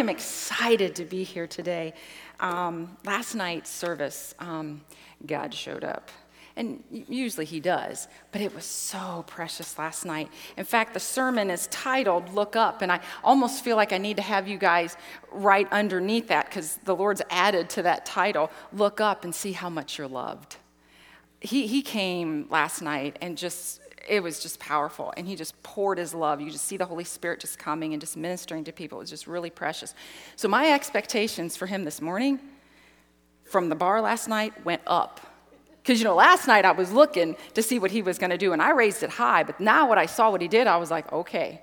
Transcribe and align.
am 0.00 0.08
excited 0.08 0.94
to 0.96 1.04
be 1.04 1.22
here 1.22 1.46
today. 1.46 1.92
Um, 2.40 2.96
last 3.04 3.34
night's 3.34 3.70
service, 3.70 4.34
um, 4.38 4.80
God 5.26 5.54
showed 5.54 5.84
up. 5.84 6.10
And 6.56 6.82
usually 6.90 7.46
he 7.46 7.60
does, 7.60 8.08
but 8.32 8.40
it 8.40 8.54
was 8.54 8.64
so 8.64 9.24
precious 9.26 9.78
last 9.78 10.04
night. 10.04 10.28
In 10.56 10.64
fact, 10.64 10.94
the 10.94 11.00
sermon 11.00 11.48
is 11.48 11.68
titled 11.68 12.34
Look 12.34 12.56
Up, 12.56 12.82
and 12.82 12.90
I 12.90 13.00
almost 13.22 13.62
feel 13.62 13.76
like 13.76 13.92
I 13.92 13.98
need 13.98 14.16
to 14.16 14.22
have 14.22 14.48
you 14.48 14.58
guys 14.58 14.96
right 15.30 15.68
underneath 15.70 16.28
that 16.28 16.46
because 16.46 16.78
the 16.84 16.94
Lord's 16.94 17.22
added 17.30 17.70
to 17.70 17.82
that 17.82 18.04
title 18.04 18.50
Look 18.72 19.00
Up 19.00 19.24
and 19.24 19.34
see 19.34 19.52
how 19.52 19.70
much 19.70 19.96
you're 19.96 20.08
loved. 20.08 20.56
He, 21.40 21.66
he 21.66 21.82
came 21.82 22.46
last 22.50 22.82
night 22.82 23.16
and 23.22 23.38
just 23.38 23.79
it 24.08 24.22
was 24.22 24.40
just 24.40 24.58
powerful. 24.58 25.12
And 25.16 25.26
he 25.26 25.36
just 25.36 25.60
poured 25.62 25.98
his 25.98 26.14
love. 26.14 26.40
You 26.40 26.50
just 26.50 26.64
see 26.64 26.76
the 26.76 26.86
Holy 26.86 27.04
Spirit 27.04 27.40
just 27.40 27.58
coming 27.58 27.92
and 27.92 28.00
just 28.00 28.16
ministering 28.16 28.64
to 28.64 28.72
people. 28.72 28.98
It 28.98 29.02
was 29.02 29.10
just 29.10 29.26
really 29.26 29.50
precious. 29.50 29.94
So 30.36 30.48
my 30.48 30.72
expectations 30.72 31.56
for 31.56 31.66
him 31.66 31.84
this 31.84 32.00
morning 32.00 32.40
from 33.44 33.68
the 33.68 33.74
bar 33.74 34.00
last 34.00 34.28
night 34.28 34.64
went 34.64 34.82
up. 34.86 35.20
Because, 35.82 35.98
you 35.98 36.04
know, 36.04 36.14
last 36.14 36.46
night 36.46 36.64
I 36.64 36.72
was 36.72 36.92
looking 36.92 37.36
to 37.54 37.62
see 37.62 37.78
what 37.78 37.90
he 37.90 38.02
was 38.02 38.18
going 38.18 38.30
to 38.30 38.38
do, 38.38 38.52
and 38.52 38.60
I 38.60 38.70
raised 38.70 39.02
it 39.02 39.10
high. 39.10 39.42
But 39.42 39.60
now, 39.60 39.88
what 39.88 39.98
I 39.98 40.06
saw 40.06 40.30
what 40.30 40.42
he 40.42 40.48
did, 40.48 40.66
I 40.66 40.76
was 40.76 40.90
like, 40.90 41.10
okay, 41.12 41.62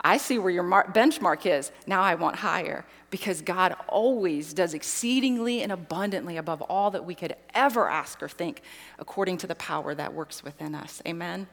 I 0.00 0.16
see 0.16 0.38
where 0.38 0.50
your 0.50 0.62
mar- 0.62 0.90
benchmark 0.92 1.44
is. 1.44 1.70
Now 1.86 2.02
I 2.02 2.14
want 2.14 2.36
higher. 2.36 2.84
Because 3.10 3.40
God 3.40 3.74
always 3.86 4.52
does 4.52 4.74
exceedingly 4.74 5.62
and 5.62 5.72
abundantly 5.72 6.36
above 6.36 6.60
all 6.62 6.90
that 6.90 7.04
we 7.04 7.14
could 7.14 7.36
ever 7.54 7.88
ask 7.88 8.22
or 8.22 8.28
think, 8.28 8.62
according 8.98 9.38
to 9.38 9.46
the 9.46 9.54
power 9.54 9.94
that 9.94 10.12
works 10.12 10.42
within 10.44 10.74
us. 10.74 11.00
Amen. 11.06 11.46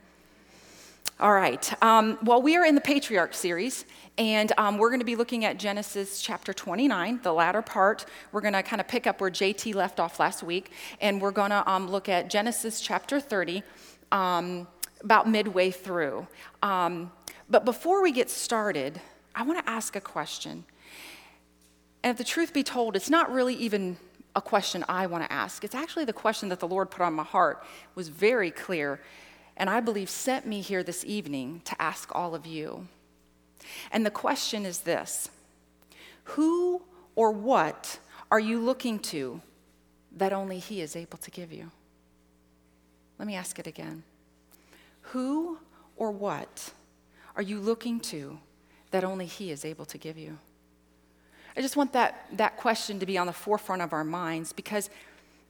All 1.17 1.31
right. 1.31 1.81
Um, 1.81 2.19
well, 2.23 2.41
we 2.41 2.57
are 2.57 2.65
in 2.65 2.75
the 2.75 2.81
Patriarch 2.81 3.33
series, 3.33 3.85
and 4.17 4.51
um, 4.57 4.77
we're 4.77 4.89
going 4.89 4.99
to 4.99 5.05
be 5.05 5.15
looking 5.15 5.45
at 5.45 5.57
Genesis 5.57 6.21
chapter 6.21 6.51
29, 6.51 7.21
the 7.23 7.31
latter 7.31 7.61
part. 7.61 8.05
We're 8.33 8.41
going 8.41 8.53
to 8.53 8.61
kind 8.61 8.81
of 8.81 8.89
pick 8.89 9.07
up 9.07 9.21
where 9.21 9.31
JT 9.31 9.75
left 9.75 10.01
off 10.01 10.19
last 10.19 10.43
week, 10.43 10.71
and 10.99 11.21
we're 11.21 11.31
going 11.31 11.51
to 11.51 11.71
um, 11.71 11.87
look 11.89 12.09
at 12.09 12.29
Genesis 12.29 12.81
chapter 12.81 13.21
30, 13.21 13.63
um, 14.11 14.67
about 15.05 15.29
midway 15.29 15.71
through. 15.71 16.27
Um, 16.61 17.13
but 17.49 17.63
before 17.63 18.03
we 18.03 18.11
get 18.11 18.29
started, 18.29 18.99
I 19.33 19.43
want 19.43 19.65
to 19.65 19.71
ask 19.71 19.95
a 19.95 20.01
question. 20.01 20.65
And 22.03 22.11
if 22.11 22.17
the 22.17 22.25
truth 22.25 22.51
be 22.51 22.63
told, 22.63 22.97
it's 22.97 23.09
not 23.09 23.31
really 23.31 23.55
even 23.55 23.95
a 24.35 24.41
question 24.41 24.83
I 24.89 25.07
want 25.07 25.23
to 25.23 25.31
ask. 25.31 25.63
It's 25.63 25.75
actually 25.75 26.03
the 26.03 26.11
question 26.11 26.49
that 26.49 26.59
the 26.59 26.67
Lord 26.67 26.91
put 26.91 27.03
on 27.03 27.13
my 27.13 27.23
heart. 27.23 27.63
It 27.63 27.95
was 27.95 28.09
very 28.09 28.51
clear 28.51 28.99
and 29.57 29.69
I 29.69 29.79
believe 29.79 30.09
sent 30.09 30.45
me 30.45 30.61
here 30.61 30.83
this 30.83 31.05
evening 31.05 31.61
to 31.65 31.81
ask 31.81 32.13
all 32.13 32.35
of 32.35 32.45
you. 32.45 32.87
And 33.91 34.05
the 34.05 34.11
question 34.11 34.65
is 34.65 34.79
this 34.79 35.29
Who 36.23 36.81
or 37.15 37.31
what 37.31 37.99
are 38.31 38.39
you 38.39 38.59
looking 38.59 38.99
to 38.99 39.41
that 40.15 40.33
only 40.33 40.59
He 40.59 40.81
is 40.81 40.95
able 40.95 41.17
to 41.19 41.31
give 41.31 41.51
you? 41.51 41.71
Let 43.17 43.27
me 43.27 43.35
ask 43.35 43.59
it 43.59 43.67
again. 43.67 44.03
Who 45.01 45.59
or 45.95 46.11
what 46.11 46.73
are 47.35 47.41
you 47.41 47.59
looking 47.59 47.99
to 48.01 48.39
that 48.91 49.03
only 49.03 49.25
He 49.25 49.51
is 49.51 49.63
able 49.63 49.85
to 49.85 49.97
give 49.97 50.17
you? 50.17 50.37
I 51.57 51.61
just 51.61 51.77
want 51.77 51.93
that, 51.93 52.25
that 52.33 52.57
question 52.57 52.99
to 52.99 53.05
be 53.05 53.17
on 53.17 53.27
the 53.27 53.33
forefront 53.33 53.81
of 53.81 53.93
our 53.93 54.03
minds 54.03 54.51
because 54.51 54.89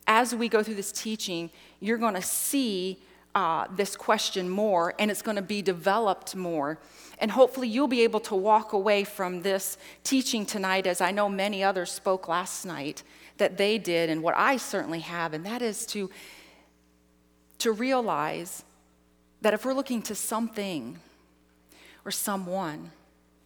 as 0.06 0.36
we 0.36 0.47
go 0.47 0.62
through 0.62 0.75
this 0.75 0.92
teaching, 0.92 1.50
you're 1.80 1.97
going 1.97 2.14
to 2.14 2.22
see 2.22 3.00
uh, 3.36 3.67
this 3.75 3.97
question 3.97 4.50
more 4.50 4.95
and 4.97 5.11
it's 5.11 5.22
going 5.22 5.36
to 5.36 5.41
be 5.41 5.61
developed 5.61 6.36
more. 6.36 6.80
And 7.19 7.31
hopefully, 7.31 7.67
you'll 7.67 7.88
be 7.88 8.02
able 8.02 8.22
to 8.22 8.36
walk 8.36 8.73
away 8.73 9.03
from 9.03 9.41
this 9.41 9.78
teaching 10.03 10.45
tonight, 10.45 10.88
as 10.88 11.00
I 11.02 11.11
know 11.11 11.30
many 11.30 11.63
others 11.63 11.91
spoke 11.91 12.28
last 12.28 12.66
night 12.66 13.03
that 13.38 13.58
they 13.58 13.78
did, 13.78 14.09
and 14.09 14.23
what 14.23 14.36
I 14.36 14.58
certainly 14.58 15.02
have, 15.02 15.33
and 15.33 15.45
that 15.45 15.61
is 15.61 15.86
to, 15.88 16.09
to 17.59 17.72
realize 17.72 18.63
that 19.41 19.53
if 19.53 19.66
we're 19.66 19.74
looking 19.74 20.01
to 20.03 20.16
something 20.16 21.00
or 22.03 22.12
someone, 22.12 22.91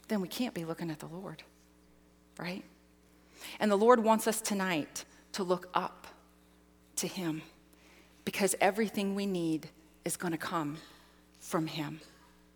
then 0.07 0.21
we 0.21 0.27
can't 0.27 0.53
be 0.53 0.65
looking 0.65 0.89
at 0.89 0.99
the 0.99 1.07
Lord, 1.07 1.43
right? 2.39 2.63
And 3.59 3.71
the 3.71 3.75
Lord 3.75 4.03
wants 4.03 4.27
us 4.27 4.41
tonight 4.41 5.05
to 5.33 5.43
look 5.43 5.69
up 5.73 6.07
to 6.97 7.07
Him 7.07 7.41
because 8.25 8.55
everything 8.59 9.15
we 9.15 9.25
need 9.25 9.69
is 10.09 10.17
going 10.17 10.31
to 10.31 10.39
come 10.39 10.77
from 11.39 11.67
Him. 11.67 12.01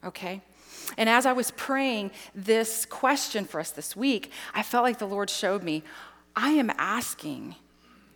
Okay? 0.03 0.41
And 0.97 1.07
as 1.07 1.27
I 1.27 1.33
was 1.33 1.51
praying 1.51 2.09
this 2.33 2.83
question 2.85 3.45
for 3.45 3.59
us 3.59 3.69
this 3.69 3.95
week, 3.95 4.31
I 4.55 4.63
felt 4.63 4.83
like 4.83 4.97
the 4.97 5.05
Lord 5.05 5.29
showed 5.29 5.61
me 5.61 5.83
I 6.35 6.49
am 6.49 6.71
asking 6.77 7.55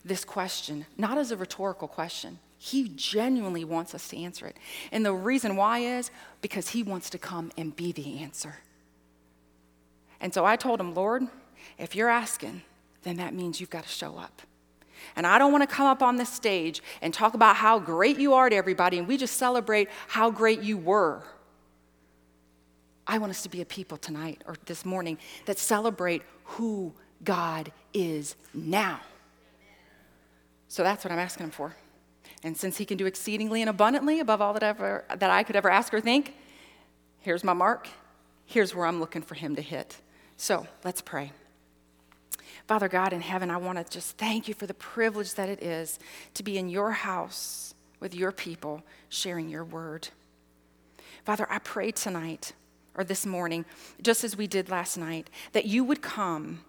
this 0.03 0.25
question 0.25 0.87
not 0.97 1.19
as 1.19 1.31
a 1.31 1.37
rhetorical 1.37 1.87
question. 1.87 2.39
He 2.57 2.89
genuinely 2.95 3.63
wants 3.63 3.93
us 3.93 4.07
to 4.07 4.17
answer 4.17 4.47
it. 4.47 4.57
And 4.91 5.05
the 5.05 5.13
reason 5.13 5.55
why 5.55 5.79
is 5.79 6.09
because 6.41 6.69
He 6.69 6.81
wants 6.81 7.11
to 7.11 7.19
come 7.19 7.51
and 7.55 7.75
be 7.75 7.91
the 7.91 8.17
answer. 8.19 8.55
And 10.19 10.33
so 10.33 10.45
I 10.45 10.55
told 10.55 10.79
him, 10.79 10.95
Lord, 10.95 11.27
if 11.77 11.95
you're 11.95 12.09
asking, 12.09 12.63
then 13.03 13.17
that 13.17 13.35
means 13.35 13.61
you've 13.61 13.69
got 13.69 13.83
to 13.83 13.89
show 13.89 14.17
up. 14.17 14.41
And 15.15 15.25
I 15.25 15.37
don't 15.37 15.51
want 15.51 15.67
to 15.67 15.73
come 15.73 15.87
up 15.87 16.01
on 16.01 16.17
this 16.17 16.29
stage 16.29 16.81
and 17.01 17.13
talk 17.13 17.33
about 17.33 17.55
how 17.55 17.79
great 17.79 18.19
you 18.19 18.33
are 18.33 18.49
to 18.49 18.55
everybody 18.55 18.97
and 18.97 19.07
we 19.07 19.17
just 19.17 19.37
celebrate 19.37 19.89
how 20.07 20.29
great 20.29 20.61
you 20.61 20.77
were. 20.77 21.23
I 23.05 23.17
want 23.17 23.29
us 23.29 23.41
to 23.43 23.49
be 23.49 23.61
a 23.61 23.65
people 23.65 23.97
tonight 23.97 24.43
or 24.45 24.55
this 24.65 24.83
morning 24.83 25.17
that 25.45 25.57
celebrate 25.57 26.23
who 26.43 26.93
God 27.23 27.71
is 27.93 28.35
now. 28.53 28.99
So 30.67 30.83
that's 30.83 31.05
what 31.05 31.11
I'm 31.11 31.19
asking 31.19 31.45
him 31.45 31.51
for. 31.51 31.75
And 32.43 32.55
since 32.55 32.77
he 32.77 32.85
can 32.85 32.97
do 32.97 33.05
exceedingly 33.05 33.61
and 33.61 33.69
abundantly 33.69 34.19
above 34.19 34.41
all 34.41 34.53
that, 34.53 34.63
ever, 34.63 35.05
that 35.09 35.29
I 35.29 35.43
could 35.43 35.55
ever 35.55 35.69
ask 35.69 35.93
or 35.93 36.01
think, 36.01 36.35
here's 37.19 37.43
my 37.43 37.53
mark. 37.53 37.87
Here's 38.45 38.75
where 38.75 38.85
I'm 38.85 38.99
looking 38.99 39.21
for 39.21 39.35
him 39.35 39.55
to 39.55 39.61
hit. 39.61 39.97
So 40.35 40.67
let's 40.83 41.01
pray. 41.01 41.31
Father 42.67 42.89
God 42.89 43.13
in 43.13 43.21
heaven, 43.21 43.49
I 43.49 43.57
want 43.57 43.77
to 43.77 43.85
just 43.89 44.17
thank 44.17 44.49
you 44.49 44.53
for 44.53 44.67
the 44.67 44.73
privilege 44.73 45.33
that 45.35 45.47
it 45.47 45.63
is 45.63 45.99
to 46.33 46.43
be 46.43 46.57
in 46.57 46.67
your 46.67 46.91
house 46.91 47.73
with 48.01 48.13
your 48.13 48.33
people 48.33 48.83
sharing 49.07 49.47
your 49.47 49.63
word. 49.63 50.09
Father, 51.23 51.47
I 51.49 51.59
pray 51.59 51.91
tonight 51.91 52.51
or 52.93 53.05
this 53.05 53.25
morning, 53.25 53.63
just 54.01 54.25
as 54.25 54.35
we 54.35 54.47
did 54.47 54.69
last 54.69 54.97
night, 54.97 55.29
that 55.53 55.65
you 55.65 55.85
would 55.85 56.01
come 56.01 56.59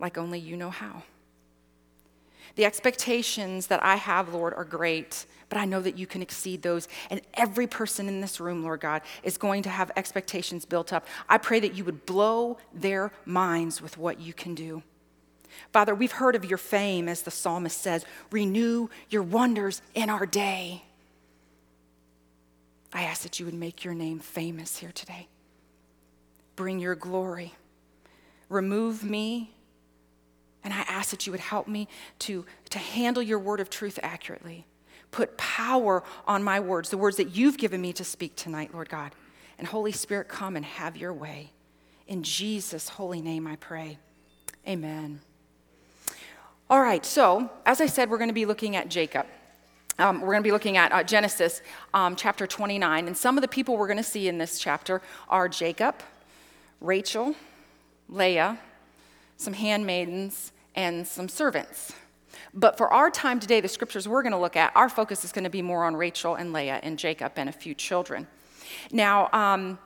like 0.00 0.18
only 0.18 0.40
you 0.40 0.56
know 0.56 0.70
how. 0.70 1.04
The 2.56 2.64
expectations 2.64 3.68
that 3.68 3.82
I 3.84 3.96
have, 3.96 4.34
Lord, 4.34 4.54
are 4.54 4.64
great, 4.64 5.26
but 5.48 5.58
I 5.58 5.66
know 5.66 5.80
that 5.82 5.96
you 5.96 6.06
can 6.06 6.22
exceed 6.22 6.62
those. 6.62 6.88
And 7.10 7.20
every 7.34 7.66
person 7.66 8.08
in 8.08 8.20
this 8.20 8.40
room, 8.40 8.64
Lord 8.64 8.80
God, 8.80 9.02
is 9.22 9.38
going 9.38 9.62
to 9.64 9.68
have 9.68 9.92
expectations 9.94 10.64
built 10.64 10.92
up. 10.92 11.06
I 11.28 11.38
pray 11.38 11.60
that 11.60 11.74
you 11.74 11.84
would 11.84 12.06
blow 12.06 12.56
their 12.74 13.12
minds 13.24 13.80
with 13.80 13.98
what 13.98 14.18
you 14.20 14.32
can 14.32 14.54
do. 14.54 14.82
Father, 15.72 15.94
we've 15.94 16.12
heard 16.12 16.34
of 16.34 16.44
your 16.44 16.58
fame, 16.58 17.08
as 17.08 17.22
the 17.22 17.30
psalmist 17.30 17.80
says, 17.80 18.04
renew 18.30 18.88
your 19.08 19.22
wonders 19.22 19.82
in 19.94 20.10
our 20.10 20.26
day. 20.26 20.82
I 22.92 23.02
ask 23.02 23.22
that 23.22 23.38
you 23.38 23.46
would 23.46 23.54
make 23.54 23.84
your 23.84 23.94
name 23.94 24.18
famous 24.18 24.78
here 24.78 24.92
today. 24.92 25.28
Bring 26.54 26.78
your 26.78 26.94
glory. 26.94 27.54
Remove 28.48 29.04
me, 29.04 29.52
and 30.64 30.72
I 30.72 30.80
ask 30.88 31.10
that 31.10 31.26
you 31.26 31.32
would 31.32 31.40
help 31.40 31.68
me 31.68 31.88
to, 32.20 32.46
to 32.70 32.78
handle 32.78 33.22
your 33.22 33.38
word 33.38 33.60
of 33.60 33.68
truth 33.68 33.98
accurately. 34.02 34.66
Put 35.10 35.36
power 35.36 36.04
on 36.26 36.42
my 36.42 36.60
words, 36.60 36.90
the 36.90 36.98
words 36.98 37.16
that 37.16 37.36
you've 37.36 37.58
given 37.58 37.80
me 37.80 37.92
to 37.94 38.04
speak 38.04 38.36
tonight, 38.36 38.70
Lord 38.72 38.88
God. 38.88 39.12
And 39.58 39.66
Holy 39.66 39.92
Spirit, 39.92 40.28
come 40.28 40.56
and 40.56 40.64
have 40.64 40.96
your 40.96 41.12
way. 41.12 41.52
In 42.06 42.22
Jesus' 42.22 42.88
holy 42.88 43.20
name 43.20 43.46
I 43.46 43.56
pray. 43.56 43.98
Amen. 44.66 45.20
All 46.68 46.80
right, 46.80 47.06
so 47.06 47.48
as 47.64 47.80
I 47.80 47.86
said, 47.86 48.10
we're 48.10 48.18
going 48.18 48.28
to 48.28 48.34
be 48.34 48.44
looking 48.44 48.74
at 48.74 48.88
Jacob. 48.88 49.24
Um, 50.00 50.20
we're 50.20 50.32
going 50.32 50.42
to 50.42 50.48
be 50.48 50.50
looking 50.50 50.76
at 50.76 50.90
uh, 50.90 51.04
Genesis 51.04 51.62
um, 51.94 52.16
chapter 52.16 52.44
29. 52.44 53.06
And 53.06 53.16
some 53.16 53.38
of 53.38 53.42
the 53.42 53.48
people 53.48 53.76
we're 53.76 53.86
going 53.86 53.98
to 53.98 54.02
see 54.02 54.26
in 54.26 54.38
this 54.38 54.58
chapter 54.58 55.00
are 55.28 55.48
Jacob, 55.48 55.94
Rachel, 56.80 57.36
Leah, 58.08 58.58
some 59.36 59.52
handmaidens, 59.52 60.50
and 60.74 61.06
some 61.06 61.28
servants. 61.28 61.92
But 62.52 62.76
for 62.76 62.92
our 62.92 63.12
time 63.12 63.38
today, 63.38 63.60
the 63.60 63.68
scriptures 63.68 64.08
we're 64.08 64.22
going 64.22 64.32
to 64.32 64.38
look 64.38 64.56
at, 64.56 64.72
our 64.74 64.88
focus 64.88 65.24
is 65.24 65.30
going 65.30 65.44
to 65.44 65.50
be 65.50 65.62
more 65.62 65.84
on 65.84 65.94
Rachel 65.94 66.34
and 66.34 66.52
Leah 66.52 66.80
and 66.82 66.98
Jacob 66.98 67.34
and 67.36 67.48
a 67.48 67.52
few 67.52 67.74
children. 67.74 68.26
Now, 68.90 69.28
um, 69.32 69.78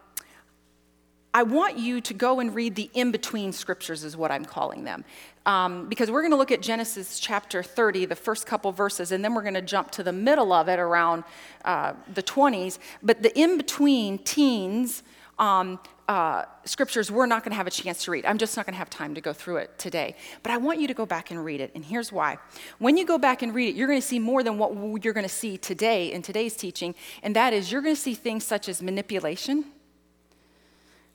I 1.32 1.44
want 1.44 1.79
you 1.79 2.00
to 2.00 2.15
go 2.15 2.41
and 2.41 2.55
read 2.55 2.75
the 2.75 2.91
in 2.93 3.12
between 3.12 3.53
scriptures, 3.53 4.03
is 4.03 4.17
what 4.17 4.31
I'm 4.31 4.44
calling 4.44 4.85
them. 4.85 5.05
Um, 5.47 5.88
because 5.88 6.11
we're 6.11 6.23
going 6.23 6.32
to 6.32 6.37
look 6.37 6.50
at 6.50 6.61
Genesis 6.61 7.21
chapter 7.21 7.62
30, 7.62 8.06
the 8.06 8.17
first 8.17 8.47
couple 8.47 8.73
verses, 8.73 9.12
and 9.12 9.25
then 9.25 9.35
we're 9.35 9.43
going 9.43 9.55
to 9.55 9.62
jump 9.62 9.91
to 9.93 10.03
the 10.03 10.12
middle 10.12 10.53
of 10.53 10.69
it 10.69 10.79
around 10.79 11.25
uh, 11.65 11.94
the 12.12 12.23
20s. 12.23 12.79
But 13.03 13.23
the 13.23 13.37
in 13.38 13.56
between 13.56 14.19
teens 14.19 15.03
um, 15.38 15.81
uh, 16.06 16.44
scriptures 16.65 17.11
we're 17.11 17.25
not 17.25 17.44
going 17.44 17.53
to 17.53 17.56
have 17.56 17.67
a 17.69 17.71
chance 17.71 18.05
to 18.05 18.11
read. 18.11 18.26
I'm 18.26 18.37
just 18.37 18.56
not 18.56 18.67
going 18.67 18.75
to 18.75 18.79
have 18.79 18.91
time 18.91 19.15
to 19.15 19.21
go 19.21 19.33
through 19.33 19.59
it 19.59 19.79
today. 19.79 20.17
But 20.43 20.53
I 20.53 20.56
want 20.56 20.81
you 20.81 20.88
to 20.88 20.94
go 20.94 21.06
back 21.06 21.31
and 21.31 21.43
read 21.43 21.61
it. 21.61 21.71
And 21.75 21.85
here's 21.85 22.12
why. 22.12 22.38
When 22.79 22.97
you 22.97 23.06
go 23.06 23.17
back 23.17 23.43
and 23.43 23.55
read 23.55 23.69
it, 23.69 23.76
you're 23.76 23.87
going 23.87 24.00
to 24.00 24.06
see 24.06 24.19
more 24.19 24.43
than 24.43 24.59
what 24.59 25.05
you're 25.05 25.15
going 25.15 25.25
to 25.25 25.29
see 25.29 25.56
today 25.56 26.12
in 26.12 26.23
today's 26.23 26.56
teaching. 26.56 26.97
And 27.23 27.35
that 27.37 27.53
is, 27.53 27.71
you're 27.71 27.81
going 27.81 27.94
to 27.94 28.00
see 28.00 28.15
things 28.15 28.44
such 28.44 28.69
as 28.69 28.83
manipulation, 28.83 29.65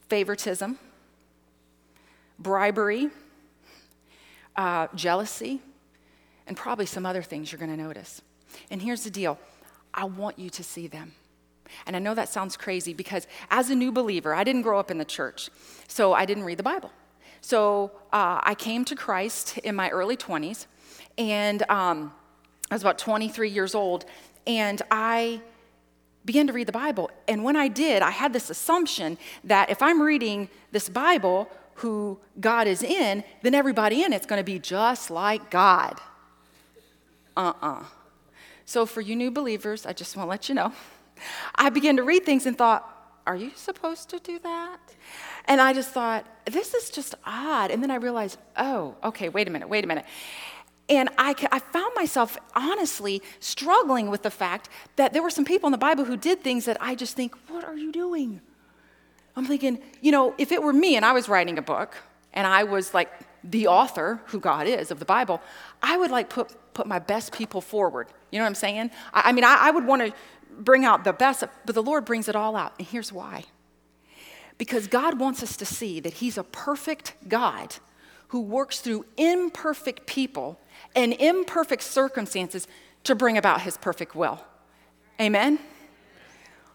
favoritism, 0.08 0.78
bribery, 2.38 3.10
uh, 4.56 4.88
jealousy, 4.94 5.60
and 6.46 6.56
probably 6.56 6.86
some 6.86 7.04
other 7.04 7.22
things 7.22 7.50
you're 7.50 7.58
going 7.58 7.76
to 7.76 7.82
notice. 7.82 8.22
And 8.70 8.80
here's 8.80 9.04
the 9.04 9.10
deal 9.10 9.38
I 9.92 10.04
want 10.04 10.38
you 10.38 10.50
to 10.50 10.62
see 10.62 10.86
them. 10.86 11.12
And 11.86 11.96
I 11.96 11.98
know 11.98 12.14
that 12.14 12.28
sounds 12.28 12.56
crazy 12.56 12.94
because 12.94 13.26
as 13.50 13.70
a 13.70 13.74
new 13.74 13.90
believer, 13.90 14.34
I 14.34 14.44
didn't 14.44 14.62
grow 14.62 14.78
up 14.78 14.90
in 14.90 14.98
the 14.98 15.04
church, 15.04 15.50
so 15.88 16.12
I 16.12 16.24
didn't 16.24 16.44
read 16.44 16.58
the 16.58 16.62
Bible. 16.62 16.92
So 17.40 17.92
uh, 18.12 18.40
I 18.42 18.54
came 18.54 18.84
to 18.86 18.94
Christ 18.94 19.58
in 19.58 19.74
my 19.74 19.90
early 19.90 20.16
20s, 20.16 20.66
and 21.18 21.62
um, 21.70 22.12
I 22.70 22.74
was 22.74 22.82
about 22.82 22.98
23 22.98 23.48
years 23.50 23.74
old, 23.74 24.04
and 24.46 24.80
I 24.90 25.40
began 26.26 26.46
to 26.48 26.52
read 26.52 26.68
the 26.68 26.72
Bible. 26.72 27.10
And 27.26 27.42
when 27.44 27.56
I 27.56 27.68
did, 27.68 28.02
I 28.02 28.10
had 28.10 28.32
this 28.32 28.50
assumption 28.50 29.16
that 29.44 29.70
if 29.70 29.80
I'm 29.80 30.02
reading 30.02 30.50
this 30.72 30.88
Bible, 30.88 31.48
who 31.76 32.18
God 32.40 32.66
is 32.66 32.82
in, 32.82 33.24
then 33.42 33.54
everybody 33.54 34.02
in 34.02 34.12
it's 34.12 34.26
going 34.26 34.40
to 34.40 34.44
be 34.44 34.58
just 34.58 35.10
like 35.10 35.50
God. 35.50 36.00
Uh 37.36 37.52
uh-uh. 37.62 37.80
uh 37.80 37.84
So, 38.64 38.84
for 38.86 39.00
you 39.00 39.14
new 39.14 39.30
believers, 39.30 39.86
I 39.86 39.92
just 39.92 40.16
want 40.16 40.26
to 40.26 40.30
let 40.30 40.48
you 40.48 40.54
know 40.54 40.72
I 41.54 41.70
began 41.70 41.96
to 41.96 42.02
read 42.02 42.24
things 42.24 42.46
and 42.46 42.58
thought, 42.58 42.92
are 43.26 43.36
you 43.36 43.50
supposed 43.54 44.08
to 44.10 44.18
do 44.20 44.38
that? 44.40 44.78
And 45.46 45.60
I 45.60 45.72
just 45.72 45.90
thought, 45.90 46.26
this 46.44 46.74
is 46.74 46.90
just 46.90 47.14
odd. 47.24 47.70
And 47.70 47.82
then 47.82 47.90
I 47.90 47.96
realized, 47.96 48.38
oh, 48.56 48.94
okay, 49.02 49.28
wait 49.28 49.48
a 49.48 49.50
minute, 49.50 49.68
wait 49.68 49.84
a 49.84 49.86
minute. 49.86 50.04
And 50.88 51.08
I, 51.18 51.34
I 51.50 51.58
found 51.58 51.92
myself 51.94 52.38
honestly 52.54 53.22
struggling 53.40 54.08
with 54.08 54.22
the 54.22 54.30
fact 54.30 54.68
that 54.96 55.12
there 55.12 55.22
were 55.22 55.30
some 55.30 55.44
people 55.44 55.66
in 55.66 55.72
the 55.72 55.78
Bible 55.78 56.04
who 56.04 56.16
did 56.16 56.42
things 56.42 56.64
that 56.66 56.76
I 56.80 56.94
just 56.94 57.16
think, 57.16 57.34
what 57.48 57.64
are 57.64 57.76
you 57.76 57.90
doing? 57.90 58.40
I'm 59.34 59.46
thinking, 59.46 59.80
you 60.00 60.12
know, 60.12 60.34
if 60.38 60.52
it 60.52 60.62
were 60.62 60.72
me 60.72 60.96
and 60.96 61.04
I 61.04 61.12
was 61.12 61.28
writing 61.28 61.58
a 61.58 61.62
book 61.62 61.96
and 62.32 62.46
I 62.46 62.64
was 62.64 62.94
like 62.94 63.10
the 63.42 63.66
author, 63.66 64.20
who 64.26 64.38
God 64.38 64.66
is, 64.66 64.90
of 64.90 64.98
the 64.98 65.04
Bible, 65.04 65.40
I 65.82 65.96
would 65.96 66.10
like 66.10 66.30
put, 66.30 66.52
put 66.72 66.86
my 66.86 67.00
best 67.00 67.32
people 67.32 67.60
forward. 67.60 68.06
You 68.30 68.38
know 68.38 68.44
what 68.44 68.50
I'm 68.50 68.54
saying? 68.54 68.90
I, 69.12 69.22
I 69.26 69.32
mean, 69.32 69.44
I, 69.44 69.56
I 69.62 69.70
would 69.72 69.86
want 69.86 70.02
to 70.06 70.12
bring 70.58 70.84
out 70.84 71.04
the 71.04 71.12
best, 71.12 71.42
but 71.64 71.74
the 71.74 71.82
Lord 71.82 72.04
brings 72.04 72.28
it 72.28 72.36
all 72.36 72.56
out. 72.56 72.74
And 72.78 72.86
here's 72.86 73.12
why 73.12 73.44
because 74.58 74.86
God 74.86 75.18
wants 75.18 75.42
us 75.42 75.56
to 75.58 75.66
see 75.66 76.00
that 76.00 76.14
He's 76.14 76.38
a 76.38 76.44
perfect 76.44 77.14
God 77.28 77.76
who 78.28 78.40
works 78.40 78.80
through 78.80 79.04
imperfect 79.16 80.06
people 80.06 80.58
and 80.94 81.12
imperfect 81.14 81.82
circumstances 81.82 82.66
to 83.04 83.14
bring 83.14 83.38
about 83.38 83.62
His 83.62 83.76
perfect 83.76 84.14
will. 84.14 84.40
Amen? 85.20 85.58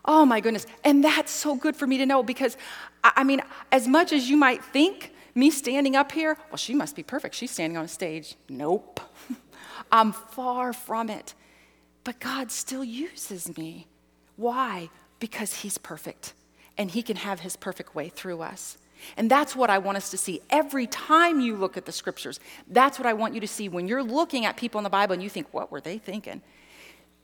Oh 0.05 0.25
my 0.25 0.39
goodness. 0.39 0.65
And 0.83 1.03
that's 1.03 1.31
so 1.31 1.55
good 1.55 1.75
for 1.75 1.85
me 1.85 1.97
to 1.97 2.05
know 2.05 2.23
because, 2.23 2.57
I 3.03 3.23
mean, 3.23 3.41
as 3.71 3.87
much 3.87 4.13
as 4.13 4.29
you 4.29 4.37
might 4.37 4.63
think, 4.63 5.13
me 5.35 5.49
standing 5.49 5.95
up 5.95 6.11
here, 6.11 6.37
well, 6.49 6.57
she 6.57 6.73
must 6.73 6.95
be 6.95 7.03
perfect. 7.03 7.35
She's 7.35 7.51
standing 7.51 7.77
on 7.77 7.85
a 7.85 7.89
stage. 7.89 8.35
Nope. 8.49 8.99
I'm 9.91 10.11
far 10.11 10.73
from 10.73 11.09
it. 11.09 11.33
But 12.03 12.19
God 12.19 12.51
still 12.51 12.83
uses 12.83 13.55
me. 13.57 13.87
Why? 14.35 14.89
Because 15.19 15.61
He's 15.61 15.77
perfect 15.77 16.33
and 16.77 16.91
He 16.91 17.03
can 17.03 17.17
have 17.17 17.41
His 17.41 17.55
perfect 17.55 17.93
way 17.93 18.09
through 18.09 18.41
us. 18.41 18.77
And 19.17 19.29
that's 19.29 19.55
what 19.55 19.69
I 19.69 19.77
want 19.77 19.97
us 19.97 20.09
to 20.11 20.17
see 20.17 20.41
every 20.49 20.87
time 20.87 21.39
you 21.39 21.55
look 21.55 21.77
at 21.77 21.85
the 21.85 21.91
scriptures. 21.91 22.39
That's 22.67 22.99
what 22.99 23.05
I 23.05 23.13
want 23.13 23.33
you 23.33 23.41
to 23.41 23.47
see 23.47 23.69
when 23.69 23.87
you're 23.87 24.03
looking 24.03 24.45
at 24.45 24.57
people 24.57 24.79
in 24.79 24.83
the 24.83 24.89
Bible 24.89 25.13
and 25.13 25.23
you 25.23 25.29
think, 25.29 25.47
what 25.53 25.71
were 25.71 25.81
they 25.81 25.97
thinking? 25.97 26.41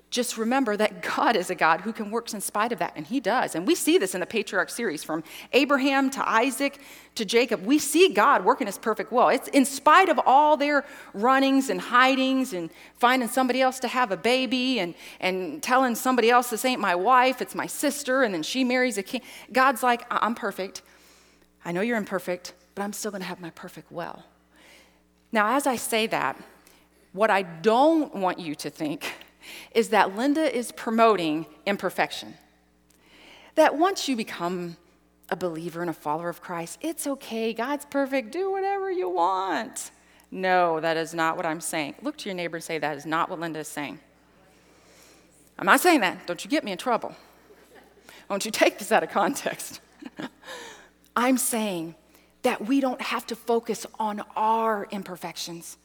just 0.10 0.38
remember 0.38 0.78
that 0.78 1.02
God 1.16 1.36
is 1.36 1.50
a 1.50 1.56
God 1.56 1.82
who 1.82 1.92
can 1.94 2.12
work 2.12 2.34
in 2.34 2.42
spite 2.42 2.72
of 2.72 2.80
that, 2.80 2.94
and 2.96 3.06
He 3.06 3.20
does. 3.20 3.56
And 3.56 3.66
we 3.66 3.76
see 3.76 3.98
this 3.98 4.14
in 4.14 4.20
the 4.20 4.26
patriarch 4.26 4.70
series 4.70 5.04
from 5.04 5.24
Abraham 5.54 6.10
to 6.12 6.30
Isaac 6.30 6.80
to 7.16 7.26
Jacob. 7.26 7.66
We 7.66 7.80
see 7.80 8.10
God 8.10 8.44
working 8.44 8.68
His 8.68 8.78
perfect 8.78 9.12
will. 9.12 9.30
It's 9.30 9.48
in 9.50 9.66
spite 9.66 10.10
of 10.10 10.20
all 10.26 10.58
their 10.58 10.86
runnings 11.14 11.70
and 11.70 11.80
hidings 11.80 12.54
and 12.54 12.70
finding 12.96 13.30
somebody 13.30 13.62
else 13.62 13.80
to 13.80 13.88
have 13.88 14.12
a 14.12 14.18
baby 14.18 14.80
and, 14.80 14.94
and 15.20 15.62
telling 15.64 15.96
somebody 15.96 16.30
else 16.30 16.50
this 16.50 16.66
ain't 16.66 16.82
my 16.82 16.96
wife, 16.96 17.42
it's 17.42 17.56
my 17.56 17.68
sister, 17.68 18.24
and 18.24 18.34
then 18.34 18.44
she 18.44 18.64
marries 18.64 18.98
a 18.98 19.04
king. 19.04 19.22
God's 19.52 19.84
like, 19.84 20.06
I'm 20.10 20.36
perfect. 20.36 20.82
I 21.66 21.72
know 21.72 21.82
you're 21.82 21.98
imperfect, 21.98 22.54
but 22.76 22.84
I'm 22.84 22.94
still 22.94 23.12
going 23.12 23.22
to 23.22 23.28
have 23.28 23.40
my 23.40 23.50
perfect 23.52 23.92
will. 23.92 24.24
Now, 25.32 25.56
as 25.56 25.68
I 25.68 25.76
say 25.76 26.08
that, 26.08 26.42
what 27.14 27.30
I 27.30 27.42
don't 27.42 28.16
want 28.16 28.40
you 28.40 28.56
to 28.56 28.70
think 28.70 29.12
is 29.74 29.90
that 29.90 30.16
Linda 30.16 30.56
is 30.56 30.72
promoting 30.72 31.46
imperfection. 31.66 32.36
That 33.56 33.78
once 33.78 34.08
you 34.08 34.16
become 34.16 34.78
a 35.30 35.36
believer 35.36 35.82
and 35.82 35.90
a 35.90 35.94
follower 35.94 36.30
of 36.30 36.42
Christ, 36.42 36.78
it's 36.82 37.08
okay, 37.08 37.54
God's 37.54 37.86
perfect, 37.86 38.32
do 38.32 38.52
whatever 38.52 38.92
you 38.92 39.10
want. 39.10 39.92
No, 40.30 40.80
that 40.80 40.98
is 40.98 41.14
not 41.14 41.38
what 41.38 41.46
I'm 41.46 41.62
saying. 41.62 41.96
Look 42.02 42.18
to 42.18 42.30
your 42.30 42.36
neighbor 42.36 42.58
and 42.58 42.64
say, 42.64 42.78
That 42.78 42.98
is 42.98 43.06
not 43.06 43.30
what 43.30 43.40
Linda 43.40 43.60
is 43.60 43.68
saying. 43.68 44.00
I'm 45.58 45.66
not 45.66 45.80
saying 45.80 46.02
that. 46.02 46.28
Don't 46.28 46.44
you 46.44 46.50
get 46.50 46.64
me 46.64 46.72
in 46.72 46.78
trouble. 46.78 47.16
Don't 48.30 48.46
you 48.46 48.52
take 48.52 48.78
this 48.78 48.92
out 48.92 49.04
of 49.04 49.10
context. 49.10 49.80
I'm 51.18 51.38
saying 51.38 51.96
that 52.44 52.66
we 52.66 52.80
don't 52.80 53.02
have 53.02 53.28
to 53.28 53.36
focus 53.36 53.86
on 54.00 54.24
our 54.38 54.88
imperfections 54.92 55.78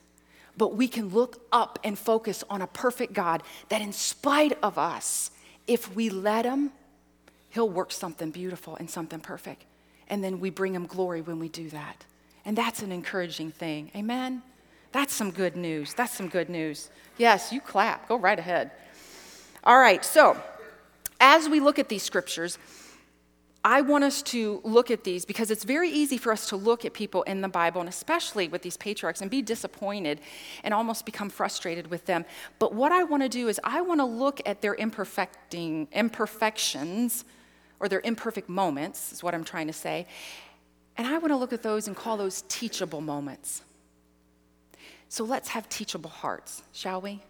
but 0.56 0.76
we 0.76 0.88
can 0.88 1.08
look 1.08 1.46
up 1.50 1.78
and 1.82 1.98
focus 1.98 2.44
on 2.50 2.62
a 2.62 2.66
perfect 2.66 3.12
God 3.12 3.42
that, 3.68 3.80
in 3.80 3.92
spite 3.92 4.58
of 4.62 4.78
us, 4.78 5.30
if 5.66 5.94
we 5.94 6.10
let 6.10 6.44
Him, 6.44 6.72
He'll 7.50 7.68
work 7.68 7.92
something 7.92 8.30
beautiful 8.30 8.76
and 8.76 8.88
something 8.88 9.20
perfect. 9.20 9.64
And 10.08 10.22
then 10.22 10.40
we 10.40 10.50
bring 10.50 10.74
Him 10.74 10.86
glory 10.86 11.22
when 11.22 11.38
we 11.38 11.48
do 11.48 11.68
that. 11.70 12.04
And 12.44 12.56
that's 12.56 12.82
an 12.82 12.92
encouraging 12.92 13.52
thing. 13.52 13.90
Amen? 13.94 14.42
That's 14.90 15.14
some 15.14 15.30
good 15.30 15.56
news. 15.56 15.94
That's 15.94 16.12
some 16.12 16.28
good 16.28 16.48
news. 16.48 16.90
Yes, 17.16 17.52
you 17.52 17.60
clap. 17.60 18.08
Go 18.08 18.16
right 18.16 18.38
ahead. 18.38 18.72
All 19.64 19.78
right, 19.78 20.04
so 20.04 20.36
as 21.20 21.48
we 21.48 21.60
look 21.60 21.78
at 21.78 21.88
these 21.88 22.02
scriptures, 22.02 22.58
I 23.64 23.80
want 23.80 24.02
us 24.02 24.22
to 24.22 24.60
look 24.64 24.90
at 24.90 25.04
these 25.04 25.24
because 25.24 25.50
it's 25.50 25.62
very 25.62 25.88
easy 25.88 26.18
for 26.18 26.32
us 26.32 26.48
to 26.48 26.56
look 26.56 26.84
at 26.84 26.92
people 26.92 27.22
in 27.22 27.42
the 27.42 27.48
Bible, 27.48 27.80
and 27.80 27.88
especially 27.88 28.48
with 28.48 28.62
these 28.62 28.76
patriarchs, 28.76 29.20
and 29.20 29.30
be 29.30 29.40
disappointed 29.40 30.20
and 30.64 30.74
almost 30.74 31.06
become 31.06 31.30
frustrated 31.30 31.88
with 31.88 32.06
them. 32.06 32.24
But 32.58 32.74
what 32.74 32.90
I 32.90 33.04
want 33.04 33.22
to 33.22 33.28
do 33.28 33.48
is 33.48 33.60
I 33.62 33.80
want 33.80 34.00
to 34.00 34.04
look 34.04 34.40
at 34.46 34.62
their 34.62 34.74
imperfecting 34.74 35.86
imperfections 35.92 37.24
or 37.78 37.88
their 37.88 38.00
imperfect 38.02 38.48
moments, 38.48 39.12
is 39.12 39.22
what 39.22 39.34
I'm 39.34 39.44
trying 39.44 39.68
to 39.68 39.72
say. 39.72 40.06
And 40.96 41.06
I 41.06 41.18
want 41.18 41.28
to 41.28 41.36
look 41.36 41.52
at 41.52 41.62
those 41.62 41.86
and 41.86 41.96
call 41.96 42.16
those 42.16 42.42
teachable 42.48 43.00
moments. 43.00 43.62
So 45.08 45.24
let's 45.24 45.50
have 45.50 45.68
teachable 45.68 46.10
hearts, 46.10 46.62
shall 46.72 47.00
we? 47.00 47.22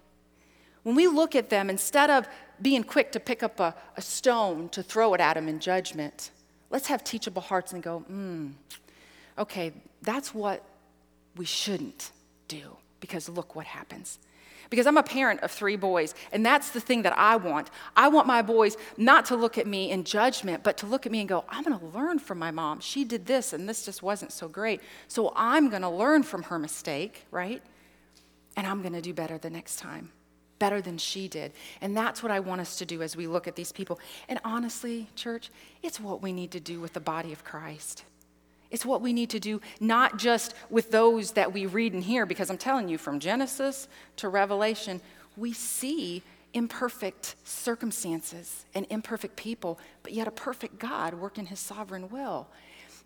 When 0.83 0.95
we 0.97 1.07
look 1.07 1.37
at 1.37 1.49
them, 1.49 1.71
instead 1.71 2.11
of 2.11 2.29
being 2.61 2.83
quick 2.83 3.12
to 3.12 3.21
pick 3.21 3.43
up 3.43 3.61
a, 3.61 3.75
a 3.97 4.03
stone 4.03 4.69
to 4.71 4.83
throw 4.83 5.15
it 5.15 5.21
at 5.21 5.35
them 5.35 5.49
in 5.49 5.61
judgment, 5.61 6.31
let's 6.71 6.89
have 6.89 7.05
teachable 7.05 7.43
hearts 7.43 7.73
and 7.73 7.83
go, 7.83 8.01
hmm, 8.01 8.51
okay, 9.39 9.73
that's 10.03 10.35
what 10.35 10.65
we 11.37 11.45
shouldn't 11.45 12.11
do 12.49 12.77
because 13.01 13.29
look 13.29 13.55
what 13.55 13.67
happens. 13.67 14.19
Because 14.71 14.87
I'm 14.87 14.97
a 14.97 15.03
parent 15.03 15.41
of 15.41 15.51
three 15.51 15.77
boys, 15.77 16.15
and 16.33 16.47
that's 16.47 16.71
the 16.71 16.81
thing 16.81 17.03
that 17.03 17.17
I 17.19 17.37
want. 17.37 17.71
I 17.95 18.09
want 18.09 18.27
my 18.27 18.41
boys 18.41 18.77
not 18.97 19.27
to 19.27 19.37
look 19.37 19.59
at 19.59 19.67
me 19.67 19.91
in 19.91 20.03
judgment, 20.03 20.62
but 20.62 20.79
to 20.79 20.87
look 20.87 21.05
at 21.05 21.12
me 21.12 21.21
and 21.21 21.29
go, 21.29 21.45
I'm 21.49 21.62
gonna 21.62 21.85
learn 21.93 22.19
from 22.19 22.39
my 22.39 22.51
mom. 22.51 22.81
She 22.81 23.05
did 23.05 23.27
this, 23.27 23.53
and 23.53 23.69
this 23.69 23.85
just 23.85 24.03
wasn't 24.03 24.33
so 24.33 24.49
great. 24.49 24.81
So 25.09 25.31
I'm 25.37 25.69
gonna 25.69 25.95
learn 25.95 26.23
from 26.23 26.45
her 26.45 26.59
mistake, 26.59 27.27
right? 27.31 27.62
And 28.57 28.67
I'm 28.67 28.81
gonna 28.83 29.03
do 29.03 29.12
better 29.12 29.37
the 29.37 29.51
next 29.51 29.77
time 29.77 30.11
better 30.62 30.81
than 30.81 30.97
she 30.97 31.26
did. 31.26 31.50
And 31.81 31.97
that's 31.97 32.23
what 32.23 32.31
I 32.31 32.38
want 32.38 32.61
us 32.61 32.76
to 32.76 32.87
do 32.87 33.02
as 33.02 33.16
we 33.16 33.26
look 33.26 33.49
at 33.49 33.57
these 33.57 33.73
people. 33.73 33.99
And 34.28 34.38
honestly, 34.45 35.09
church, 35.16 35.50
it's 35.83 35.99
what 35.99 36.23
we 36.23 36.33
need 36.33 36.52
to 36.52 36.61
do 36.61 36.78
with 36.78 36.92
the 36.92 37.00
body 37.00 37.33
of 37.33 37.42
Christ. 37.42 38.04
It's 38.71 38.87
what 38.87 39.02
we 39.02 39.12
need 39.12 39.28
to 39.31 39.40
do, 39.40 39.61
not 39.81 40.21
just 40.21 40.54
with 40.71 40.92
those 40.92 41.33
that 41.33 41.52
we 41.52 41.66
read 41.66 41.95
and 41.95 42.04
hear, 42.04 42.26
because 42.26 42.49
I'm 42.49 42.59
telling 42.59 42.88
you, 42.88 42.97
from 42.97 43.19
Genesis 43.19 43.88
to 44.19 44.28
Revelation, 44.28 45.00
we 45.37 45.52
see 45.52 46.23
imperfect 46.54 47.35
circumstances 47.42 48.64
and 48.73 48.87
imperfect 48.88 49.35
people, 49.35 49.81
but 50.04 50.12
yet 50.12 50.28
a 50.28 50.31
perfect 50.31 50.78
God 50.78 51.14
working 51.14 51.47
his 51.47 51.59
sovereign 51.59 52.09
will. 52.09 52.47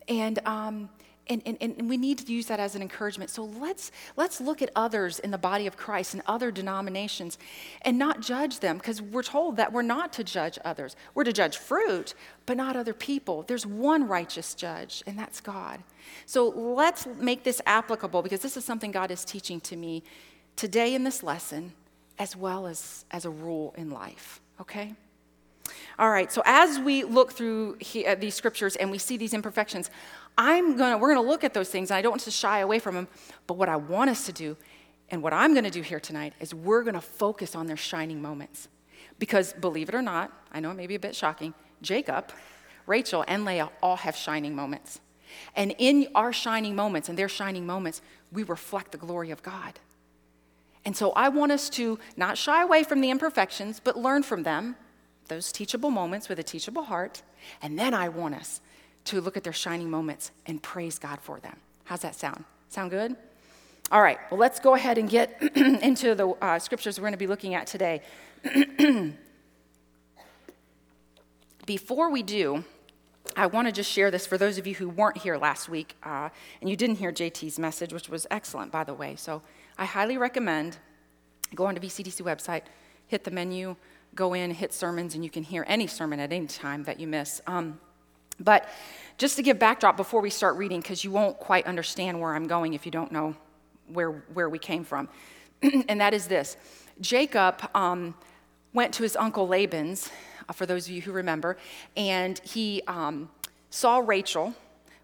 And, 0.08 0.40
um, 0.44 0.90
and, 1.28 1.42
and, 1.44 1.58
and 1.60 1.88
we 1.88 1.96
need 1.96 2.18
to 2.18 2.32
use 2.32 2.46
that 2.46 2.60
as 2.60 2.74
an 2.74 2.82
encouragement. 2.82 3.30
So 3.30 3.44
let's, 3.44 3.90
let's 4.16 4.40
look 4.40 4.62
at 4.62 4.70
others 4.76 5.18
in 5.18 5.30
the 5.30 5.38
body 5.38 5.66
of 5.66 5.76
Christ 5.76 6.14
and 6.14 6.22
other 6.26 6.50
denominations 6.50 7.38
and 7.82 7.98
not 7.98 8.20
judge 8.20 8.60
them 8.60 8.78
because 8.78 9.02
we're 9.02 9.22
told 9.22 9.56
that 9.56 9.72
we're 9.72 9.82
not 9.82 10.12
to 10.14 10.24
judge 10.24 10.58
others. 10.64 10.94
We're 11.14 11.24
to 11.24 11.32
judge 11.32 11.56
fruit, 11.58 12.14
but 12.46 12.56
not 12.56 12.76
other 12.76 12.94
people. 12.94 13.42
There's 13.42 13.66
one 13.66 14.06
righteous 14.06 14.54
judge, 14.54 15.02
and 15.06 15.18
that's 15.18 15.40
God. 15.40 15.82
So 16.26 16.48
let's 16.48 17.06
make 17.06 17.42
this 17.42 17.60
applicable 17.66 18.22
because 18.22 18.40
this 18.40 18.56
is 18.56 18.64
something 18.64 18.92
God 18.92 19.10
is 19.10 19.24
teaching 19.24 19.60
to 19.62 19.76
me 19.76 20.04
today 20.54 20.94
in 20.94 21.04
this 21.04 21.22
lesson 21.22 21.72
as 22.18 22.34
well 22.34 22.66
as 22.66 23.04
as 23.10 23.24
a 23.24 23.30
rule 23.30 23.74
in 23.76 23.90
life, 23.90 24.40
okay? 24.60 24.94
All 25.98 26.10
right, 26.10 26.30
so 26.30 26.42
as 26.44 26.78
we 26.78 27.04
look 27.04 27.32
through 27.32 27.76
he, 27.80 28.06
uh, 28.06 28.14
these 28.14 28.34
scriptures 28.34 28.76
and 28.76 28.90
we 28.90 28.98
see 28.98 29.16
these 29.16 29.34
imperfections, 29.34 29.90
I'm 30.38 30.76
gonna, 30.76 30.98
we're 30.98 31.14
gonna 31.14 31.26
look 31.26 31.44
at 31.44 31.54
those 31.54 31.70
things, 31.70 31.90
and 31.90 31.98
I 31.98 32.02
don't 32.02 32.12
want 32.12 32.22
to 32.22 32.30
shy 32.30 32.58
away 32.60 32.78
from 32.78 32.94
them, 32.94 33.08
but 33.46 33.54
what 33.54 33.68
I 33.68 33.76
want 33.76 34.10
us 34.10 34.26
to 34.26 34.32
do, 34.32 34.56
and 35.10 35.22
what 35.22 35.32
I'm 35.32 35.54
gonna 35.54 35.70
do 35.70 35.82
here 35.82 36.00
tonight, 36.00 36.34
is 36.40 36.54
we're 36.54 36.82
gonna 36.82 37.00
focus 37.00 37.54
on 37.54 37.66
their 37.66 37.76
shining 37.76 38.20
moments. 38.20 38.68
Because 39.18 39.52
believe 39.54 39.88
it 39.88 39.94
or 39.94 40.02
not, 40.02 40.32
I 40.52 40.60
know 40.60 40.70
it 40.70 40.74
may 40.74 40.86
be 40.86 40.94
a 40.94 41.00
bit 41.00 41.14
shocking, 41.14 41.54
Jacob, 41.80 42.32
Rachel, 42.86 43.24
and 43.26 43.44
Leah 43.44 43.70
all 43.82 43.96
have 43.96 44.16
shining 44.16 44.54
moments. 44.54 45.00
And 45.54 45.74
in 45.78 46.08
our 46.14 46.32
shining 46.32 46.76
moments 46.76 47.08
and 47.08 47.18
their 47.18 47.28
shining 47.28 47.66
moments, 47.66 48.02
we 48.32 48.42
reflect 48.42 48.92
the 48.92 48.98
glory 48.98 49.30
of 49.30 49.42
God. 49.42 49.78
And 50.84 50.96
so 50.96 51.10
I 51.12 51.30
want 51.30 51.50
us 51.50 51.68
to 51.70 51.98
not 52.16 52.38
shy 52.38 52.62
away 52.62 52.84
from 52.84 53.00
the 53.00 53.10
imperfections, 53.10 53.80
but 53.82 53.98
learn 53.98 54.22
from 54.22 54.44
them, 54.44 54.76
those 55.28 55.50
teachable 55.50 55.90
moments 55.90 56.28
with 56.28 56.38
a 56.38 56.44
teachable 56.44 56.84
heart. 56.84 57.22
And 57.60 57.78
then 57.78 57.92
I 57.92 58.08
want 58.08 58.36
us 58.36 58.60
to 59.06 59.20
look 59.20 59.36
at 59.36 59.44
their 59.44 59.52
shining 59.52 59.90
moments 59.90 60.30
and 60.46 60.62
praise 60.62 60.98
God 60.98 61.20
for 61.20 61.40
them. 61.40 61.56
How's 61.84 62.00
that 62.00 62.14
sound? 62.14 62.44
Sound 62.68 62.90
good? 62.90 63.16
All 63.92 64.02
right, 64.02 64.18
well, 64.30 64.40
let's 64.40 64.58
go 64.58 64.74
ahead 64.74 64.98
and 64.98 65.08
get 65.08 65.40
into 65.56 66.14
the 66.14 66.28
uh, 66.42 66.58
scriptures 66.58 66.98
we're 66.98 67.02
going 67.02 67.12
to 67.12 67.18
be 67.18 67.28
looking 67.28 67.54
at 67.54 67.68
today. 67.68 68.02
Before 71.66 72.10
we 72.10 72.22
do, 72.22 72.64
I 73.36 73.46
want 73.46 73.68
to 73.68 73.72
just 73.72 73.90
share 73.90 74.10
this 74.10 74.26
for 74.26 74.38
those 74.38 74.58
of 74.58 74.66
you 74.66 74.74
who 74.74 74.88
weren't 74.88 75.18
here 75.18 75.36
last 75.36 75.68
week 75.68 75.96
uh, 76.02 76.28
and 76.60 76.70
you 76.70 76.76
didn't 76.76 76.96
hear 76.96 77.12
JT's 77.12 77.58
message, 77.58 77.92
which 77.92 78.08
was 78.08 78.26
excellent, 78.30 78.72
by 78.72 78.84
the 78.84 78.94
way. 78.94 79.14
So 79.16 79.42
I 79.78 79.84
highly 79.84 80.16
recommend 80.18 80.78
go 81.54 81.66
onto 81.66 81.80
VCDC 81.80 82.22
website, 82.22 82.62
hit 83.06 83.24
the 83.24 83.30
menu, 83.30 83.76
go 84.14 84.34
in, 84.34 84.50
hit 84.50 84.72
sermons, 84.72 85.14
and 85.14 85.22
you 85.22 85.30
can 85.30 85.42
hear 85.42 85.64
any 85.68 85.86
sermon 85.86 86.18
at 86.18 86.32
any 86.32 86.46
time 86.46 86.82
that 86.84 86.98
you 86.98 87.06
miss. 87.06 87.40
Um, 87.46 87.78
but 88.40 88.68
just 89.18 89.36
to 89.36 89.42
give 89.42 89.58
backdrop 89.58 89.96
before 89.96 90.20
we 90.20 90.30
start 90.30 90.56
reading, 90.56 90.80
because 90.80 91.04
you 91.04 91.10
won't 91.10 91.38
quite 91.38 91.66
understand 91.66 92.20
where 92.20 92.34
I'm 92.34 92.46
going 92.46 92.74
if 92.74 92.84
you 92.84 92.92
don't 92.92 93.10
know 93.10 93.34
where, 93.88 94.10
where 94.34 94.48
we 94.48 94.58
came 94.58 94.84
from, 94.84 95.08
and 95.62 96.00
that 96.00 96.12
is 96.12 96.26
this 96.26 96.56
Jacob 97.00 97.68
um, 97.74 98.14
went 98.72 98.92
to 98.94 99.02
his 99.02 99.16
uncle 99.16 99.48
Laban's, 99.48 100.10
uh, 100.48 100.52
for 100.52 100.66
those 100.66 100.86
of 100.86 100.92
you 100.92 101.02
who 101.02 101.12
remember, 101.12 101.56
and 101.96 102.38
he 102.40 102.82
um, 102.86 103.30
saw 103.70 103.98
Rachel, 103.98 104.54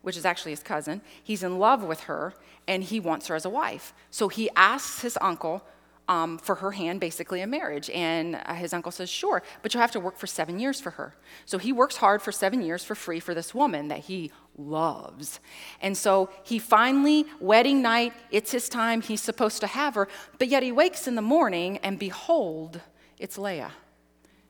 which 0.02 0.16
is 0.16 0.24
actually 0.24 0.52
his 0.52 0.62
cousin. 0.62 1.00
He's 1.22 1.42
in 1.42 1.58
love 1.58 1.82
with 1.82 2.00
her, 2.00 2.34
and 2.68 2.82
he 2.84 3.00
wants 3.00 3.28
her 3.28 3.34
as 3.34 3.44
a 3.44 3.50
wife. 3.50 3.94
So 4.10 4.28
he 4.28 4.50
asks 4.56 5.02
his 5.02 5.18
uncle 5.20 5.64
um, 6.08 6.38
for 6.38 6.56
her 6.56 6.72
hand, 6.72 7.00
basically 7.00 7.40
in 7.40 7.50
marriage. 7.50 7.88
And 7.90 8.36
uh, 8.44 8.54
his 8.54 8.72
uncle 8.72 8.92
says, 8.92 9.08
Sure, 9.08 9.42
but 9.62 9.72
you'll 9.72 9.80
have 9.80 9.92
to 9.92 10.00
work 10.00 10.18
for 10.18 10.26
seven 10.26 10.58
years 10.58 10.80
for 10.80 10.90
her. 10.90 11.14
So 11.46 11.58
he 11.58 11.72
works 11.72 11.96
hard 11.96 12.22
for 12.22 12.32
seven 12.32 12.62
years 12.62 12.84
for 12.84 12.94
free 12.94 13.20
for 13.20 13.34
this 13.34 13.54
woman 13.54 13.88
that 13.88 14.00
he 14.00 14.30
loves. 14.56 15.40
And 15.80 15.96
so 15.96 16.30
he 16.42 16.58
finally, 16.58 17.26
wedding 17.40 17.82
night, 17.82 18.12
it's 18.30 18.52
his 18.52 18.68
time, 18.68 19.00
he's 19.00 19.22
supposed 19.22 19.60
to 19.60 19.66
have 19.66 19.94
her, 19.94 20.08
but 20.38 20.48
yet 20.48 20.62
he 20.62 20.72
wakes 20.72 21.06
in 21.06 21.14
the 21.14 21.22
morning 21.22 21.78
and 21.78 21.98
behold, 21.98 22.80
it's 23.18 23.38
Leah. 23.38 23.72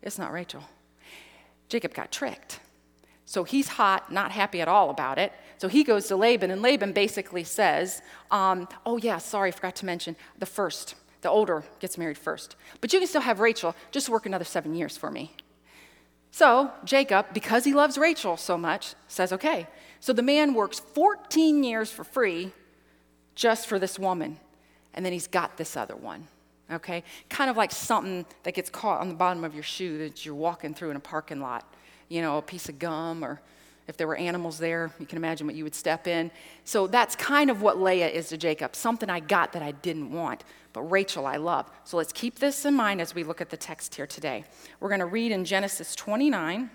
It's 0.03 0.19
not 0.19 0.33
Rachel. 0.33 0.65
Jacob 1.69 1.95
got 1.95 2.11
tricked. 2.11 2.61
So 3.25 3.45
he's 3.45 3.69
hot, 3.69 4.13
not 4.13 4.33
happy 4.33 4.61
at 4.61 4.69
all 4.69 4.91
about 4.91 5.19
it. 5.19 5.33
So 5.57 5.69
he 5.69 5.85
goes 5.85 6.09
to 6.09 6.17
Laban, 6.17 6.51
and 6.51 6.61
Laban 6.61 6.93
basically 6.93 7.45
says, 7.45 8.03
um, 8.31 8.69
Oh, 8.85 8.97
yeah, 8.97 9.19
sorry, 9.19 9.53
forgot 9.53 9.77
to 9.77 9.87
mention 9.87 10.17
the 10.39 10.47
first. 10.47 10.97
The 11.23 11.31
older 11.31 11.65
gets 11.81 11.97
married 11.97 12.19
first. 12.19 12.57
But 12.81 12.93
you 12.93 12.99
can 12.99 13.09
still 13.09 13.23
have 13.23 13.41
Rachel, 13.41 13.75
just 13.91 14.09
work 14.09 14.27
another 14.27 14.45
seven 14.45 14.75
years 14.75 14.97
for 14.97 15.11
me. 15.11 15.33
So 16.31 16.71
Jacob, 16.85 17.27
because 17.33 17.65
he 17.65 17.73
loves 17.73 17.97
Rachel 17.97 18.37
so 18.37 18.59
much, 18.59 18.95
says, 19.09 19.33
okay. 19.33 19.67
So 20.01 20.13
the 20.13 20.23
man 20.23 20.55
works 20.55 20.81
14 20.81 21.63
years 21.63 21.91
for 21.91 22.05
free 22.05 22.53
just 23.35 23.67
for 23.67 23.79
this 23.79 23.99
woman. 23.99 24.39
And 24.95 25.05
then 25.05 25.13
he's 25.13 25.27
got 25.27 25.57
this 25.57 25.77
other 25.77 25.97
one, 25.97 26.27
okay? 26.71 27.05
Kind 27.29 27.51
of 27.51 27.57
like 27.57 27.71
something 27.71 28.27
that 28.43 28.55
gets 28.55 28.69
caught 28.69 29.01
on 29.01 29.09
the 29.09 29.15
bottom 29.15 29.45
of 29.45 29.55
your 29.55 29.63
shoe 29.63 29.99
that 29.99 30.27
you're 30.27 30.35
walking 30.35 30.75
through 30.75 30.91
in 30.91 30.97
a 30.97 31.01
parking 31.01 31.41
lot, 31.41 31.73
you 32.09 32.21
know, 32.21 32.39
a 32.39 32.43
piece 32.43 32.69
of 32.69 32.79
gum 32.79 33.25
or 33.25 33.41
if 33.89 33.97
there 33.97 34.07
were 34.07 34.17
animals 34.17 34.59
there, 34.59 34.93
you 34.99 35.07
can 35.07 35.17
imagine 35.17 35.47
what 35.47 35.57
you 35.57 35.65
would 35.65 35.75
step 35.75 36.07
in. 36.07 36.31
So 36.65 36.87
that's 36.87 37.17
kind 37.17 37.51
of 37.51 37.63
what 37.63 37.81
Leah 37.81 38.09
is 38.09 38.29
to 38.29 38.37
Jacob 38.37 38.77
something 38.77 39.11
I 39.11 39.21
got 39.21 39.53
that 39.53 39.63
I 39.63 39.73
didn't 39.73 40.13
want, 40.13 40.45
but 40.73 40.83
Rachel 40.83 41.27
I 41.27 41.37
love. 41.37 41.71
So 41.85 41.97
let's 41.97 42.13
keep 42.13 42.39
this 42.39 42.65
in 42.65 42.75
mind 42.75 43.01
as 43.01 43.15
we 43.15 43.25
look 43.25 43.41
at 43.41 43.51
the 43.51 43.57
text 43.57 43.95
here 43.95 44.07
today. 44.07 44.45
We're 44.81 44.89
going 44.89 45.01
to 45.01 45.07
read 45.07 45.33
in 45.33 45.45
Genesis 45.45 45.95
29, 45.97 46.71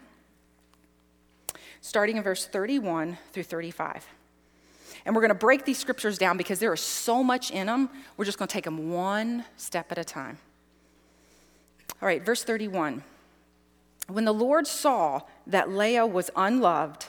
starting 1.81 2.17
in 2.17 2.23
verse 2.23 2.45
31 2.45 3.17
through 3.31 3.43
35. 3.43 4.05
And 5.05 5.15
we're 5.15 5.21
going 5.21 5.29
to 5.29 5.35
break 5.35 5.63
these 5.63 5.77
scriptures 5.77 6.17
down 6.17 6.35
because 6.35 6.59
there 6.59 6.73
is 6.73 6.81
so 6.81 7.23
much 7.23 7.51
in 7.51 7.67
them. 7.67 7.89
We're 8.17 8.25
just 8.25 8.37
going 8.37 8.49
to 8.49 8.53
take 8.53 8.65
them 8.65 8.91
one 8.91 9.45
step 9.55 9.89
at 9.91 9.97
a 9.97 10.03
time. 10.03 10.37
All 12.01 12.07
right, 12.07 12.23
verse 12.23 12.43
31. 12.43 13.03
When 14.07 14.25
the 14.25 14.33
Lord 14.33 14.67
saw 14.67 15.21
that 15.45 15.69
Leah 15.69 16.05
was 16.05 16.29
unloved, 16.35 17.07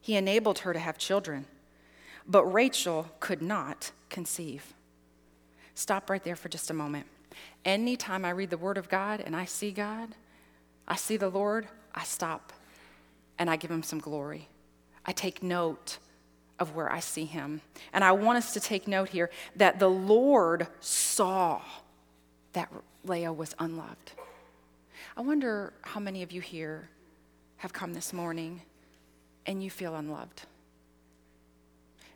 he 0.00 0.16
enabled 0.16 0.60
her 0.60 0.72
to 0.72 0.78
have 0.78 0.98
children, 0.98 1.46
but 2.26 2.44
Rachel 2.44 3.08
could 3.20 3.42
not 3.42 3.92
conceive. 4.08 4.74
Stop 5.74 6.08
right 6.08 6.22
there 6.22 6.36
for 6.36 6.48
just 6.48 6.70
a 6.70 6.74
moment. 6.74 7.06
Anytime 7.64 8.24
I 8.24 8.30
read 8.30 8.50
the 8.50 8.58
Word 8.58 8.78
of 8.78 8.88
God 8.88 9.20
and 9.20 9.34
I 9.34 9.44
see 9.44 9.70
God, 9.70 10.10
I 10.86 10.96
see 10.96 11.16
the 11.16 11.28
Lord, 11.28 11.66
I 11.94 12.04
stop 12.04 12.52
and 13.38 13.50
I 13.50 13.56
give 13.56 13.70
him 13.70 13.82
some 13.82 13.98
glory. 13.98 14.48
I 15.04 15.12
take 15.12 15.42
note 15.42 15.98
of 16.58 16.74
where 16.74 16.90
I 16.90 17.00
see 17.00 17.24
him. 17.24 17.60
And 17.92 18.04
I 18.04 18.12
want 18.12 18.38
us 18.38 18.52
to 18.54 18.60
take 18.60 18.86
note 18.86 19.08
here 19.08 19.30
that 19.56 19.78
the 19.78 19.90
Lord 19.90 20.68
saw 20.80 21.60
that 22.52 22.70
Leah 23.04 23.32
was 23.32 23.54
unloved. 23.58 24.12
I 25.16 25.20
wonder 25.20 25.72
how 25.82 26.00
many 26.00 26.24
of 26.24 26.32
you 26.32 26.40
here 26.40 26.88
have 27.58 27.72
come 27.72 27.94
this 27.94 28.12
morning 28.12 28.62
and 29.46 29.62
you 29.62 29.70
feel 29.70 29.94
unloved. 29.94 30.42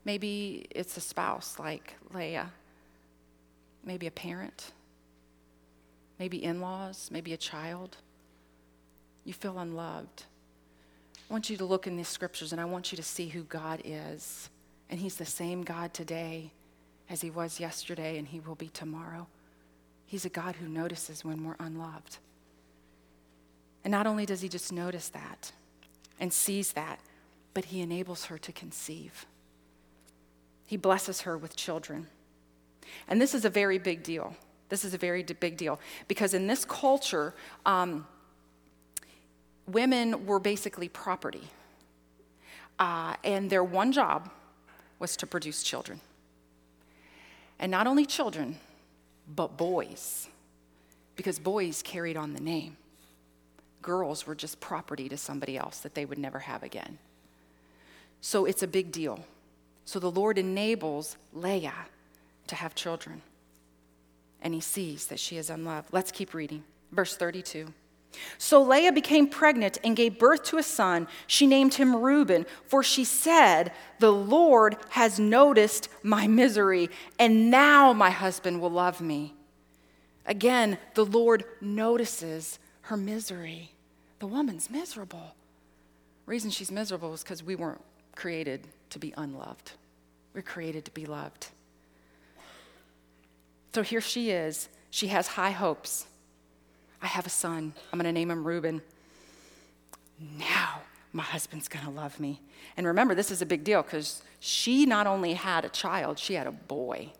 Maybe 0.04 0.66
it's 0.70 0.96
a 0.96 1.00
spouse 1.00 1.60
like 1.60 1.94
Leah, 2.12 2.50
maybe 3.84 4.08
a 4.08 4.10
parent, 4.10 4.72
maybe 6.18 6.42
in 6.42 6.60
laws, 6.60 7.08
maybe 7.12 7.32
a 7.32 7.36
child. 7.36 7.98
You 9.24 9.32
feel 9.32 9.58
unloved. 9.60 10.24
I 11.30 11.32
want 11.32 11.50
you 11.50 11.56
to 11.58 11.64
look 11.64 11.86
in 11.86 11.96
these 11.96 12.08
scriptures 12.08 12.50
and 12.50 12.60
I 12.60 12.64
want 12.64 12.90
you 12.90 12.96
to 12.96 13.02
see 13.02 13.28
who 13.28 13.44
God 13.44 13.80
is. 13.84 14.50
And 14.90 14.98
He's 14.98 15.16
the 15.16 15.24
same 15.24 15.62
God 15.62 15.94
today 15.94 16.50
as 17.08 17.20
He 17.20 17.30
was 17.30 17.60
yesterday 17.60 18.18
and 18.18 18.26
He 18.26 18.40
will 18.40 18.56
be 18.56 18.68
tomorrow. 18.68 19.28
He's 20.04 20.24
a 20.24 20.30
God 20.30 20.56
who 20.56 20.66
notices 20.66 21.24
when 21.24 21.44
we're 21.44 21.56
unloved. 21.60 22.18
And 23.88 23.92
not 23.92 24.06
only 24.06 24.26
does 24.26 24.42
he 24.42 24.50
just 24.50 24.70
notice 24.70 25.08
that 25.08 25.50
and 26.20 26.30
sees 26.30 26.74
that, 26.74 27.00
but 27.54 27.64
he 27.64 27.80
enables 27.80 28.26
her 28.26 28.36
to 28.36 28.52
conceive. 28.52 29.24
He 30.66 30.76
blesses 30.76 31.22
her 31.22 31.38
with 31.38 31.56
children. 31.56 32.06
And 33.08 33.18
this 33.18 33.32
is 33.32 33.46
a 33.46 33.48
very 33.48 33.78
big 33.78 34.02
deal. 34.02 34.36
This 34.68 34.84
is 34.84 34.92
a 34.92 34.98
very 34.98 35.22
big 35.22 35.56
deal 35.56 35.80
because 36.06 36.34
in 36.34 36.46
this 36.46 36.66
culture, 36.66 37.32
um, 37.64 38.06
women 39.66 40.26
were 40.26 40.38
basically 40.38 40.90
property. 40.90 41.48
Uh, 42.78 43.14
and 43.24 43.48
their 43.48 43.64
one 43.64 43.90
job 43.90 44.28
was 44.98 45.16
to 45.16 45.26
produce 45.26 45.62
children. 45.62 45.98
And 47.58 47.70
not 47.70 47.86
only 47.86 48.04
children, 48.04 48.58
but 49.34 49.56
boys, 49.56 50.28
because 51.16 51.38
boys 51.38 51.80
carried 51.82 52.18
on 52.18 52.34
the 52.34 52.40
name 52.40 52.76
girls 53.82 54.26
were 54.26 54.34
just 54.34 54.60
property 54.60 55.08
to 55.08 55.16
somebody 55.16 55.56
else 55.56 55.80
that 55.80 55.94
they 55.94 56.04
would 56.04 56.18
never 56.18 56.40
have 56.40 56.62
again. 56.62 56.98
So 58.20 58.44
it's 58.44 58.62
a 58.62 58.68
big 58.68 58.92
deal. 58.92 59.24
So 59.84 59.98
the 59.98 60.10
Lord 60.10 60.38
enables 60.38 61.16
Leah 61.32 61.86
to 62.48 62.54
have 62.54 62.74
children. 62.74 63.22
And 64.42 64.54
he 64.54 64.60
sees 64.60 65.06
that 65.06 65.18
she 65.18 65.36
is 65.36 65.50
unloved. 65.50 65.88
Let's 65.92 66.12
keep 66.12 66.34
reading. 66.34 66.64
Verse 66.92 67.16
32. 67.16 67.72
So 68.38 68.62
Leah 68.62 68.92
became 68.92 69.28
pregnant 69.28 69.78
and 69.84 69.96
gave 69.96 70.18
birth 70.18 70.44
to 70.44 70.58
a 70.58 70.62
son. 70.62 71.08
She 71.26 71.46
named 71.46 71.74
him 71.74 71.96
Reuben, 71.96 72.46
for 72.66 72.82
she 72.82 73.04
said, 73.04 73.72
The 73.98 74.12
Lord 74.12 74.76
has 74.90 75.20
noticed 75.20 75.88
my 76.02 76.26
misery, 76.26 76.88
and 77.18 77.50
now 77.50 77.92
my 77.92 78.10
husband 78.10 78.60
will 78.60 78.70
love 78.70 79.00
me. 79.00 79.34
Again, 80.26 80.78
the 80.94 81.04
Lord 81.04 81.44
notices 81.60 82.58
her 82.88 82.96
misery. 82.96 83.70
The 84.18 84.26
woman's 84.26 84.70
miserable. 84.70 85.34
Reason 86.24 86.50
she's 86.50 86.70
miserable 86.70 87.12
is 87.12 87.22
because 87.22 87.42
we 87.42 87.54
weren't 87.54 87.82
created 88.16 88.66
to 88.88 88.98
be 88.98 89.12
unloved. 89.18 89.72
We're 90.32 90.40
created 90.40 90.86
to 90.86 90.90
be 90.92 91.04
loved. 91.04 91.48
So 93.74 93.82
here 93.82 94.00
she 94.00 94.30
is. 94.30 94.70
She 94.88 95.08
has 95.08 95.26
high 95.26 95.50
hopes. 95.50 96.06
I 97.02 97.08
have 97.08 97.26
a 97.26 97.30
son. 97.30 97.74
I'm 97.92 97.98
going 97.98 98.06
to 98.06 98.12
name 98.12 98.30
him 98.30 98.42
Reuben. 98.42 98.80
Now 100.18 100.80
my 101.12 101.22
husband's 101.22 101.68
going 101.68 101.84
to 101.84 101.90
love 101.90 102.18
me. 102.18 102.40
And 102.78 102.86
remember, 102.86 103.14
this 103.14 103.30
is 103.30 103.42
a 103.42 103.46
big 103.46 103.64
deal 103.64 103.82
because 103.82 104.22
she 104.40 104.86
not 104.86 105.06
only 105.06 105.34
had 105.34 105.66
a 105.66 105.68
child, 105.68 106.18
she 106.18 106.34
had 106.34 106.46
a 106.46 106.52
boy. 106.52 107.12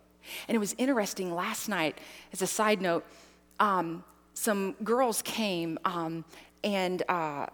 And 0.48 0.54
it 0.54 0.58
was 0.58 0.74
interesting 0.78 1.34
last 1.34 1.68
night, 1.68 1.98
as 2.32 2.40
a 2.40 2.46
side 2.46 2.80
note, 2.80 3.04
um, 3.60 4.02
some 4.38 4.76
girls 4.84 5.20
came 5.22 5.78
um, 5.84 6.24
and 6.62 7.02
uh, 7.08 7.46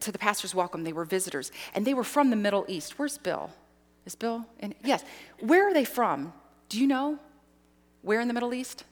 to 0.00 0.10
the 0.10 0.18
pastor's 0.18 0.54
welcome. 0.54 0.82
They 0.82 0.92
were 0.92 1.04
visitors, 1.04 1.52
and 1.74 1.86
they 1.86 1.94
were 1.94 2.04
from 2.04 2.30
the 2.30 2.36
Middle 2.36 2.64
East. 2.66 2.98
Where's 2.98 3.18
Bill? 3.18 3.50
Is 4.04 4.16
Bill? 4.16 4.44
In? 4.58 4.74
Yes. 4.82 5.04
Where 5.38 5.68
are 5.68 5.72
they 5.72 5.84
from? 5.84 6.32
Do 6.68 6.80
you 6.80 6.88
know? 6.88 7.18
Where 8.02 8.20
in 8.20 8.26
the 8.28 8.34
Middle 8.34 8.52
East? 8.52 8.84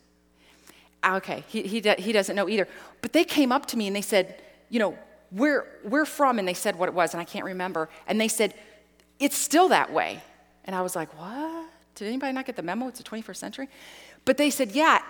Okay, 1.05 1.43
he, 1.49 1.63
he, 1.63 1.81
he 1.99 2.13
doesn't 2.13 2.37
know 2.37 2.49
either. 2.49 2.69
But 3.01 3.13
they 3.13 3.25
came 3.25 3.51
up 3.51 3.67
to 3.67 3.77
me 3.77 3.89
and 3.89 3.97
they 3.97 4.03
said, 4.03 4.41
you 4.71 4.79
know, 4.79 4.97
we're, 5.33 5.67
we're 5.85 6.05
from, 6.05 6.39
and 6.39 6.47
they 6.47 6.55
said 6.55 6.79
what 6.79 6.89
it 6.89 6.95
was, 6.95 7.13
and 7.13 7.21
I 7.21 7.25
can't 7.25 7.45
remember. 7.45 7.89
And 8.07 8.21
they 8.21 8.29
said, 8.29 8.55
it's 9.19 9.37
still 9.37 9.69
that 9.69 9.93
way. 9.93 10.23
And 10.65 10.77
I 10.77 10.81
was 10.81 10.95
like, 10.95 11.19
what? 11.19 11.67
Did 11.97 12.07
anybody 12.07 12.33
not 12.33 12.47
get 12.47 12.55
the 12.55 12.63
memo? 12.63 12.87
It's 12.87 12.99
the 12.99 13.05
21st 13.05 13.37
century? 13.37 13.69
But 14.25 14.37
they 14.37 14.49
said, 14.49 14.71
yeah, 14.71 15.01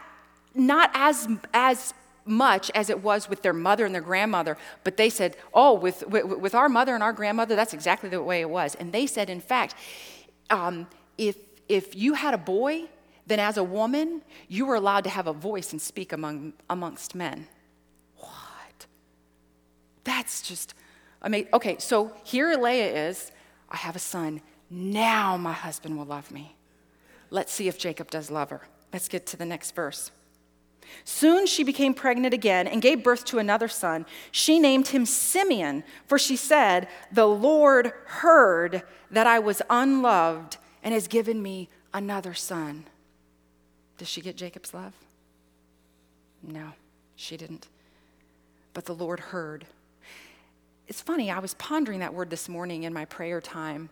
not 0.55 0.91
as, 0.95 1.29
as 1.53 1.93
much 2.25 2.71
as 2.75 2.91
it 2.91 3.02
was 3.02 3.29
with 3.29 3.43
their 3.43 3.52
mother 3.52 3.85
and 3.85 3.95
their 3.95 4.02
grandmother, 4.02 4.57
but 4.85 4.97
they 4.97 5.11
said, 5.11 5.37
oh, 5.52 5.75
with, 5.75 6.07
with, 6.07 6.25
with 6.25 6.55
our 6.55 6.69
mother 6.69 6.95
and 6.95 7.02
our 7.02 7.12
grandmother, 7.12 7.57
that's 7.57 7.75
exactly 7.75 8.09
the 8.09 8.23
way 8.23 8.41
it 8.41 8.50
was. 8.50 8.75
And 8.76 8.93
they 8.93 9.07
said, 9.07 9.29
in 9.29 9.41
fact, 9.41 9.75
um, 10.50 10.87
if, 11.19 11.37
if 11.69 11.95
you 11.97 12.14
had 12.14 12.35
a 12.35 12.38
boy, 12.38 12.85
then 13.26 13.38
as 13.38 13.57
a 13.57 13.64
woman, 13.64 14.23
you 14.49 14.67
were 14.67 14.75
allowed 14.75 15.05
to 15.05 15.11
have 15.11 15.26
a 15.26 15.33
voice 15.33 15.73
and 15.73 15.81
speak 15.81 16.12
among, 16.12 16.52
amongst 16.69 17.14
men. 17.14 17.47
What? 18.17 18.87
That's 20.05 20.43
just 20.43 20.75
amazing. 21.23 21.49
Okay, 21.52 21.76
so 21.79 22.12
here 22.25 22.55
Leah 22.57 23.09
is. 23.09 23.31
I 23.71 23.76
have 23.76 23.97
a 23.97 24.00
son. 24.00 24.43
Now 24.71 25.37
my 25.37 25.52
husband 25.52 25.97
will 25.97 26.05
love 26.05 26.31
me. 26.31 26.57
Let's 27.31 27.52
see 27.52 27.69
if 27.69 27.79
Jacob 27.79 28.11
does 28.11 28.31
love 28.31 28.50
her. 28.50 28.62
Let's 28.93 29.09
get 29.09 29.26
to 29.26 29.37
the 29.37 29.47
next 29.47 29.75
verse. 29.75 30.11
Soon 31.05 31.47
she 31.47 31.65
became 31.65 31.95
pregnant 31.95 32.35
again 32.35 32.67
and 32.67 32.83
gave 32.83 33.03
birth 33.03 33.25
to 33.27 33.39
another 33.39 33.69
son. 33.69 34.07
She 34.31 34.59
named 34.59 34.89
him 34.89 35.07
Simeon, 35.07 35.85
for 36.07 36.19
she 36.19 36.37
said, 36.37 36.89
The 37.11 37.27
Lord 37.27 37.93
heard 38.07 38.83
that 39.11 39.27
I 39.27 39.39
was 39.39 39.62
unloved 39.69 40.57
and 40.83 40.95
has 40.95 41.09
given 41.09 41.43
me 41.43 41.69
another 41.93 42.35
son. 42.35 42.85
Does 43.99 44.09
she 44.09 44.21
get 44.21 44.37
Jacob's 44.37 44.75
love? 44.75 44.95
No, 46.43 46.73
she 47.17 47.37
didn't. 47.37 47.69
But 48.75 48.87
the 48.87 48.95
Lord 48.95 49.21
heard. 49.21 49.67
It's 50.89 51.01
funny, 51.01 51.31
I 51.31 51.39
was 51.39 51.55
pondering 51.55 52.01
that 52.01 52.15
word 52.15 52.31
this 52.31 52.49
morning 52.49 52.83
in 52.83 52.93
my 52.93 53.05
prayer 53.05 53.41
time 53.41 53.91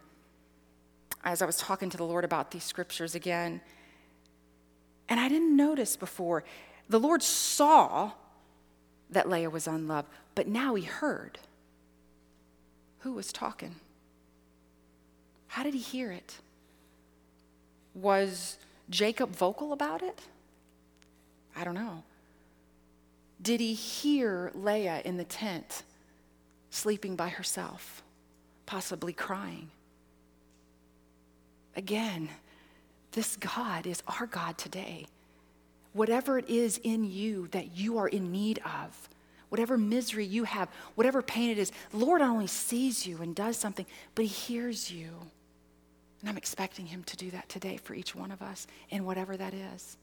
as 1.24 1.42
I 1.42 1.46
was 1.46 1.56
talking 1.56 1.90
to 1.90 1.96
the 1.96 2.04
Lord 2.04 2.24
about 2.24 2.50
these 2.50 2.64
scriptures 2.64 3.14
again. 3.14 3.60
And 5.08 5.20
I 5.20 5.28
didn't 5.28 5.56
notice 5.56 5.96
before. 5.96 6.44
The 6.90 6.98
Lord 6.98 7.22
saw 7.22 8.10
that 9.10 9.28
Leah 9.30 9.48
was 9.48 9.68
unloved, 9.68 10.08
but 10.34 10.48
now 10.48 10.74
he 10.74 10.82
heard. 10.82 11.38
Who 13.00 13.12
was 13.12 13.32
talking? 13.32 13.76
How 15.46 15.62
did 15.62 15.72
he 15.72 15.78
hear 15.80 16.10
it? 16.10 16.38
Was 17.94 18.58
Jacob 18.90 19.30
vocal 19.30 19.72
about 19.72 20.02
it? 20.02 20.20
I 21.54 21.62
don't 21.62 21.74
know. 21.74 22.02
Did 23.40 23.60
he 23.60 23.72
hear 23.72 24.50
Leah 24.52 25.00
in 25.04 25.16
the 25.16 25.24
tent 25.24 25.84
sleeping 26.70 27.14
by 27.14 27.28
herself, 27.28 28.02
possibly 28.66 29.12
crying? 29.12 29.70
Again, 31.76 32.30
this 33.12 33.36
God 33.36 33.86
is 33.86 34.02
our 34.08 34.26
God 34.26 34.58
today. 34.58 35.06
Whatever 35.92 36.38
it 36.38 36.48
is 36.48 36.78
in 36.82 37.04
you 37.04 37.48
that 37.48 37.76
you 37.76 37.98
are 37.98 38.08
in 38.08 38.30
need 38.30 38.60
of, 38.64 39.08
whatever 39.48 39.76
misery 39.76 40.24
you 40.24 40.44
have, 40.44 40.68
whatever 40.94 41.20
pain 41.20 41.50
it 41.50 41.58
is, 41.58 41.72
Lord 41.92 42.20
not 42.20 42.30
only 42.30 42.46
sees 42.46 43.06
you 43.06 43.18
and 43.22 43.34
does 43.34 43.56
something, 43.56 43.86
but 44.14 44.24
He 44.24 44.28
hears 44.28 44.90
you. 44.90 45.10
And 46.20 46.30
I'm 46.30 46.36
expecting 46.36 46.86
Him 46.86 47.02
to 47.04 47.16
do 47.16 47.30
that 47.32 47.48
today 47.48 47.76
for 47.76 47.94
each 47.94 48.14
one 48.14 48.30
of 48.30 48.42
us, 48.42 48.66
in 48.90 49.04
whatever 49.04 49.36
that 49.36 49.52
is. 49.52 49.96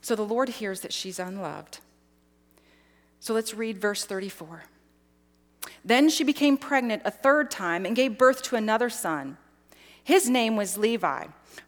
So 0.00 0.14
the 0.14 0.22
Lord 0.22 0.48
hears 0.48 0.80
that 0.80 0.92
she's 0.92 1.18
unloved. 1.18 1.78
So 3.20 3.34
let's 3.34 3.54
read 3.54 3.78
verse 3.78 4.04
34. 4.04 4.64
Then 5.84 6.08
she 6.08 6.24
became 6.24 6.56
pregnant 6.56 7.02
a 7.04 7.10
third 7.10 7.50
time 7.50 7.84
and 7.84 7.96
gave 7.96 8.18
birth 8.18 8.42
to 8.44 8.56
another 8.56 8.90
son. 8.90 9.36
His 10.02 10.28
name 10.28 10.56
was 10.56 10.78
Levi. 10.78 11.26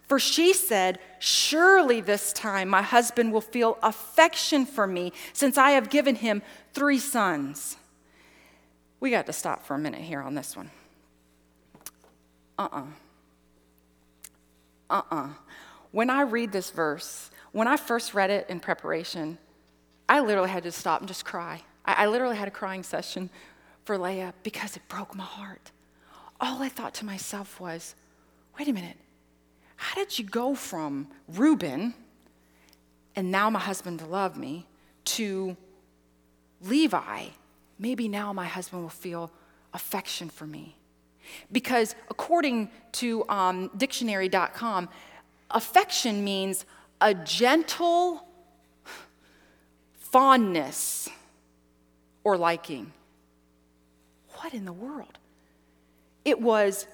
For 0.08 0.18
she 0.18 0.52
said, 0.54 0.98
Surely 1.18 2.00
this 2.00 2.32
time 2.32 2.68
my 2.68 2.82
husband 2.82 3.32
will 3.32 3.42
feel 3.42 3.78
affection 3.82 4.64
for 4.64 4.86
me, 4.86 5.12
since 5.32 5.58
I 5.58 5.72
have 5.72 5.90
given 5.90 6.16
him 6.16 6.42
three 6.72 6.98
sons. 6.98 7.76
We 9.00 9.10
got 9.10 9.26
to 9.26 9.32
stop 9.32 9.64
for 9.64 9.74
a 9.74 9.78
minute 9.78 10.00
here 10.00 10.20
on 10.20 10.34
this 10.34 10.56
one 10.56 10.70
uh 12.58 12.68
uh-uh. 12.72 12.82
uh. 14.90 15.02
Uh-uh. 15.10 15.28
When 15.92 16.10
I 16.10 16.22
read 16.22 16.52
this 16.52 16.70
verse, 16.70 17.30
when 17.52 17.68
I 17.68 17.76
first 17.76 18.14
read 18.14 18.30
it 18.30 18.46
in 18.48 18.60
preparation, 18.60 19.38
I 20.08 20.20
literally 20.20 20.50
had 20.50 20.64
to 20.64 20.72
stop 20.72 21.00
and 21.00 21.08
just 21.08 21.24
cry. 21.24 21.62
I, 21.84 22.04
I 22.04 22.06
literally 22.06 22.36
had 22.36 22.48
a 22.48 22.50
crying 22.50 22.82
session 22.82 23.30
for 23.84 23.96
Leah 23.96 24.34
because 24.42 24.76
it 24.76 24.82
broke 24.88 25.14
my 25.14 25.24
heart. 25.24 25.70
All 26.40 26.62
I 26.62 26.68
thought 26.68 26.94
to 26.94 27.04
myself 27.04 27.60
was, 27.60 27.94
wait 28.58 28.68
a 28.68 28.72
minute, 28.72 28.96
how 29.80 29.94
did 29.94 30.18
you 30.18 30.24
go 30.24 30.56
from 30.56 31.06
Reuben, 31.28 31.94
and 33.14 33.30
now 33.30 33.48
my 33.48 33.60
husband 33.60 34.00
to 34.00 34.06
love 34.06 34.36
me, 34.36 34.66
to 35.04 35.56
Levi, 36.60 37.26
maybe 37.78 38.08
now 38.08 38.32
my 38.32 38.46
husband 38.46 38.82
will 38.82 38.88
feel 38.88 39.30
affection 39.72 40.28
for 40.28 40.48
me? 40.48 40.76
Because 41.52 41.94
according 42.10 42.70
to 42.92 43.24
um, 43.28 43.70
dictionary.com, 43.76 44.88
affection 45.52 46.24
means 46.24 46.66
a 47.00 47.14
gentle 47.14 48.26
fondness 49.94 51.08
or 52.24 52.36
liking. 52.36 52.92
What 54.38 54.54
in 54.54 54.64
the 54.64 54.72
world? 54.72 55.18
It 56.24 56.40
was, 56.40 56.88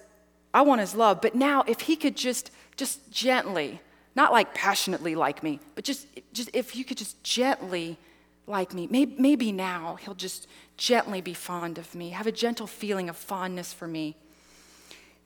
I 0.52 0.60
want 0.62 0.82
his 0.82 0.94
love, 0.94 1.22
but 1.22 1.34
now 1.34 1.64
if 1.66 1.80
he 1.80 1.96
could 1.96 2.14
just, 2.14 2.50
just 2.76 3.10
gently, 3.10 3.80
not 4.14 4.32
like 4.32 4.54
passionately 4.54 5.14
like 5.14 5.42
me, 5.42 5.60
but 5.74 5.84
just, 5.84 6.06
just 6.32 6.50
if 6.52 6.76
you 6.76 6.84
could 6.84 6.96
just 6.96 7.22
gently 7.22 7.98
like 8.46 8.74
me, 8.74 8.86
maybe, 8.90 9.14
maybe 9.18 9.52
now 9.52 9.96
he'll 9.96 10.14
just 10.14 10.46
gently 10.76 11.20
be 11.20 11.34
fond 11.34 11.78
of 11.78 11.94
me, 11.94 12.10
have 12.10 12.26
a 12.26 12.32
gentle 12.32 12.66
feeling 12.66 13.08
of 13.08 13.16
fondness 13.16 13.72
for 13.72 13.86
me 13.86 14.16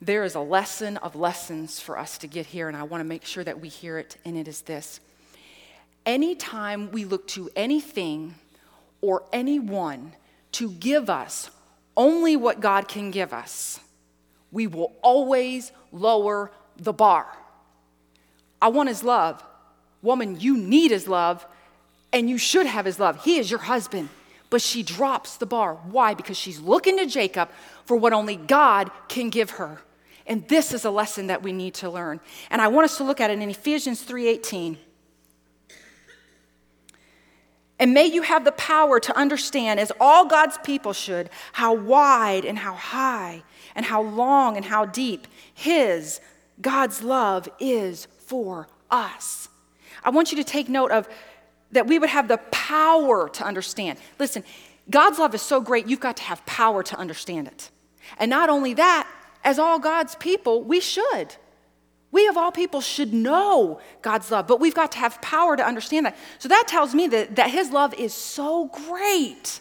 there 0.01 0.23
is 0.23 0.35
a 0.35 0.41
lesson 0.41 0.97
of 0.99 1.17
lessons 1.17 1.81
for 1.81 1.99
us 1.99 2.19
to 2.19 2.27
get 2.27 2.47
here, 2.47 2.69
and 2.69 2.77
I 2.77 2.85
want 2.85 3.01
to 3.01 3.05
make 3.05 3.25
sure 3.25 3.43
that 3.43 3.61
we 3.61 3.69
hear 3.69 3.99
it, 3.99 4.17
and 4.25 4.37
it 4.37 4.47
is 4.47 4.63
this. 4.63 5.01
Anytime 6.07 6.93
we 6.93 7.05
look 7.05 7.27
to 7.29 7.51
anything 7.57 8.37
or 9.01 9.25
anyone 9.33 10.13
to 10.53 10.71
give 10.71 11.11
us 11.11 11.51
only 11.97 12.37
what 12.37 12.61
God 12.61 12.87
can 12.87 13.11
give 13.11 13.33
us, 13.33 13.81
we 14.53 14.67
will 14.67 14.93
always 15.03 15.73
lower 15.91 16.53
the 16.79 16.93
bar. 16.93 17.27
I 18.61 18.69
want 18.69 18.88
his 18.88 19.03
love. 19.03 19.43
Woman, 20.03 20.41
you 20.41 20.57
need 20.57 20.91
his 20.91 21.09
love, 21.09 21.47
and 22.12 22.31
you 22.31 22.38
should 22.38 22.67
have 22.67 22.85
his 22.85 22.99
love. 22.99 23.25
He 23.25 23.38
is 23.38 23.51
your 23.51 23.61
husband. 23.61 24.09
But 24.51 24.62
she 24.62 24.83
drops 24.83 25.37
the 25.37 25.47
bar. 25.47 25.75
Why? 25.75 26.14
Because 26.14 26.37
she's 26.37 26.59
looking 26.59 26.97
to 26.97 27.07
Jacob 27.07 27.51
for 27.85 27.97
what 27.97 28.12
only 28.12 28.37
God 28.37 28.91
can 29.09 29.29
give 29.29 29.51
her. 29.51 29.83
And 30.27 30.47
this 30.49 30.73
is 30.73 30.85
a 30.85 30.91
lesson 30.91 31.27
that 31.27 31.43
we 31.43 31.53
need 31.53 31.75
to 31.75 31.91
learn. 31.91 32.21
And 32.51 32.62
I 32.62 32.69
want 32.69 32.85
us 32.87 32.97
to 32.99 33.05
look 33.05 33.21
at 33.21 33.31
it 33.31 33.38
in 33.38 33.51
Ephesians 33.51 34.03
3:18. 34.03 34.79
And 37.79 37.95
may 37.95 38.07
you 38.07 38.23
have 38.23 38.45
the 38.45 38.53
power 38.53 38.99
to 38.99 39.17
understand, 39.17 39.79
as 39.79 39.93
all 40.01 40.27
God's 40.27 40.59
people 40.59 40.93
should, 40.93 41.31
how 41.53 41.75
wide 41.75 42.45
and 42.45 42.59
how 42.59 42.75
high 42.75 43.45
and 43.75 43.87
how 43.87 44.03
long 44.03 44.57
and 44.57 44.67
how 44.67 44.85
deep 44.85 45.29
His, 45.55 46.21
God's 46.61 47.03
love 47.03 47.49
is 47.59 48.07
for 48.27 48.68
us. 48.90 49.49
I 50.03 50.11
want 50.11 50.33
you 50.33 50.38
to 50.38 50.44
take 50.44 50.68
note 50.68 50.90
of 50.90 51.09
that 51.73 51.87
we 51.87 51.99
would 51.99 52.09
have 52.09 52.29
the 52.29 52.38
power 52.51 53.29
to 53.29 53.44
understand. 53.44 53.99
Listen, 54.18 54.42
God's 54.90 55.18
love 55.18 55.35
is 55.35 55.42
so 55.42 55.61
great, 55.61 55.87
you've 55.87 56.01
got 56.01 56.16
to 56.16 56.23
have 56.23 56.44
power 56.47 56.83
to 56.83 56.97
understand 56.97 57.47
it. 57.47 57.71
And 58.18 58.31
not 58.31 58.49
only 58.49 58.75
that, 58.75 59.09
as 59.44 59.59
all 59.59 59.79
God's 59.79 60.14
people, 60.16 60.62
we 60.62 60.81
should. 60.81 61.35
We, 62.11 62.27
of 62.27 62.38
all 62.38 62.51
people, 62.51 62.81
should 62.81 63.12
know 63.12 63.81
God's 64.01 64.31
love, 64.31 64.47
but 64.47 64.61
we've 64.61 64.75
got 64.75 64.92
to 64.92 64.99
have 64.99 65.21
power 65.21 65.57
to 65.57 65.66
understand 65.66 66.07
that. 66.07 66.16
So 66.38 66.49
that 66.49 66.64
tells 66.66 66.94
me 66.94 67.07
that, 67.09 67.37
that 67.37 67.51
His 67.51 67.71
love 67.71 67.92
is 67.94 68.14
so 68.14 68.66
great. 68.68 69.61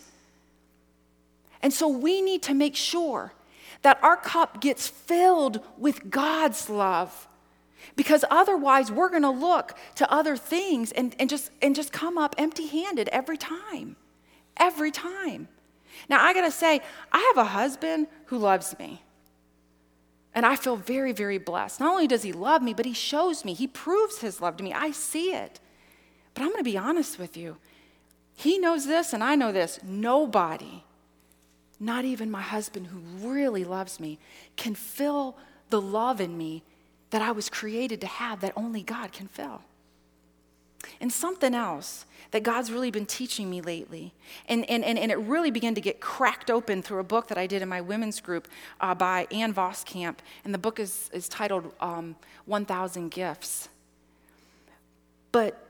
And 1.62 1.74
so 1.74 1.90
we 1.90 2.22
need 2.22 2.44
to 2.44 2.54
make 2.54 2.76
sure 2.76 3.34
that 3.82 4.00
our 4.04 4.18
cup 4.18 4.62
gets 4.62 4.88
filled 4.88 5.62
with 5.78 6.10
God's 6.10 6.70
love. 6.70 7.28
Because 7.96 8.26
otherwise, 8.30 8.92
we're 8.92 9.10
going 9.10 9.22
to 9.24 9.30
look 9.30 9.78
to 9.96 10.12
other 10.12 10.36
things 10.38 10.92
and, 10.92 11.16
and, 11.20 11.30
just, 11.30 11.52
and 11.62 11.76
just 11.76 11.92
come 11.92 12.18
up 12.18 12.36
empty 12.38 12.68
handed 12.68 13.08
every 13.10 13.38
time. 13.38 13.96
Every 14.58 14.92
time. 14.92 15.48
Now, 16.10 16.24
I 16.24 16.34
got 16.34 16.42
to 16.42 16.52
say, 16.52 16.82
I 17.12 17.34
have 17.36 17.46
a 17.46 17.50
husband 17.50 18.08
who 18.26 18.38
loves 18.38 18.78
me. 18.78 19.02
And 20.36 20.46
I 20.46 20.56
feel 20.56 20.76
very, 20.76 21.14
very 21.14 21.40
blessed. 21.40 21.80
Not 21.80 21.92
only 21.92 22.08
does 22.08 22.22
he 22.22 22.32
love 22.32 22.62
me, 22.62 22.74
but 22.74 22.86
he 22.86 22.94
shows 22.94 23.44
me, 23.44 23.54
he 23.54 23.68
proves 23.68 24.20
his 24.20 24.40
love 24.40 24.58
to 24.58 24.64
me. 24.64 24.74
I 24.74 24.92
see 24.92 25.34
it. 25.34 25.60
But 26.34 26.44
I'm 26.44 26.50
going 26.50 26.60
to 26.60 26.64
be 26.64 26.78
honest 26.78 27.18
with 27.18 27.36
you. 27.36 27.58
He 28.36 28.60
knows 28.60 28.86
this, 28.86 29.14
and 29.14 29.24
I 29.24 29.34
know 29.34 29.52
this. 29.52 29.80
Nobody, 29.84 30.84
not 31.80 32.06
even 32.06 32.32
my 32.32 32.42
husband 32.42 32.88
who 32.88 33.28
really 33.28 33.64
loves 33.64 34.00
me, 34.00 34.20
can 34.56 34.76
fill 34.76 35.36
the 35.70 35.82
love 35.82 36.20
in 36.20 36.38
me 36.38 36.64
that 37.10 37.22
I 37.22 37.32
was 37.32 37.50
created 37.50 38.02
to 38.02 38.08
have 38.08 38.42
that 38.42 38.54
only 38.56 38.82
God 38.82 39.12
can 39.12 39.28
fill. 39.28 39.62
And 41.00 41.12
something 41.12 41.54
else 41.54 42.06
that 42.32 42.44
God's 42.44 42.72
really 42.72 42.92
been 42.92 43.06
teaching 43.06 43.50
me 43.50 43.62
lately, 43.62 44.14
and, 44.48 44.70
and, 44.70 44.84
and, 44.84 45.00
and 45.00 45.12
it 45.12 45.18
really 45.18 45.52
began 45.52 45.76
to 45.76 45.82
get 45.82 46.02
cracked 46.02 46.52
open 46.52 46.82
through 46.82 47.00
a 47.00 47.04
book 47.04 47.28
that 47.28 47.38
I 47.38 47.48
did 47.48 47.62
in 47.62 47.70
my 47.70 47.82
women's 47.82 48.20
group 48.20 48.48
uh, 48.82 48.94
by 48.94 49.28
Ann 49.32 49.54
Voskamp, 49.54 50.18
and 50.44 50.54
the 50.54 50.58
book 50.58 50.80
is, 50.80 51.10
is 51.14 51.30
titled 51.30 51.72
um, 51.80 52.16
1000 52.46 53.10
Gifts. 53.10 53.70
But, 55.32 55.66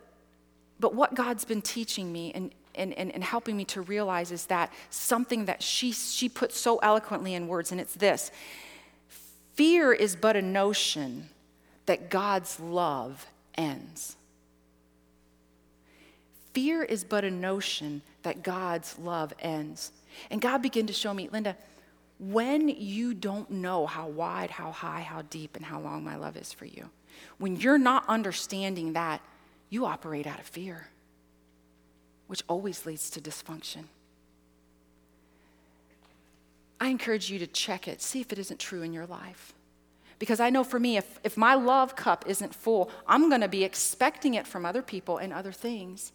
but 0.80 0.96
what 0.96 1.13
God's 1.13 1.46
been 1.46 1.62
teaching 1.62 2.12
me 2.12 2.32
and, 2.34 2.52
and, 2.78 2.94
and, 2.94 3.12
and 3.12 3.24
helping 3.24 3.58
me 3.58 3.66
to 3.66 3.82
realize 3.82 4.32
is 4.32 4.46
that 4.48 4.72
something 4.90 5.46
that 5.46 5.62
she, 5.62 5.92
she 5.92 6.30
put 6.30 6.52
so 6.52 6.78
eloquently 6.78 7.34
in 7.34 7.48
words, 7.48 7.72
and 7.72 7.82
it's 7.82 7.94
this 7.94 8.32
fear 9.56 9.92
is 9.92 10.16
but 10.16 10.36
a 10.36 10.42
notion 10.42 11.30
that 11.88 12.10
God's 12.10 12.60
love 12.60 13.26
ends. 13.56 14.16
Fear 16.54 16.84
is 16.84 17.04
but 17.04 17.24
a 17.24 17.32
notion 17.32 18.02
that 18.24 18.44
God's 18.44 18.98
love 19.00 19.34
ends. 19.40 19.92
And 20.30 20.42
God 20.42 20.62
began 20.62 20.88
to 20.88 20.94
show 20.94 21.13
me, 21.13 21.30
Linda, 21.32 21.56
when 22.20 22.68
you 22.70 23.13
don't 23.13 23.50
know 23.50 23.86
how 23.86 24.08
wide, 24.08 24.50
how 24.50 24.72
high, 24.72 25.02
how 25.02 25.22
deep, 25.24 25.56
and 25.56 25.63
how 25.63 25.80
long 25.80 26.04
my 26.04 26.16
love 26.16 26.36
is 26.36 26.52
for 26.52 26.66
you, 26.66 26.90
when 27.38 27.56
you're 27.56 27.78
not 27.78 28.06
understanding 28.08 28.94
that, 28.94 29.22
you 29.70 29.86
operate 29.86 30.26
out 30.26 30.40
of 30.40 30.46
fear, 30.46 30.88
which 32.28 32.44
always 32.48 32.86
leads 32.86 33.10
to 33.12 33.22
dysfunction. 33.22 33.86
I 36.80 36.90
encourage 36.90 37.32
you 37.32 37.40
to 37.40 37.48
check 37.48 37.88
it, 37.88 38.02
see 38.02 38.22
if 38.22 38.32
it 38.32 38.38
isn't 38.38 38.60
true 38.60 38.84
in 38.84 38.94
your 38.94 39.08
life. 39.08 39.54
Because 40.20 40.40
I 40.40 40.50
know 40.50 40.63
for 40.63 40.80
me, 40.80 40.98
if, 40.98 41.20
if 41.24 41.38
my 41.38 41.54
love 41.54 41.96
cup 41.96 42.26
isn't 42.28 42.54
full, 42.54 42.92
I'm 43.08 43.30
going 43.30 43.42
to 43.42 43.48
be 43.48 43.63
expecting 43.63 44.34
it 44.34 44.48
from 44.48 44.66
other 44.66 44.82
people 44.82 45.18
and 45.18 45.32
other 45.32 45.52
things. 45.52 46.12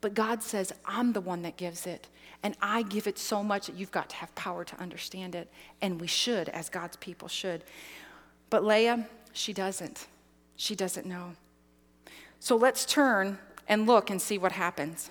But 0.00 0.14
God 0.14 0.42
says, 0.42 0.72
I'm 0.84 1.12
the 1.14 1.20
one 1.20 1.42
that 1.42 1.56
gives 1.56 1.86
it. 1.86 2.08
And 2.42 2.54
I 2.60 2.82
give 2.82 3.06
it 3.06 3.18
so 3.18 3.42
much 3.42 3.66
that 3.66 3.76
you've 3.76 3.90
got 3.90 4.10
to 4.10 4.16
have 4.16 4.34
power 4.34 4.64
to 4.64 4.78
understand 4.78 5.34
it. 5.34 5.50
And 5.80 5.98
we 5.98 6.06
should, 6.06 6.50
as 6.50 6.68
God's 6.68 6.96
people 6.96 7.28
should. 7.28 7.64
But 8.50 8.64
Leah, 8.64 9.06
she 9.32 9.54
doesn't. 9.54 10.06
She 10.56 10.74
doesn't 10.74 11.06
know. 11.06 11.32
So 12.40 12.56
let's 12.56 12.84
turn 12.84 13.38
and 13.66 13.86
look 13.86 14.10
and 14.10 14.20
see 14.20 14.36
what 14.36 14.52
happens. 14.52 15.10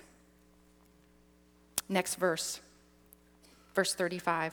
Next 1.94 2.16
verse, 2.16 2.60
verse 3.72 3.94
35. 3.94 4.52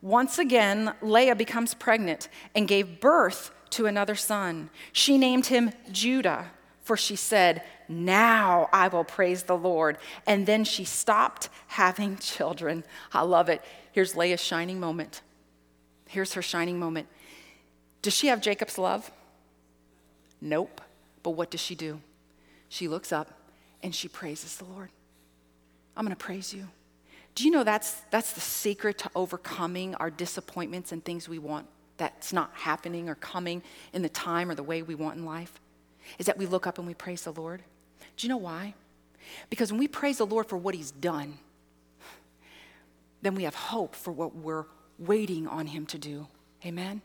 Once 0.00 0.38
again, 0.38 0.94
Leah 1.02 1.36
becomes 1.36 1.74
pregnant 1.74 2.30
and 2.54 2.66
gave 2.66 3.00
birth 3.00 3.50
to 3.70 3.84
another 3.84 4.14
son. 4.14 4.70
She 4.92 5.18
named 5.18 5.46
him 5.46 5.72
Judah 5.92 6.46
for 6.86 6.96
she 6.96 7.16
said, 7.16 7.62
Now 7.88 8.68
I 8.72 8.86
will 8.86 9.04
praise 9.04 9.42
the 9.42 9.56
Lord. 9.56 9.98
And 10.24 10.46
then 10.46 10.62
she 10.64 10.84
stopped 10.84 11.50
having 11.66 12.16
children. 12.20 12.84
I 13.12 13.22
love 13.22 13.48
it. 13.48 13.60
Here's 13.90 14.16
Leah's 14.16 14.40
shining 14.40 14.78
moment. 14.78 15.20
Here's 16.06 16.32
her 16.34 16.42
shining 16.42 16.78
moment. 16.78 17.08
Does 18.00 18.14
she 18.14 18.28
have 18.28 18.40
Jacob's 18.40 18.78
love? 18.78 19.10
Nope. 20.40 20.80
But 21.24 21.30
what 21.30 21.50
does 21.50 21.60
she 21.60 21.74
do? 21.74 22.00
She 22.70 22.86
looks 22.88 23.12
up 23.12 23.32
and 23.82 23.92
she 23.92 24.06
praises 24.06 24.56
the 24.56 24.64
Lord. 24.64 24.90
I'm 25.96 26.04
going 26.04 26.16
to 26.16 26.24
praise 26.24 26.52
you. 26.52 26.68
Do 27.34 27.44
you 27.44 27.50
know 27.50 27.64
that's, 27.64 27.92
that's 28.10 28.32
the 28.32 28.40
secret 28.40 28.98
to 28.98 29.10
overcoming 29.14 29.94
our 29.96 30.10
disappointments 30.10 30.92
and 30.92 31.04
things 31.04 31.28
we 31.28 31.38
want 31.38 31.66
that's 31.96 32.32
not 32.32 32.50
happening 32.54 33.08
or 33.08 33.14
coming 33.14 33.62
in 33.92 34.02
the 34.02 34.08
time 34.08 34.50
or 34.50 34.54
the 34.54 34.62
way 34.62 34.82
we 34.82 34.94
want 34.94 35.16
in 35.16 35.24
life? 35.24 35.60
is 36.18 36.26
that 36.26 36.38
we 36.38 36.46
look 36.46 36.66
up 36.66 36.78
and 36.78 36.86
we 36.86 36.94
praise 36.94 37.22
the 37.22 37.32
Lord. 37.32 37.62
Do 38.16 38.26
you 38.26 38.28
know 38.28 38.36
why? 38.36 38.74
Because 39.50 39.72
when 39.72 39.78
we 39.78 39.88
praise 39.88 40.18
the 40.18 40.26
Lord 40.26 40.46
for 40.46 40.56
what 40.56 40.74
He's 40.74 40.90
done, 40.90 41.38
then 43.22 43.34
we 43.34 43.44
have 43.44 43.54
hope 43.54 43.94
for 43.94 44.12
what 44.12 44.34
we're 44.34 44.66
waiting 44.98 45.46
on 45.46 45.66
Him 45.66 45.86
to 45.86 45.98
do. 45.98 46.28
Amen? 46.64 47.02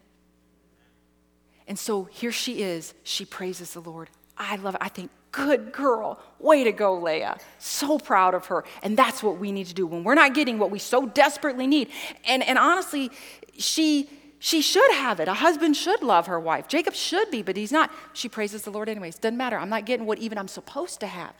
And 1.67 1.77
so 1.77 2.03
here 2.05 2.31
she 2.31 2.61
is. 2.61 2.93
She 3.03 3.25
praises 3.25 3.73
the 3.73 3.81
Lord. 3.81 4.09
I 4.37 4.55
love 4.57 4.75
it. 4.75 4.81
I 4.83 4.89
think, 4.89 5.11
good 5.31 5.71
girl. 5.71 6.19
Way 6.39 6.63
to 6.63 6.71
go, 6.71 6.99
Leah. 6.99 7.37
So 7.59 7.97
proud 7.97 8.33
of 8.33 8.47
her. 8.47 8.63
And 8.83 8.97
that's 8.97 9.23
what 9.23 9.37
we 9.37 9.51
need 9.51 9.67
to 9.67 9.73
do 9.73 9.87
when 9.87 10.03
we're 10.03 10.15
not 10.15 10.33
getting 10.33 10.59
what 10.59 10.71
we 10.71 10.79
so 10.79 11.05
desperately 11.05 11.67
need. 11.67 11.89
And, 12.25 12.43
and 12.43 12.57
honestly, 12.57 13.11
she 13.57 14.09
she 14.43 14.63
should 14.63 14.91
have 14.93 15.19
it. 15.19 15.27
A 15.27 15.35
husband 15.35 15.77
should 15.77 16.01
love 16.01 16.25
her 16.25 16.39
wife. 16.39 16.67
Jacob 16.67 16.95
should 16.95 17.29
be, 17.29 17.43
but 17.43 17.55
he's 17.55 17.71
not. 17.71 17.91
She 18.13 18.27
praises 18.27 18.63
the 18.63 18.71
Lord 18.71 18.89
anyways. 18.89 19.19
Doesn't 19.19 19.37
matter. 19.37 19.55
I'm 19.55 19.69
not 19.69 19.85
getting 19.85 20.07
what 20.07 20.17
even 20.17 20.39
I'm 20.39 20.47
supposed 20.47 20.99
to 21.01 21.07
have. 21.07 21.35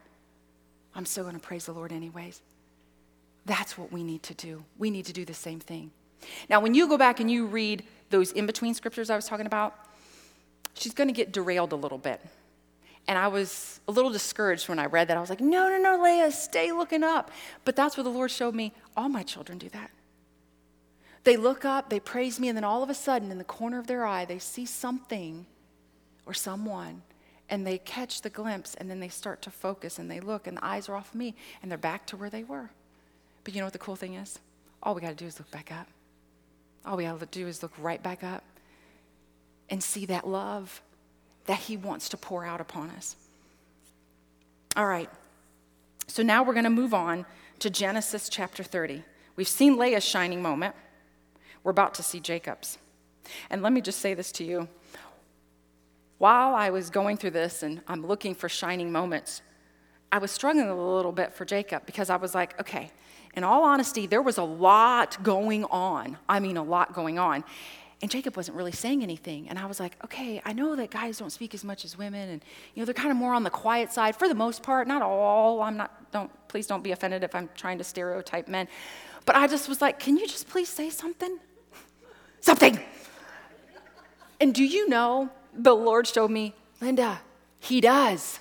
I'm 0.94 1.08
still 1.08 1.24
going 1.24 1.34
to 1.34 1.42
praise 1.42 1.66
the 1.66 1.72
Lord 1.72 1.92
anyways. 1.92 2.44
That's 3.48 3.76
what 3.76 3.92
we 3.92 4.04
need 4.04 4.22
to 4.22 4.36
do. 4.36 4.66
We 4.78 4.92
need 4.92 5.08
to 5.08 5.14
do 5.14 5.26
the 5.26 5.34
same 5.34 5.60
thing. 5.60 5.90
Now, 6.48 6.60
when 6.60 6.76
you 6.76 6.88
go 6.88 6.96
back 6.96 7.20
and 7.20 7.32
you 7.32 7.48
read 7.48 7.84
those 8.12 8.34
in 8.34 8.46
between 8.46 8.76
scriptures 8.76 9.10
I 9.10 9.16
was 9.16 9.26
talking 9.26 9.48
about, 9.48 9.76
she's 10.76 10.94
going 10.94 11.08
to 11.08 11.14
get 11.14 11.32
derailed 11.32 11.72
a 11.72 11.76
little 11.76 11.98
bit. 11.98 12.22
And 13.08 13.18
I 13.18 13.28
was 13.28 13.80
a 13.88 13.92
little 13.92 14.12
discouraged 14.12 14.70
when 14.70 14.80
I 14.80 14.86
read 14.86 15.08
that. 15.08 15.18
I 15.18 15.22
was 15.22 15.30
like, 15.30 15.42
no, 15.42 15.70
no, 15.70 15.78
no, 15.78 16.04
Leah, 16.04 16.32
stay 16.32 16.72
looking 16.72 17.04
up. 17.04 17.32
But 17.66 17.76
that's 17.76 17.98
what 17.98 18.04
the 18.04 18.10
Lord 18.10 18.32
showed 18.32 18.56
me. 18.56 18.74
All 18.96 19.10
my 19.10 19.24
children 19.24 19.58
do 19.58 19.70
that. 19.70 19.92
They 21.24 21.38
look 21.38 21.66
up, 21.66 21.90
they 21.90 22.00
praise 22.00 22.40
me, 22.40 22.48
and 22.48 22.58
then 22.58 22.64
all 22.64 22.82
of 22.82 22.90
a 22.90 22.96
sudden, 22.96 23.32
in 23.32 23.38
the 23.38 23.44
corner 23.44 23.78
of 23.78 23.88
their 23.88 24.06
eye, 24.06 24.26
they 24.26 24.40
see 24.40 24.66
something 24.66 25.46
or 26.26 26.34
someone, 26.34 27.04
and 27.48 27.66
they 27.66 27.78
catch 27.78 28.22
the 28.22 28.30
glimpse, 28.30 28.74
and 28.76 28.90
then 28.90 29.00
they 29.00 29.10
start 29.10 29.42
to 29.44 29.52
focus, 29.52 30.00
and 30.00 30.10
they 30.10 30.20
look, 30.20 30.48
and 30.48 30.58
the 30.58 30.66
eyes 30.66 30.90
are 30.90 30.96
off 30.96 31.14
me, 31.14 31.36
and 31.62 31.70
they're 31.70 31.78
back 31.78 32.08
to 32.08 32.18
where 32.18 32.30
they 32.30 32.44
were. 32.44 32.72
But 33.44 33.54
you 33.54 33.60
know 33.60 33.66
what 33.66 33.74
the 33.74 33.80
cool 33.80 33.96
thing 33.96 34.16
is? 34.16 34.40
All 34.82 34.96
we 34.96 35.02
got 35.02 35.10
to 35.10 35.16
do 35.16 35.26
is 35.26 35.38
look 35.38 35.52
back 35.52 35.72
up. 35.72 35.88
All 36.86 36.98
we 36.98 37.04
have 37.04 37.20
to 37.20 37.26
do 37.28 37.48
is 37.48 37.62
look 37.62 37.74
right 37.78 38.02
back 38.02 38.24
up 38.24 38.44
and 39.70 39.84
see 39.84 40.08
that 40.08 40.28
love 40.28 40.82
that 41.46 41.60
He 41.60 41.78
wants 41.78 42.10
to 42.10 42.18
pour 42.18 42.46
out 42.46 42.62
upon 42.62 42.90
us. 42.92 43.16
All 44.76 44.88
right. 44.88 45.10
So 46.08 46.24
now 46.24 46.44
we're 46.44 46.54
going 46.54 46.66
to 46.66 46.70
move 46.70 46.94
on 46.94 47.26
to 47.60 47.70
Genesis 47.70 48.30
chapter 48.30 48.64
30. 48.64 49.04
We've 49.36 49.48
seen 49.48 49.78
Leah's 49.78 50.04
shining 50.04 50.42
moment. 50.42 50.76
We're 51.64 51.72
about 51.72 51.94
to 51.96 52.04
see 52.04 52.20
Jacob's. 52.20 52.78
And 53.50 53.62
let 53.62 53.72
me 53.72 53.82
just 53.82 54.00
say 54.00 54.14
this 54.14 54.32
to 54.34 54.44
you. 54.44 54.68
While 56.18 56.54
I 56.54 56.70
was 56.70 56.90
going 56.90 57.18
through 57.18 57.32
this 57.32 57.64
and 57.64 57.82
I'm 57.88 58.06
looking 58.06 58.36
for 58.36 58.50
shining 58.50 58.92
moments, 58.92 59.42
I 60.12 60.18
was 60.18 60.32
struggling 60.32 60.68
a 60.68 60.76
little 60.76 61.12
bit 61.12 61.34
for 61.34 61.46
Jacob 61.46 61.86
because 61.86 62.10
I 62.10 62.18
was 62.18 62.36
like, 62.36 62.60
okay, 62.60 62.92
in 63.36 63.44
all 63.44 63.64
honesty, 63.64 64.08
there 64.08 64.22
was 64.22 64.38
a 64.38 64.44
lot 64.44 65.24
going 65.24 65.64
on. 65.66 66.18
I 66.28 66.40
mean, 66.40 66.58
a 66.58 66.64
lot 66.64 66.94
going 66.94 67.18
on. 67.18 67.44
And 68.02 68.10
Jacob 68.10 68.36
wasn't 68.36 68.58
really 68.58 68.72
saying 68.72 69.04
anything. 69.04 69.48
And 69.50 69.60
I 69.60 69.66
was 69.66 69.80
like, 69.80 69.96
okay, 70.04 70.42
I 70.44 70.54
know 70.54 70.76
that 70.76 70.90
guys 70.90 71.20
don't 71.20 71.30
speak 71.30 71.54
as 71.54 71.64
much 71.64 71.86
as 71.86 71.98
women, 71.98 72.30
and 72.30 72.44
you 72.74 72.82
know 72.82 72.86
they're 72.86 72.94
kind 72.94 73.12
of 73.12 73.18
more 73.18 73.34
on 73.34 73.44
the 73.44 73.50
quiet 73.50 73.92
side 73.92 74.16
for 74.16 74.28
the 74.28 74.36
most 74.36 74.64
part. 74.64 74.88
Not 74.88 75.02
all. 75.02 75.62
I'm 75.62 75.78
not. 75.78 76.12
Don't 76.12 76.32
please 76.48 76.68
don't 76.68 76.84
be 76.84 76.92
offended 76.92 77.24
if 77.24 77.36
I'm 77.36 77.50
trying 77.56 77.78
to 77.78 77.84
stereotype 77.84 78.48
men. 78.48 78.68
But 79.26 79.36
I 79.36 79.48
just 79.48 79.70
was 79.70 79.82
like, 79.82 80.00
can 80.00 80.18
you 80.18 80.28
just 80.28 80.50
please 80.50 80.70
say 80.70 80.90
something? 80.90 81.40
something. 82.42 82.80
And 84.40 84.54
do 84.54 84.64
you 84.64 84.90
know 84.90 85.30
the 85.54 85.74
Lord 85.74 86.08
showed 86.08 86.32
me, 86.32 86.54
Linda, 86.82 87.22
He 87.60 87.80
does. 87.80 88.40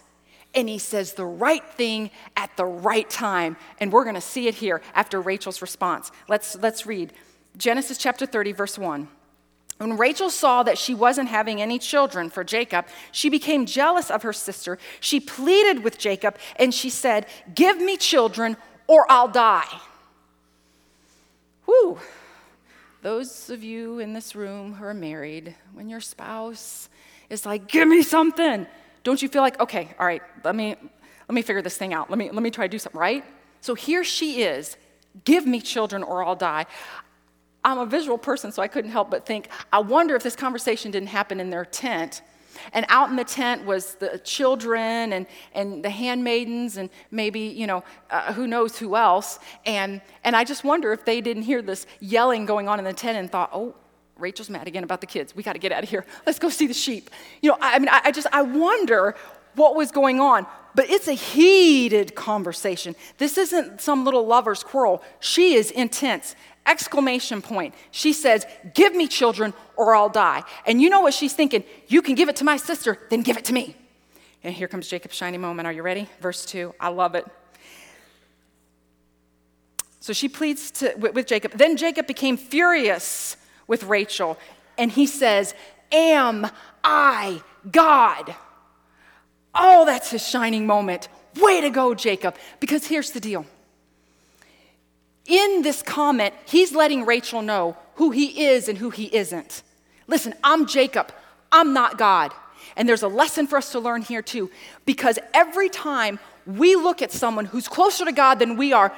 And 0.55 0.69
He 0.69 0.79
says 0.79 1.13
the 1.13 1.27
right 1.27 1.65
thing 1.75 2.11
at 2.37 2.57
the 2.57 2.65
right 2.65 3.09
time. 3.09 3.57
And 3.79 3.93
we're 3.93 4.05
going 4.05 4.15
to 4.15 4.21
see 4.21 4.49
it 4.49 4.55
here 4.55 4.81
after 4.95 5.21
Rachel's 5.21 5.63
response. 5.63 6.11
Let's, 6.29 6.57
let's 6.57 6.87
read 6.87 7.13
Genesis 7.57 7.99
chapter 7.99 8.27
30, 8.27 8.53
verse 8.53 8.79
1. 8.79 9.09
When 9.81 9.97
Rachel 9.97 10.29
saw 10.29 10.63
that 10.65 10.77
she 10.77 10.93
wasn't 10.93 11.31
having 11.31 11.63
any 11.63 11.79
children 11.79 12.29
for 12.29 12.45
Jacob, 12.45 12.85
she 13.13 13.31
became 13.31 13.65
jealous 13.65 14.11
of 14.11 14.23
her 14.25 14.33
sister. 14.35 14.79
She 15.01 15.21
pleaded 15.21 15.83
with 15.83 15.97
Jacob 15.97 16.37
and 16.57 16.75
she 16.75 16.91
said, 16.91 17.25
Give 17.55 17.81
me 17.81 17.97
children 17.97 18.59
or 18.87 19.11
I'll 19.11 19.29
die. 19.29 19.81
Whew. 21.65 21.99
Those 23.01 23.49
of 23.49 23.65
you 23.65 24.01
in 24.01 24.13
this 24.13 24.35
room 24.35 24.75
who 24.75 24.85
are 24.85 24.93
married, 24.93 25.55
when 25.73 25.89
your 25.89 26.03
spouse 26.03 26.91
is 27.31 27.47
like, 27.47 27.67
Give 27.67 27.89
me 27.89 28.03
something, 28.03 28.67
don't 29.03 29.23
you 29.23 29.31
feel 29.31 29.41
like, 29.41 29.59
okay, 29.61 29.89
all 29.99 30.05
right, 30.05 30.21
let 30.45 30.55
me 30.55 30.77
let 31.27 31.35
me 31.35 31.41
figure 31.41 31.63
this 31.63 31.79
thing 31.79 31.95
out. 31.95 32.11
Let 32.11 32.19
me 32.19 32.31
let 32.31 32.43
me 32.43 32.51
try 32.51 32.67
to 32.67 32.71
do 32.71 32.79
something, 32.79 33.01
right? 33.01 33.25
So 33.63 33.75
here 33.75 34.05
she 34.05 34.43
is, 34.43 34.77
give 35.25 35.47
me 35.47 35.63
children 35.63 36.03
or 36.03 36.23
I'll 36.23 36.37
die. 36.37 36.67
I'm 37.65 37.79
a 37.79 37.87
visual 37.87 38.19
person, 38.19 38.53
so 38.53 38.63
I 38.63 38.69
couldn't 38.69 38.91
help 38.91 39.11
but 39.11 39.27
think, 39.27 39.49
I 39.73 39.81
wonder 39.81 40.17
if 40.17 40.23
this 40.23 40.37
conversation 40.37 40.91
didn't 40.91 41.09
happen 41.09 41.41
in 41.41 41.51
their 41.51 41.65
tent. 41.65 42.23
And 42.73 42.85
out 42.89 43.11
in 43.11 43.17
the 43.17 43.25
tent 43.25 43.65
was 43.65 43.95
the 43.95 44.19
children 44.19 45.13
and, 45.13 45.27
and 45.55 45.83
the 45.85 45.91
handmaidens 45.91 46.77
and 46.77 46.91
maybe, 47.11 47.41
you 47.41 47.67
know, 47.67 47.85
uh, 48.11 48.33
who 48.33 48.47
knows 48.47 48.79
who 48.79 48.97
else. 48.97 49.39
And, 49.65 50.01
and 50.25 50.37
I 50.37 50.45
just 50.45 50.65
wonder 50.65 50.93
if 50.93 51.05
they 51.05 51.21
didn't 51.21 51.45
hear 51.45 51.63
this 51.63 51.87
yelling 52.01 52.47
going 52.47 52.69
on 52.69 52.79
in 52.79 52.85
the 52.85 52.93
tent 52.93 53.19
and 53.19 53.31
thought, 53.31 53.51
oh, 53.53 53.75
Rachel's 54.17 54.51
mad 54.51 54.69
again 54.69 54.85
about 54.85 55.01
the 55.01 55.07
kids. 55.07 55.35
We 55.35 55.43
got 55.43 55.55
to 55.55 55.59
get 55.59 55.73
out 55.73 55.83
of 55.83 55.89
here. 55.89 56.05
Let's 56.27 56.39
go 56.39 56.51
see 56.51 56.67
the 56.67 56.75
sheep. 56.75 57.09
You 57.41 57.51
know, 57.51 57.57
I, 57.61 57.77
I 57.77 57.79
mean, 57.79 57.89
I, 57.89 58.01
I 58.05 58.11
just, 58.13 58.27
I 58.33 58.43
wonder 58.43 59.15
what 59.55 59.75
was 59.75 59.91
going 59.91 60.21
on. 60.21 60.47
But 60.75 60.89
it's 60.89 61.09
a 61.09 61.15
heated 61.15 62.15
conversation. 62.15 62.95
This 63.19 63.37
isn't 63.37 63.81
some 63.81 64.05
little 64.05 64.25
lover's 64.25 64.63
quarrel. 64.63 65.03
She 65.19 65.55
is 65.55 65.73
intense 65.73 66.37
exclamation 66.67 67.43
point. 67.43 67.75
She 67.91 68.13
says, 68.13 68.47
Give 68.75 68.95
me 68.95 69.09
children 69.09 69.55
or 69.77 69.95
I'll 69.95 70.09
die. 70.09 70.43
And 70.67 70.81
you 70.81 70.91
know 70.91 71.01
what 71.01 71.15
she's 71.15 71.33
thinking? 71.33 71.65
You 71.89 72.03
can 72.03 72.15
give 72.15 72.29
it 72.29 72.37
to 72.37 72.45
my 72.45 72.57
sister, 72.57 72.99
then 73.11 73.23
give 73.23 73.37
it 73.37 73.45
to 73.47 73.53
me. 73.53 73.77
And 74.43 74.55
here 74.55 74.69
comes 74.69 74.89
Jacob's 74.89 75.17
shining 75.17 75.41
moment. 75.41 75.67
Are 75.67 75.73
you 75.73 75.83
ready? 75.83 76.09
Verse 76.21 76.45
2. 76.47 76.75
I 76.81 76.89
love 76.89 77.15
it. 77.15 77.27
So 80.01 80.15
she 80.15 80.29
pleads 80.29 80.71
to, 80.73 80.95
with, 80.97 81.15
with 81.15 81.27
Jacob. 81.27 81.53
Then 81.53 81.77
Jacob 81.77 82.07
became 82.07 82.37
furious 82.37 83.37
with 83.67 83.85
Rachel, 83.85 84.39
and 84.79 84.91
he 84.91 85.07
says, 85.07 85.55
Am 85.93 86.51
I 86.83 87.43
God? 87.71 88.35
Oh, 89.55 89.85
that's 89.85 90.11
his 90.11 90.27
shining 90.27 90.67
moment. 90.67 91.09
Way 91.37 91.61
to 91.61 91.71
go, 91.71 91.95
Jacob. 91.95 92.37
Because 92.61 92.87
here's 92.87 93.11
the 93.11 93.21
deal 93.21 93.47
in 95.31 95.63
this 95.63 95.83
comment, 95.83 96.35
he's 96.45 96.75
letting 96.75 97.07
Rachel 97.07 97.41
know 97.41 97.77
who 97.95 98.11
he 98.11 98.47
is 98.47 98.69
and 98.69 98.77
who 98.77 98.91
he 98.91 99.05
isn't. 99.15 99.63
Listen, 100.07 100.35
I'm 100.43 100.67
Jacob, 100.67 101.13
I'm 101.53 101.73
not 101.73 101.97
God. 101.97 102.33
And 102.77 102.89
there's 102.89 103.03
a 103.03 103.09
lesson 103.09 103.47
for 103.47 103.57
us 103.57 103.73
to 103.73 103.81
learn 103.81 104.03
here 104.03 104.23
too, 104.23 104.51
because 104.85 105.19
every 105.33 105.69
time 105.69 106.19
we 106.47 106.75
look 106.75 107.01
at 107.01 107.13
someone 107.13 107.45
who's 107.45 107.69
closer 107.69 108.05
to 108.05 108.13
God 108.13 108.39
than 108.39 108.57
we 108.57 108.73
are, 108.73 108.93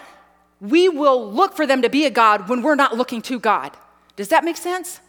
we 0.61 0.89
will 0.89 1.31
look 1.31 1.55
for 1.55 1.67
them 1.67 1.83
to 1.83 1.91
be 1.91 2.07
a 2.07 2.11
God 2.11 2.49
when 2.49 2.63
we're 2.63 2.77
not 2.77 2.97
looking 2.97 3.21
to 3.23 3.39
God. 3.39 3.77
Does 4.17 4.29
that 4.29 4.45
make 4.45 4.57
sense? 4.57 5.01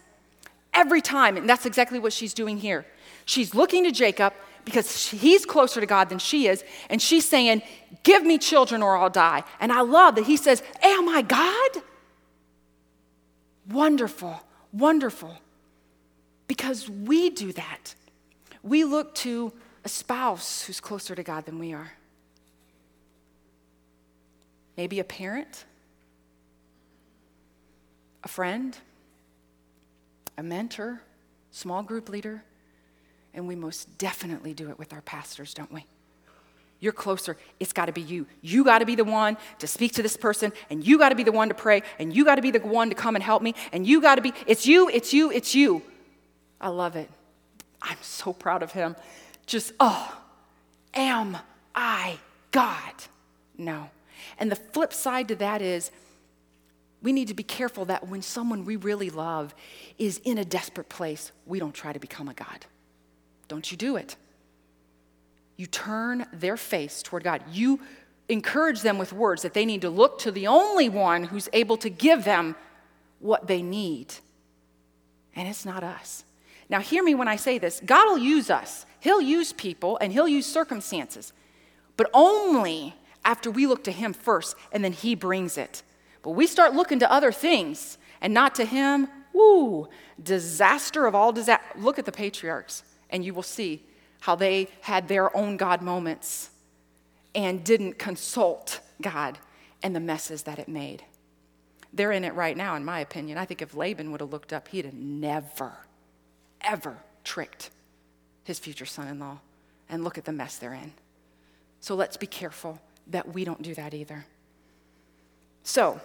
Every 0.72 1.00
time, 1.00 1.36
and 1.36 1.48
that's 1.48 1.66
exactly 1.66 1.98
what 1.98 2.12
she's 2.12 2.34
doing 2.34 2.58
here. 2.58 2.84
She's 3.24 3.54
looking 3.54 3.84
to 3.84 3.92
Jacob 3.92 4.34
because 4.64 5.08
he's 5.10 5.44
closer 5.44 5.80
to 5.80 5.86
God 5.86 6.08
than 6.08 6.18
she 6.18 6.46
is. 6.46 6.64
And 6.88 7.00
she's 7.00 7.24
saying, 7.24 7.62
Give 8.02 8.22
me 8.24 8.38
children 8.38 8.82
or 8.82 8.96
I'll 8.96 9.10
die. 9.10 9.44
And 9.60 9.72
I 9.72 9.80
love 9.80 10.16
that 10.16 10.24
he 10.24 10.36
says, 10.36 10.62
Am 10.82 11.08
I 11.08 11.22
God? 11.22 11.82
Wonderful, 13.70 14.40
wonderful. 14.72 15.36
Because 16.46 16.88
we 16.88 17.30
do 17.30 17.52
that. 17.52 17.94
We 18.62 18.84
look 18.84 19.14
to 19.16 19.52
a 19.84 19.88
spouse 19.88 20.62
who's 20.62 20.80
closer 20.80 21.14
to 21.14 21.22
God 21.22 21.46
than 21.46 21.58
we 21.58 21.72
are. 21.72 21.92
Maybe 24.76 24.98
a 24.98 25.04
parent, 25.04 25.64
a 28.22 28.28
friend, 28.28 28.76
a 30.36 30.42
mentor, 30.42 31.00
small 31.52 31.82
group 31.82 32.08
leader 32.08 32.42
and 33.34 33.46
we 33.48 33.56
most 33.56 33.98
definitely 33.98 34.54
do 34.54 34.70
it 34.70 34.78
with 34.78 34.92
our 34.92 35.00
pastors, 35.02 35.54
don't 35.54 35.72
we? 35.72 35.86
You're 36.80 36.92
closer. 36.92 37.36
It's 37.60 37.72
got 37.72 37.86
to 37.86 37.92
be 37.92 38.02
you. 38.02 38.26
You 38.42 38.64
got 38.64 38.80
to 38.80 38.86
be 38.86 38.94
the 38.94 39.04
one 39.04 39.36
to 39.58 39.66
speak 39.66 39.92
to 39.94 40.02
this 40.02 40.16
person, 40.16 40.52
and 40.70 40.86
you 40.86 40.98
got 40.98 41.10
to 41.10 41.14
be 41.14 41.22
the 41.22 41.32
one 41.32 41.48
to 41.48 41.54
pray, 41.54 41.82
and 41.98 42.14
you 42.14 42.24
got 42.24 42.34
to 42.34 42.42
be 42.42 42.50
the 42.50 42.60
one 42.60 42.90
to 42.90 42.94
come 42.94 43.14
and 43.14 43.22
help 43.22 43.42
me, 43.42 43.54
and 43.72 43.86
you 43.86 44.00
got 44.00 44.16
to 44.16 44.22
be, 44.22 44.32
it's 44.46 44.66
you, 44.66 44.88
it's 44.88 45.12
you, 45.12 45.30
it's 45.30 45.54
you. 45.54 45.82
I 46.60 46.68
love 46.68 46.96
it. 46.96 47.10
I'm 47.80 47.98
so 48.02 48.32
proud 48.32 48.62
of 48.62 48.72
him. 48.72 48.96
Just, 49.46 49.72
oh, 49.80 50.20
am 50.92 51.38
I 51.74 52.18
God? 52.50 52.94
No. 53.56 53.90
And 54.38 54.50
the 54.50 54.56
flip 54.56 54.92
side 54.92 55.28
to 55.28 55.36
that 55.36 55.62
is 55.62 55.90
we 57.02 57.12
need 57.12 57.28
to 57.28 57.34
be 57.34 57.42
careful 57.42 57.84
that 57.86 58.08
when 58.08 58.22
someone 58.22 58.64
we 58.64 58.76
really 58.76 59.10
love 59.10 59.54
is 59.98 60.20
in 60.24 60.38
a 60.38 60.44
desperate 60.44 60.88
place, 60.88 61.32
we 61.46 61.58
don't 61.58 61.74
try 61.74 61.92
to 61.92 61.98
become 61.98 62.28
a 62.28 62.34
God. 62.34 62.66
Don't 63.54 63.70
you 63.70 63.76
do 63.76 63.94
it. 63.94 64.16
You 65.56 65.66
turn 65.66 66.26
their 66.32 66.56
face 66.56 67.04
toward 67.04 67.22
God. 67.22 67.40
You 67.52 67.78
encourage 68.28 68.80
them 68.80 68.98
with 68.98 69.12
words 69.12 69.42
that 69.42 69.54
they 69.54 69.64
need 69.64 69.82
to 69.82 69.90
look 69.90 70.18
to 70.18 70.32
the 70.32 70.48
only 70.48 70.88
one 70.88 71.22
who's 71.22 71.48
able 71.52 71.76
to 71.76 71.88
give 71.88 72.24
them 72.24 72.56
what 73.20 73.46
they 73.46 73.62
need. 73.62 74.12
And 75.36 75.46
it's 75.46 75.64
not 75.64 75.84
us. 75.84 76.24
Now, 76.68 76.80
hear 76.80 77.04
me 77.04 77.14
when 77.14 77.28
I 77.28 77.36
say 77.36 77.58
this 77.58 77.80
God 77.86 78.06
will 78.08 78.18
use 78.18 78.50
us, 78.50 78.86
He'll 78.98 79.20
use 79.20 79.52
people, 79.52 79.98
and 80.00 80.12
He'll 80.12 80.26
use 80.26 80.46
circumstances, 80.46 81.32
but 81.96 82.10
only 82.12 82.96
after 83.24 83.52
we 83.52 83.68
look 83.68 83.84
to 83.84 83.92
Him 83.92 84.12
first, 84.12 84.56
and 84.72 84.82
then 84.82 84.92
He 84.92 85.14
brings 85.14 85.56
it. 85.56 85.84
But 86.22 86.30
we 86.30 86.48
start 86.48 86.74
looking 86.74 86.98
to 86.98 87.12
other 87.12 87.30
things 87.30 87.98
and 88.20 88.34
not 88.34 88.56
to 88.56 88.64
Him, 88.64 89.06
woo, 89.32 89.86
disaster 90.20 91.06
of 91.06 91.14
all 91.14 91.30
disaster. 91.30 91.64
Look 91.78 92.00
at 92.00 92.04
the 92.04 92.10
patriarchs 92.10 92.82
and 93.14 93.24
you 93.24 93.32
will 93.32 93.44
see 93.44 93.80
how 94.18 94.34
they 94.34 94.66
had 94.80 95.06
their 95.06 95.34
own 95.36 95.56
God 95.56 95.80
moments 95.80 96.50
and 97.32 97.62
didn't 97.62 97.96
consult 97.96 98.80
God 99.00 99.38
and 99.84 99.94
the 99.94 100.00
messes 100.00 100.42
that 100.42 100.58
it 100.58 100.68
made. 100.68 101.04
They're 101.92 102.10
in 102.10 102.24
it 102.24 102.34
right 102.34 102.56
now, 102.56 102.74
in 102.74 102.84
my 102.84 102.98
opinion. 102.98 103.38
I 103.38 103.44
think 103.44 103.62
if 103.62 103.76
Laban 103.76 104.10
would 104.10 104.20
have 104.20 104.32
looked 104.32 104.52
up, 104.52 104.66
he'd 104.66 104.84
have 104.84 104.94
never, 104.94 105.74
ever 106.60 106.98
tricked 107.22 107.70
his 108.42 108.58
future 108.58 108.84
son 108.84 109.06
in 109.06 109.20
law. 109.20 109.38
And 109.88 110.02
look 110.02 110.18
at 110.18 110.24
the 110.24 110.32
mess 110.32 110.56
they're 110.56 110.74
in. 110.74 110.92
So 111.80 111.94
let's 111.94 112.16
be 112.16 112.26
careful 112.26 112.80
that 113.06 113.32
we 113.32 113.44
don't 113.44 113.62
do 113.62 113.74
that 113.74 113.94
either. 113.94 114.26
So, 115.62 116.00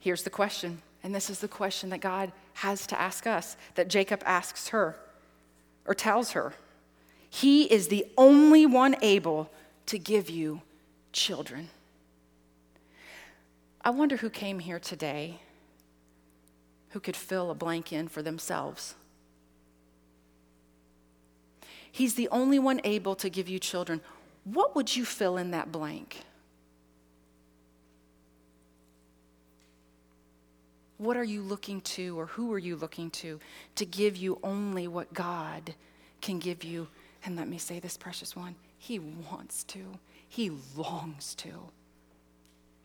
here's 0.00 0.22
the 0.22 0.30
question, 0.30 0.82
and 1.02 1.14
this 1.14 1.30
is 1.30 1.38
the 1.38 1.48
question 1.48 1.88
that 1.90 2.00
God 2.00 2.30
has 2.54 2.86
to 2.88 3.00
ask 3.00 3.26
us, 3.26 3.56
that 3.76 3.88
Jacob 3.88 4.22
asks 4.26 4.68
her 4.68 4.98
or 5.86 5.94
tells 5.94 6.32
her, 6.32 6.54
He 7.28 7.64
is 7.64 7.88
the 7.88 8.06
only 8.16 8.66
one 8.66 8.96
able 9.02 9.50
to 9.86 9.98
give 9.98 10.30
you 10.30 10.62
children. 11.12 11.68
I 13.84 13.90
wonder 13.90 14.16
who 14.16 14.30
came 14.30 14.60
here 14.60 14.78
today 14.78 15.40
who 16.90 17.00
could 17.00 17.16
fill 17.16 17.50
a 17.50 17.54
blank 17.54 17.92
in 17.92 18.06
for 18.06 18.22
themselves. 18.22 18.94
He's 21.90 22.14
the 22.14 22.28
only 22.28 22.58
one 22.58 22.80
able 22.84 23.14
to 23.16 23.28
give 23.28 23.48
you 23.48 23.58
children. 23.58 24.00
What 24.44 24.76
would 24.76 24.94
you 24.94 25.04
fill 25.04 25.36
in 25.36 25.50
that 25.50 25.72
blank? 25.72 26.24
What 31.02 31.16
are 31.16 31.24
you 31.24 31.42
looking 31.42 31.80
to, 31.80 32.16
or 32.16 32.26
who 32.26 32.52
are 32.52 32.60
you 32.60 32.76
looking 32.76 33.10
to, 33.10 33.40
to 33.74 33.84
give 33.84 34.16
you 34.16 34.38
only 34.44 34.86
what 34.86 35.12
God 35.12 35.74
can 36.20 36.38
give 36.38 36.62
you? 36.62 36.86
And 37.24 37.34
let 37.34 37.48
me 37.48 37.58
say 37.58 37.80
this, 37.80 37.96
precious 37.96 38.36
one 38.36 38.54
He 38.78 39.00
wants 39.00 39.64
to, 39.64 39.80
He 40.28 40.52
longs 40.76 41.34
to, 41.36 41.50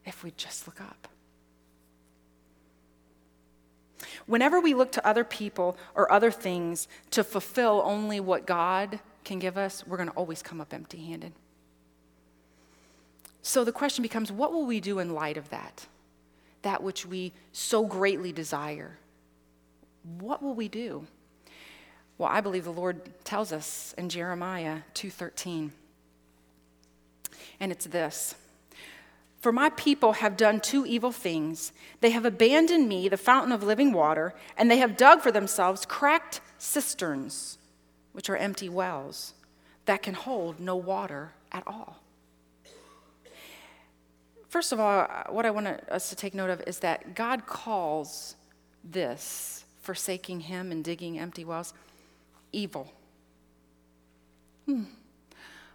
if 0.03 0.23
we 0.23 0.31
just 0.35 0.65
look 0.65 0.81
up. 0.81 1.07
Whenever 4.25 4.59
we 4.59 4.73
look 4.73 4.91
to 4.93 5.07
other 5.07 5.23
people 5.23 5.77
or 5.93 6.11
other 6.11 6.31
things 6.31 6.87
to 7.11 7.23
fulfill 7.23 7.83
only 7.85 8.19
what 8.19 8.47
God 8.47 8.99
can 9.25 9.37
give 9.37 9.59
us, 9.59 9.85
we're 9.85 9.97
going 9.97 10.09
to 10.09 10.15
always 10.15 10.41
come 10.41 10.59
up 10.59 10.73
empty 10.73 11.05
handed. 11.05 11.33
So 13.43 13.63
the 13.63 13.71
question 13.71 14.01
becomes 14.01 14.31
what 14.31 14.51
will 14.51 14.65
we 14.65 14.79
do 14.79 14.97
in 14.97 15.13
light 15.13 15.37
of 15.37 15.51
that? 15.51 15.85
That 16.67 16.83
which 16.83 17.05
we 17.05 17.31
so 17.53 17.85
greatly 17.85 18.33
desire. 18.33 18.97
What 20.19 20.43
will 20.43 20.53
we 20.53 20.67
do? 20.67 21.07
Well, 22.17 22.27
I 22.29 22.41
believe 22.41 22.65
the 22.65 22.73
Lord 22.73 23.23
tells 23.23 23.53
us 23.53 23.95
in 23.97 24.09
Jeremiah 24.09 24.81
2:13. 24.93 25.71
And 27.61 27.71
it's 27.71 27.85
this. 27.85 28.35
For 29.39 29.53
my 29.53 29.69
people 29.69 30.11
have 30.19 30.35
done 30.35 30.59
two 30.59 30.85
evil 30.85 31.13
things. 31.13 31.71
They 32.01 32.09
have 32.09 32.25
abandoned 32.25 32.89
me, 32.89 33.07
the 33.07 33.15
fountain 33.15 33.53
of 33.53 33.63
living 33.63 33.93
water, 33.93 34.35
and 34.57 34.69
they 34.69 34.79
have 34.79 34.97
dug 34.97 35.21
for 35.21 35.31
themselves 35.31 35.85
cracked 35.85 36.41
cisterns, 36.57 37.59
which 38.11 38.29
are 38.29 38.35
empty 38.35 38.67
wells 38.67 39.35
that 39.85 40.03
can 40.03 40.15
hold 40.15 40.59
no 40.59 40.75
water 40.75 41.31
at 41.49 41.65
all. 41.65 42.03
First 44.49 44.71
of 44.71 44.79
all, 44.79 45.07
what 45.29 45.45
I 45.45 45.51
want 45.51 45.67
us 45.67 46.09
to 46.09 46.15
take 46.15 46.33
note 46.33 46.49
of 46.49 46.61
is 46.65 46.79
that 46.79 47.15
God 47.15 47.45
calls 47.45 48.35
this 48.83 49.65
forsaking 49.81 50.41
Him 50.41 50.71
and 50.71 50.83
digging 50.83 51.19
empty 51.19 51.43
wells 51.43 51.73
evil. 52.51 52.91
Hmm. 54.65 54.83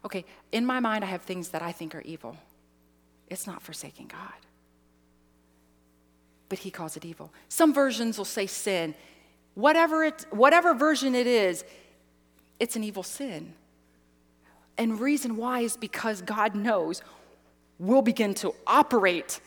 Okay, 0.05 0.25
in 0.51 0.67
my 0.67 0.81
mind, 0.81 1.05
I 1.05 1.07
have 1.07 1.23
things 1.23 1.51
that 1.51 1.63
I 1.63 1.73
think 1.73 1.95
are 1.95 2.01
evil. 2.01 2.37
It's 3.29 3.47
not 3.47 3.63
forsaking 3.63 4.09
God. 4.09 4.33
But 6.49 6.59
he 6.59 6.71
calls 6.71 6.97
it 6.97 7.05
evil. 7.05 7.33
Some 7.49 7.73
versions 7.73 8.19
will 8.19 8.27
say 8.27 8.47
sin. 8.47 8.95
Whatever, 9.55 10.05
it, 10.05 10.27
whatever 10.31 10.75
version 10.75 11.15
it 11.15 11.27
is, 11.27 11.65
it's 12.61 12.77
an 12.77 12.85
evil 12.85 13.03
sin. 13.03 13.55
And 14.77 15.01
reason 15.01 15.37
why 15.37 15.61
is 15.61 15.77
because 15.77 16.21
God 16.21 16.55
knows 16.55 17.03
we'll 17.83 18.03
begin 18.03 18.33
to 18.35 18.55
operate 18.67 19.41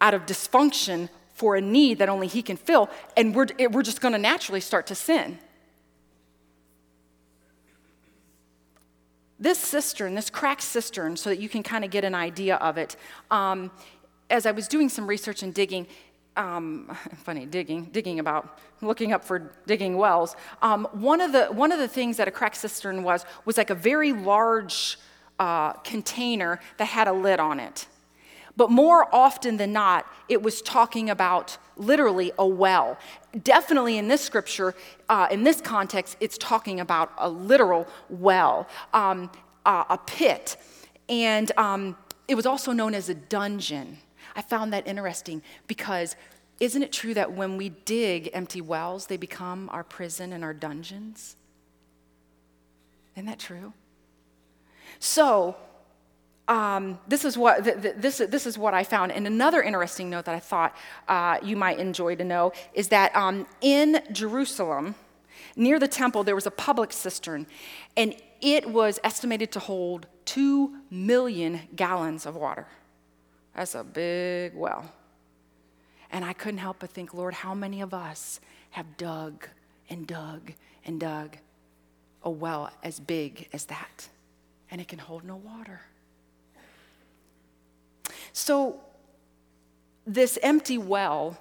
out 0.00 0.14
of 0.14 0.26
dysfunction 0.26 1.08
for 1.34 1.56
a 1.56 1.60
need 1.60 1.98
that 1.98 2.08
only 2.08 2.26
He 2.26 2.42
can 2.42 2.56
fill, 2.56 2.88
and 3.16 3.34
we're, 3.34 3.46
we're 3.70 3.82
just 3.82 4.00
going 4.00 4.12
to 4.12 4.18
naturally 4.18 4.60
start 4.60 4.86
to 4.86 4.94
sin. 4.94 5.38
this 9.44 9.58
cistern, 9.58 10.14
this 10.14 10.30
cracked 10.30 10.62
cistern, 10.62 11.16
so 11.16 11.28
that 11.28 11.38
you 11.38 11.48
can 11.48 11.62
kind 11.62 11.84
of 11.84 11.90
get 11.90 12.02
an 12.02 12.14
idea 12.14 12.56
of 12.56 12.78
it, 12.78 12.96
um, 13.30 13.70
as 14.30 14.46
I 14.46 14.52
was 14.52 14.66
doing 14.68 14.88
some 14.88 15.06
research 15.06 15.42
and 15.42 15.52
digging, 15.52 15.86
um, 16.36 16.96
funny 17.24 17.44
digging, 17.44 17.84
digging 17.92 18.20
about 18.20 18.58
looking 18.80 19.12
up 19.12 19.22
for 19.22 19.52
digging 19.66 19.96
wells. 19.98 20.34
Um, 20.62 20.88
one 20.92 21.20
of 21.20 21.32
the 21.32 21.46
one 21.46 21.72
of 21.72 21.78
the 21.78 21.88
things 21.88 22.16
that 22.16 22.26
a 22.26 22.30
cracked 22.30 22.56
cistern 22.56 23.02
was 23.02 23.26
was 23.44 23.58
like 23.58 23.70
a 23.70 23.74
very 23.74 24.12
large 24.12 24.98
uh, 25.38 25.72
container 25.74 26.60
that 26.78 26.86
had 26.86 27.08
a 27.08 27.12
lid 27.12 27.40
on 27.40 27.60
it. 27.60 27.86
But 28.56 28.70
more 28.70 29.12
often 29.12 29.56
than 29.56 29.72
not, 29.72 30.06
it 30.28 30.42
was 30.42 30.62
talking 30.62 31.10
about 31.10 31.58
literally 31.76 32.32
a 32.38 32.46
well. 32.46 32.98
Definitely 33.42 33.98
in 33.98 34.06
this 34.06 34.20
scripture, 34.20 34.74
uh, 35.08 35.26
in 35.30 35.42
this 35.42 35.60
context, 35.60 36.16
it's 36.20 36.38
talking 36.38 36.78
about 36.78 37.12
a 37.18 37.28
literal 37.28 37.88
well, 38.08 38.68
um, 38.92 39.30
uh, 39.66 39.84
a 39.90 39.98
pit. 39.98 40.56
And 41.08 41.50
um, 41.58 41.96
it 42.28 42.36
was 42.36 42.46
also 42.46 42.72
known 42.72 42.94
as 42.94 43.08
a 43.08 43.14
dungeon. 43.14 43.98
I 44.36 44.42
found 44.42 44.72
that 44.72 44.86
interesting 44.86 45.42
because 45.66 46.14
isn't 46.60 46.82
it 46.82 46.92
true 46.92 47.14
that 47.14 47.32
when 47.32 47.56
we 47.56 47.70
dig 47.70 48.30
empty 48.32 48.60
wells, 48.60 49.06
they 49.06 49.16
become 49.16 49.68
our 49.72 49.82
prison 49.82 50.32
and 50.32 50.44
our 50.44 50.54
dungeons? 50.54 51.36
Isn't 53.16 53.26
that 53.26 53.40
true? 53.40 53.72
So, 55.04 55.54
um, 56.48 56.98
this 57.06 57.26
is 57.26 57.36
what 57.36 57.62
th- 57.62 57.82
th- 57.82 57.94
this, 57.98 58.22
this 58.26 58.46
is 58.46 58.56
what 58.56 58.72
I 58.72 58.84
found. 58.84 59.12
And 59.12 59.26
another 59.26 59.62
interesting 59.62 60.08
note 60.08 60.24
that 60.24 60.34
I 60.34 60.40
thought 60.40 60.74
uh, 61.08 61.36
you 61.42 61.56
might 61.56 61.78
enjoy 61.78 62.14
to 62.16 62.24
know 62.24 62.54
is 62.72 62.88
that 62.88 63.14
um, 63.14 63.46
in 63.60 64.00
Jerusalem, 64.12 64.94
near 65.56 65.78
the 65.78 65.88
temple, 65.88 66.24
there 66.24 66.34
was 66.34 66.46
a 66.46 66.50
public 66.50 66.90
cistern, 66.90 67.46
and 67.98 68.16
it 68.40 68.70
was 68.70 68.98
estimated 69.04 69.52
to 69.52 69.58
hold 69.58 70.06
two 70.24 70.74
million 70.90 71.60
gallons 71.76 72.24
of 72.24 72.34
water. 72.34 72.66
That's 73.54 73.74
a 73.74 73.84
big 73.84 74.54
well. 74.54 74.90
And 76.12 76.24
I 76.24 76.32
couldn't 76.32 76.60
help 76.60 76.78
but 76.78 76.88
think, 76.88 77.12
Lord, 77.12 77.34
how 77.34 77.52
many 77.52 77.82
of 77.82 77.92
us 77.92 78.40
have 78.70 78.96
dug 78.96 79.48
and 79.90 80.06
dug 80.06 80.52
and 80.86 80.98
dug 80.98 81.36
a 82.22 82.30
well 82.30 82.70
as 82.82 83.00
big 83.00 83.50
as 83.52 83.66
that, 83.66 84.08
and 84.74 84.80
it 84.80 84.88
can 84.88 84.98
hold 84.98 85.22
no 85.22 85.36
water? 85.36 85.82
So, 88.32 88.80
this 90.04 90.36
empty 90.42 90.78
well 90.78 91.38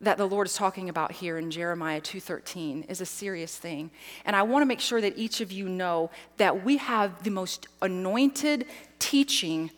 that 0.00 0.16
the 0.16 0.26
Lord 0.26 0.46
is 0.46 0.54
talking 0.54 0.88
about 0.88 1.12
here 1.12 1.36
in 1.36 1.50
Jeremiah 1.50 2.00
2:13 2.00 2.84
is 2.84 3.02
a 3.02 3.04
serious 3.04 3.58
thing. 3.58 3.90
And 4.24 4.34
I 4.34 4.40
want 4.40 4.62
to 4.62 4.66
make 4.66 4.80
sure 4.80 5.02
that 5.02 5.18
each 5.18 5.42
of 5.42 5.52
you 5.52 5.68
know 5.68 6.10
that 6.38 6.64
we 6.64 6.78
have 6.78 7.24
the 7.24 7.30
most 7.30 7.68
anointed 7.82 8.66
teaching 8.98 9.70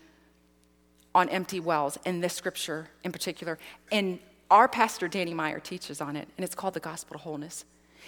on 1.16 1.28
empty 1.28 1.58
wells 1.58 1.98
in 2.04 2.20
this 2.20 2.34
scripture 2.34 2.90
in 3.02 3.10
particular. 3.10 3.58
And 3.90 4.20
our 4.52 4.68
pastor 4.68 5.08
Danny 5.08 5.34
Meyer 5.34 5.58
teaches 5.58 6.00
on 6.00 6.14
it, 6.14 6.28
and 6.36 6.44
it's 6.44 6.54
called 6.54 6.74
the 6.74 6.80
Gospel 6.80 7.16
of 7.16 7.22
Wholeness. 7.22 7.64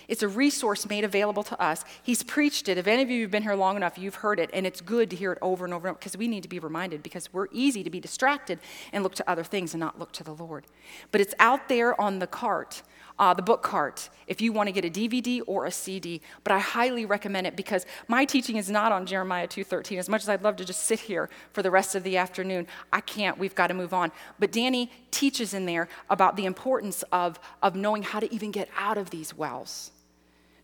It's 0.08 0.22
a 0.22 0.28
resource 0.28 0.88
made 0.88 1.04
available 1.04 1.42
to 1.44 1.60
us. 1.60 1.84
He's 2.02 2.22
preached 2.22 2.68
it. 2.68 2.78
If 2.78 2.86
any 2.86 3.02
of 3.02 3.10
you 3.10 3.22
have 3.22 3.30
been 3.30 3.42
here 3.42 3.54
long 3.54 3.76
enough, 3.76 3.98
you've 3.98 4.16
heard 4.16 4.38
it, 4.38 4.50
and 4.52 4.66
it's 4.66 4.80
good 4.80 5.10
to 5.10 5.16
hear 5.16 5.32
it 5.32 5.38
over 5.42 5.64
and 5.64 5.74
over 5.74 5.92
because 5.92 6.16
we 6.16 6.28
need 6.28 6.42
to 6.42 6.48
be 6.48 6.58
reminded 6.58 7.02
because 7.02 7.32
we're 7.32 7.48
easy 7.50 7.82
to 7.82 7.90
be 7.90 8.00
distracted 8.00 8.60
and 8.92 9.02
look 9.02 9.14
to 9.16 9.30
other 9.30 9.42
things 9.42 9.74
and 9.74 9.80
not 9.80 9.98
look 9.98 10.12
to 10.12 10.24
the 10.24 10.34
Lord. 10.34 10.66
But 11.10 11.20
it's 11.20 11.34
out 11.38 11.68
there 11.68 12.00
on 12.00 12.20
the 12.20 12.26
cart, 12.26 12.82
uh, 13.18 13.34
the 13.34 13.42
book 13.42 13.62
cart, 13.62 14.08
if 14.26 14.40
you 14.40 14.52
want 14.52 14.68
to 14.68 14.72
get 14.72 14.84
a 14.84 14.90
DVD 14.90 15.42
or 15.46 15.66
a 15.66 15.72
CD. 15.72 16.20
But 16.44 16.52
I 16.52 16.60
highly 16.60 17.04
recommend 17.04 17.46
it 17.46 17.56
because 17.56 17.84
my 18.06 18.24
teaching 18.24 18.56
is 18.56 18.70
not 18.70 18.92
on 18.92 19.06
Jeremiah 19.06 19.48
2:13. 19.48 19.98
As 19.98 20.08
much 20.08 20.22
as 20.22 20.28
I'd 20.28 20.42
love 20.42 20.56
to 20.56 20.64
just 20.64 20.84
sit 20.84 21.00
here 21.00 21.28
for 21.52 21.62
the 21.62 21.70
rest 21.70 21.94
of 21.94 22.04
the 22.04 22.16
afternoon, 22.16 22.66
I 22.92 23.00
can't. 23.00 23.38
We've 23.38 23.54
got 23.54 23.68
to 23.68 23.74
move 23.74 23.92
on. 23.92 24.12
But 24.38 24.52
Danny 24.52 24.90
teaches 25.10 25.54
in 25.54 25.66
there 25.66 25.88
about 26.10 26.36
the 26.36 26.46
importance 26.46 27.02
of, 27.10 27.40
of 27.62 27.74
knowing 27.74 28.02
how 28.02 28.20
to 28.20 28.32
even 28.32 28.50
get 28.50 28.68
out 28.76 28.98
of 28.98 29.10
these 29.10 29.34
wells. 29.34 29.90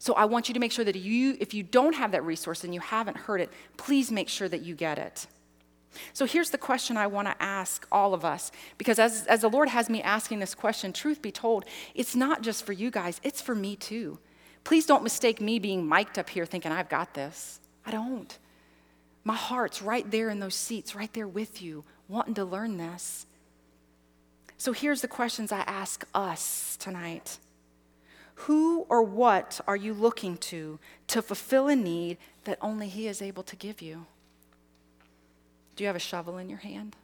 So 0.03 0.15
I 0.15 0.25
want 0.25 0.49
you 0.49 0.55
to 0.55 0.59
make 0.59 0.73
sure 0.73 0.85
that 0.85 0.97
you, 0.97 1.37
if 1.39 1.55
you 1.55 1.63
don't 1.63 1.95
have 1.95 2.11
that 2.11 2.25
resource 2.25 2.65
and 2.65 2.75
you 2.75 2.81
haven't 2.81 3.17
heard 3.17 3.41
it, 3.41 3.51
please 3.77 4.11
make 4.11 4.29
sure 4.29 4.49
that 4.49 4.63
you 4.63 4.75
get 4.75 4.99
it. 4.99 5.29
So 6.13 6.27
here's 6.27 6.51
the 6.51 6.59
question 6.59 6.97
I 6.97 7.07
want 7.07 7.29
to 7.29 7.41
ask 7.41 7.87
all 7.93 8.13
of 8.13 8.25
us, 8.25 8.51
because 8.79 8.99
as, 8.99 9.29
as 9.29 9.43
the 9.43 9.49
Lord 9.49 9.69
has 9.69 9.89
me 9.89 10.03
asking 10.03 10.41
this 10.41 10.57
question, 10.57 10.93
truth 10.93 11.23
be 11.23 11.31
told, 11.31 11.67
it's 11.95 12.17
not 12.17 12.43
just 12.43 12.67
for 12.67 12.73
you 12.73 12.91
guys, 12.91 13.21
it's 13.23 13.41
for 13.41 13.55
me 13.55 13.77
too. 13.77 14.19
Please 14.65 14.87
don't 14.87 15.05
mistake 15.05 15.41
me 15.41 15.61
being 15.61 15.89
mic'd 15.89 16.19
up 16.19 16.31
here 16.31 16.47
thinking 16.47 16.73
I've 16.73 16.89
got 16.89 17.15
this. 17.15 17.61
I 17.87 17.93
don't. 17.93 18.37
My 19.23 19.37
heart's 19.37 19.83
right 19.83 20.11
there 20.11 20.31
in 20.31 20.41
those 20.41 20.57
seats, 20.57 20.97
right 20.97 21.13
there 21.15 21.29
with 21.29 21.63
you, 21.63 21.85
wanting 22.09 22.35
to 22.35 22.45
learn 22.45 22.77
this. 22.77 23.25
So 24.59 24.73
here's 24.73 25.01
the 25.01 25.07
questions 25.07 25.53
I 25.53 25.61
ask 25.61 26.05
us 26.13 26.77
tonight. 26.81 27.39
Who 28.47 28.87
or 28.89 29.03
what 29.03 29.61
are 29.69 29.77
you 29.77 29.95
looking 29.95 30.37
to 30.39 30.81
to 31.07 31.23
fulfill 31.23 31.69
a 31.69 31.77
need 31.77 32.19
that 32.45 32.59
only 32.61 32.89
He 32.89 33.07
is 33.07 33.23
able 33.23 33.45
to 33.45 33.55
give 33.55 33.81
you? 33.81 34.07
Do 35.77 35.85
you 35.85 35.87
have 35.89 35.97
a 35.97 36.01
shovel 36.01 36.39
in 36.39 36.49
your 36.49 36.59
hand? 36.59 36.97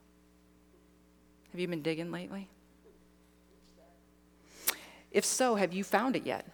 Have 1.52 1.60
you 1.60 1.68
been 1.68 1.82
digging 1.82 2.10
lately? 2.10 2.48
If 5.12 5.24
so, 5.24 5.54
have 5.54 5.72
you 5.72 5.84
found 5.84 6.16
it 6.16 6.26
yet? 6.26 6.44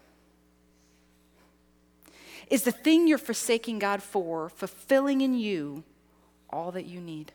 Is 2.51 2.64
the 2.64 2.70
thing 2.70 3.09
you're 3.09 3.16
forsaking 3.16 3.79
God 3.79 4.03
for 4.03 4.51
fulfilling 4.51 5.23
in 5.23 5.33
you 5.33 5.83
all 6.51 6.70
that 6.73 6.85
you 6.85 7.01
need? 7.01 7.33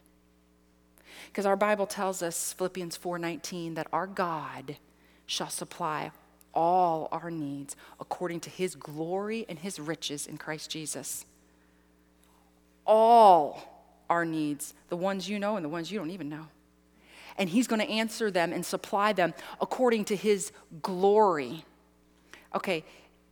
Because 1.28 1.48
our 1.48 1.56
Bible 1.56 1.88
tells 1.88 2.22
us 2.22 2.54
Philippians 2.54 2.96
4:19 2.96 3.74
that 3.74 3.88
our 3.92 4.06
God 4.06 4.78
shall 5.26 5.50
supply 5.50 6.12
all 6.54 7.08
our 7.12 7.30
needs 7.30 7.76
according 8.00 8.40
to 8.42 8.50
his 8.50 8.76
glory 8.76 9.46
and 9.48 9.60
his 9.60 9.80
riches 9.80 10.28
in 10.28 10.38
Christ 10.38 10.70
Jesus. 10.70 11.26
All 12.86 13.96
our 14.10 14.26
needs, 14.26 14.74
the 14.90 14.98
ones 14.98 15.30
you 15.30 15.40
know 15.40 15.56
and 15.56 15.64
the 15.64 15.70
ones 15.70 15.92
you 15.92 16.00
don't 16.00 16.12
even 16.12 16.30
know. 16.30 16.48
And 17.38 17.50
he's 17.50 17.68
going 17.68 17.82
to 17.82 17.90
answer 17.90 18.32
them 18.32 18.52
and 18.52 18.66
supply 18.66 19.14
them 19.14 19.34
according 19.62 20.06
to 20.06 20.16
his 20.16 20.52
glory. 20.82 21.64
Okay, 22.54 22.84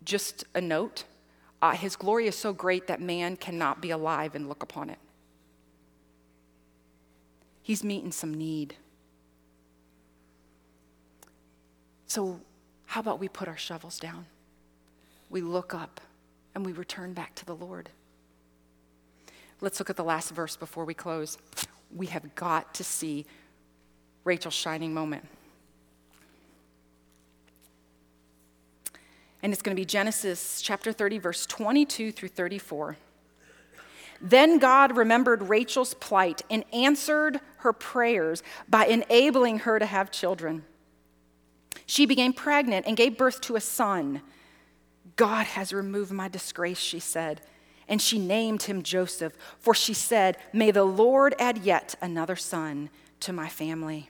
just 0.03 0.45
a 0.53 0.61
note 0.61 1.03
uh, 1.61 1.71
his 1.71 1.95
glory 1.95 2.27
is 2.27 2.35
so 2.35 2.53
great 2.53 2.87
that 2.87 3.01
man 3.01 3.35
cannot 3.35 3.81
be 3.81 3.89
alive 3.89 4.35
and 4.35 4.47
look 4.47 4.61
upon 4.61 4.89
it. 4.89 4.99
He's 7.61 7.83
meeting 7.83 8.11
some 8.11 8.33
need. 8.33 8.75
So 12.05 12.39
how 12.87 13.01
about 13.01 13.19
we 13.19 13.27
put 13.27 13.47
our 13.47 13.57
shovels 13.57 13.99
down? 13.99 14.25
We 15.29 15.41
look 15.41 15.73
up 15.73 16.01
and 16.55 16.65
we 16.65 16.71
return 16.71 17.13
back 17.13 17.35
to 17.35 17.45
the 17.45 17.55
Lord. 17.55 17.89
Let's 19.61 19.79
look 19.79 19.89
at 19.89 19.97
the 19.97 20.03
last 20.03 20.31
verse 20.31 20.55
before 20.55 20.85
we 20.85 20.93
close. 20.93 21.37
We 21.95 22.07
have 22.07 22.33
got 22.35 22.73
to 22.75 22.83
see 22.83 23.25
Rachel's 24.23 24.53
shining 24.53 24.93
moment. 24.93 25.25
And 29.43 29.53
it's 29.53 29.61
going 29.61 29.75
to 29.75 29.79
be 29.79 29.85
Genesis 29.85 30.61
chapter 30.61 30.91
30, 30.91 31.19
verse 31.19 31.45
22 31.45 32.11
through 32.11 32.29
34. 32.29 32.97
Then 34.19 34.57
God 34.57 34.97
remembered 34.97 35.43
Rachel's 35.43 35.93
plight 35.93 36.41
and 36.49 36.63
answered 36.73 37.39
her 37.57 37.73
prayers 37.73 38.41
by 38.67 38.85
enabling 38.85 39.59
her 39.59 39.77
to 39.77 39.85
have 39.85 40.09
children. 40.09 40.63
She 41.87 42.05
became 42.05 42.33
pregnant 42.33 42.85
and 42.85 42.97
gave 42.97 43.17
birth 43.17 43.41
to 43.41 43.55
a 43.55 43.61
son. 43.61 44.21
God 45.15 45.47
has 45.47 45.73
removed 45.73 46.11
my 46.11 46.27
disgrace, 46.27 46.77
she 46.77 46.99
said. 46.99 47.41
And 47.87 48.01
she 48.01 48.19
named 48.19 48.63
him 48.63 48.83
Joseph, 48.83 49.33
for 49.57 49.73
she 49.73 49.93
said, 49.93 50.37
May 50.51 50.71
the 50.71 50.83
Lord 50.83 51.33
add 51.39 51.59
yet 51.59 51.95
another 52.01 52.35
son 52.35 52.89
to 53.21 53.31
my 53.31 53.47
family. 53.47 54.09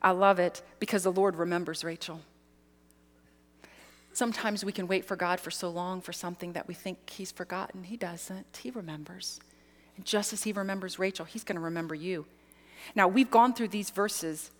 I 0.00 0.12
love 0.12 0.38
it 0.38 0.62
because 0.78 1.02
the 1.02 1.12
Lord 1.12 1.36
remembers 1.36 1.82
Rachel. 1.82 2.20
Sometimes 4.12 4.64
we 4.64 4.72
can 4.72 4.86
wait 4.86 5.04
for 5.04 5.16
God 5.16 5.40
for 5.40 5.50
so 5.50 5.68
long 5.68 6.00
for 6.00 6.12
something 6.12 6.52
that 6.52 6.68
we 6.68 6.74
think 6.74 7.10
He's 7.10 7.32
forgotten. 7.32 7.84
He 7.84 7.96
doesn't, 7.96 8.60
He 8.62 8.70
remembers. 8.70 9.40
And 9.96 10.04
just 10.06 10.32
as 10.32 10.44
He 10.44 10.52
remembers 10.52 11.00
Rachel, 11.00 11.24
He's 11.24 11.44
going 11.44 11.56
to 11.56 11.60
remember 11.60 11.96
you. 11.96 12.26
Now, 12.94 13.08
we've 13.08 13.30
gone 13.30 13.54
through 13.54 13.68
these 13.68 13.90
verses 13.90 14.52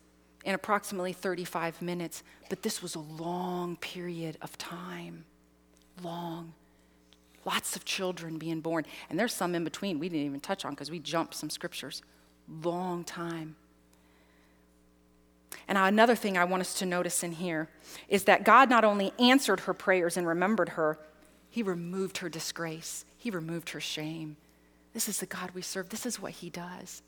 in 0.44 0.54
approximately 0.54 1.12
35 1.12 1.82
minutes, 1.82 2.22
but 2.48 2.62
this 2.62 2.82
was 2.82 2.94
a 2.94 3.00
long 3.00 3.76
period 3.76 4.38
of 4.40 4.56
time. 4.58 5.24
Long. 6.02 6.54
Lots 7.44 7.76
of 7.76 7.84
children 7.84 8.38
being 8.38 8.60
born. 8.60 8.84
And 9.08 9.18
there's 9.18 9.34
some 9.34 9.54
in 9.54 9.64
between 9.64 9.98
we 9.98 10.08
didn't 10.08 10.26
even 10.26 10.40
touch 10.40 10.64
on 10.64 10.72
because 10.72 10.90
we 10.90 10.98
jumped 10.98 11.34
some 11.34 11.50
scriptures. 11.50 12.02
Long 12.62 13.04
time. 13.04 13.56
And 15.68 15.78
another 15.78 16.16
thing 16.16 16.36
I 16.36 16.44
want 16.44 16.62
us 16.62 16.74
to 16.80 16.86
notice 16.86 17.22
in 17.22 17.32
here 17.32 17.68
is 18.08 18.24
that 18.24 18.44
God 18.44 18.70
not 18.70 18.84
only 18.84 19.12
answered 19.18 19.60
her 19.60 19.74
prayers 19.74 20.16
and 20.16 20.26
remembered 20.26 20.70
her, 20.70 20.98
He 21.48 21.62
removed 21.62 22.18
her 22.18 22.28
disgrace, 22.28 23.04
He 23.16 23.30
removed 23.30 23.70
her 23.70 23.80
shame. 23.80 24.36
This 24.92 25.08
is 25.08 25.18
the 25.18 25.26
God 25.26 25.52
we 25.54 25.62
serve, 25.62 25.90
this 25.90 26.06
is 26.06 26.20
what 26.20 26.32
He 26.32 26.50
does. 26.50 27.02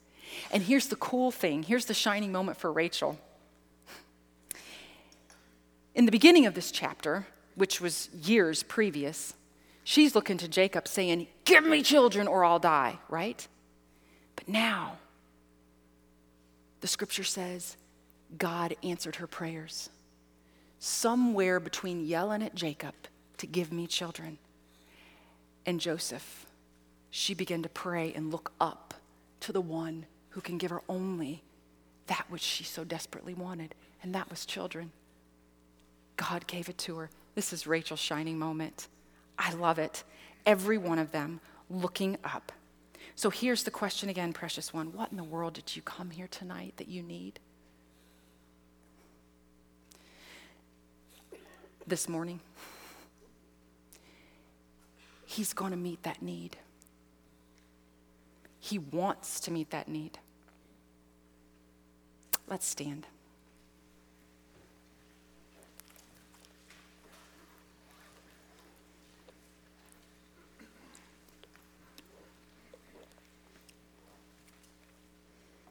And 0.51 0.63
here's 0.63 0.89
the 0.89 0.97
cool 0.97 1.31
thing 1.31 1.63
here's 1.63 1.87
the 1.87 1.95
shining 1.95 2.33
moment 2.33 2.59
for 2.59 2.73
Rachel. 2.73 3.19
In 5.95 6.07
the 6.07 6.13
beginning 6.13 6.47
of 6.47 6.55
this 6.55 6.71
chapter, 6.71 7.27
which 7.55 7.81
was 7.81 8.09
years 8.15 8.63
previous, 8.63 9.35
she's 9.85 10.15
looking 10.15 10.39
to 10.39 10.49
Jacob 10.49 10.89
saying, 10.89 11.27
Give 11.45 11.65
me 11.65 11.83
children 11.83 12.27
or 12.27 12.45
I'll 12.45 12.59
die, 12.59 12.99
right? 13.09 13.47
But 14.37 14.49
now, 14.49 14.97
the 16.81 16.89
scripture 16.89 17.25
says, 17.25 17.77
God 18.39 18.75
answered 18.83 19.17
her 19.17 19.27
prayers. 19.27 19.91
Somewhere 20.79 21.61
between 21.61 22.07
yelling 22.07 22.43
at 22.43 22.55
Jacob 22.55 22.95
to 23.39 23.47
give 23.47 23.71
me 23.73 23.87
children 23.87 24.39
and 25.67 25.81
Joseph, 25.81 26.47
she 27.11 27.35
began 27.35 27.63
to 27.63 27.69
pray 27.69 28.13
and 28.15 28.33
look 28.33 28.53
up 28.61 28.92
to 29.43 29.53
the 29.53 29.61
one 29.61 30.07
who 30.31 30.41
can 30.41 30.59
give 30.59 30.71
her 30.71 30.83
only 30.89 31.43
that 32.07 32.27
which 32.29 32.43
she 32.43 32.65
so 32.65 32.85
desperately 32.85 33.35
wanted, 33.35 33.75
and 34.03 34.15
that 34.15 34.29
was 34.29 34.45
children. 34.45 34.91
God 36.17 36.47
gave 36.47 36.69
it 36.69 36.79
to 36.79 36.97
her. 36.99 37.11
This 37.35 37.53
is 37.53 37.67
Rachel's 37.67 38.01
shining 38.01 38.39
moment. 38.39 38.89
I 39.39 39.53
love 39.55 39.79
it. 39.79 40.05
Every 40.45 40.79
one 40.79 40.99
of 40.99 41.13
them 41.13 41.41
looking 41.71 42.19
up. 42.25 42.53
So 43.15 43.31
here's 43.31 43.63
the 43.63 43.71
question 43.71 44.09
again, 44.09 44.33
precious 44.33 44.73
one 44.73 44.93
What 44.93 45.11
in 45.11 45.17
the 45.17 45.25
world 45.25 45.55
did 45.55 45.77
you 45.77 45.83
come 45.83 46.11
here 46.11 46.29
tonight 46.29 46.75
that 46.77 46.89
you 46.89 47.03
need? 47.03 47.39
this 51.87 52.09
morning. 52.09 52.41
He's 55.27 55.53
going 55.53 55.71
to 55.73 55.77
meet 55.77 56.03
that 56.03 56.23
need. 56.23 56.57
He 58.65 58.79
wants 58.79 59.41
to 59.41 59.51
meet 59.51 59.71
that 59.71 59.89
need. 59.89 60.21
Let's 62.47 62.65
stand. 62.65 63.09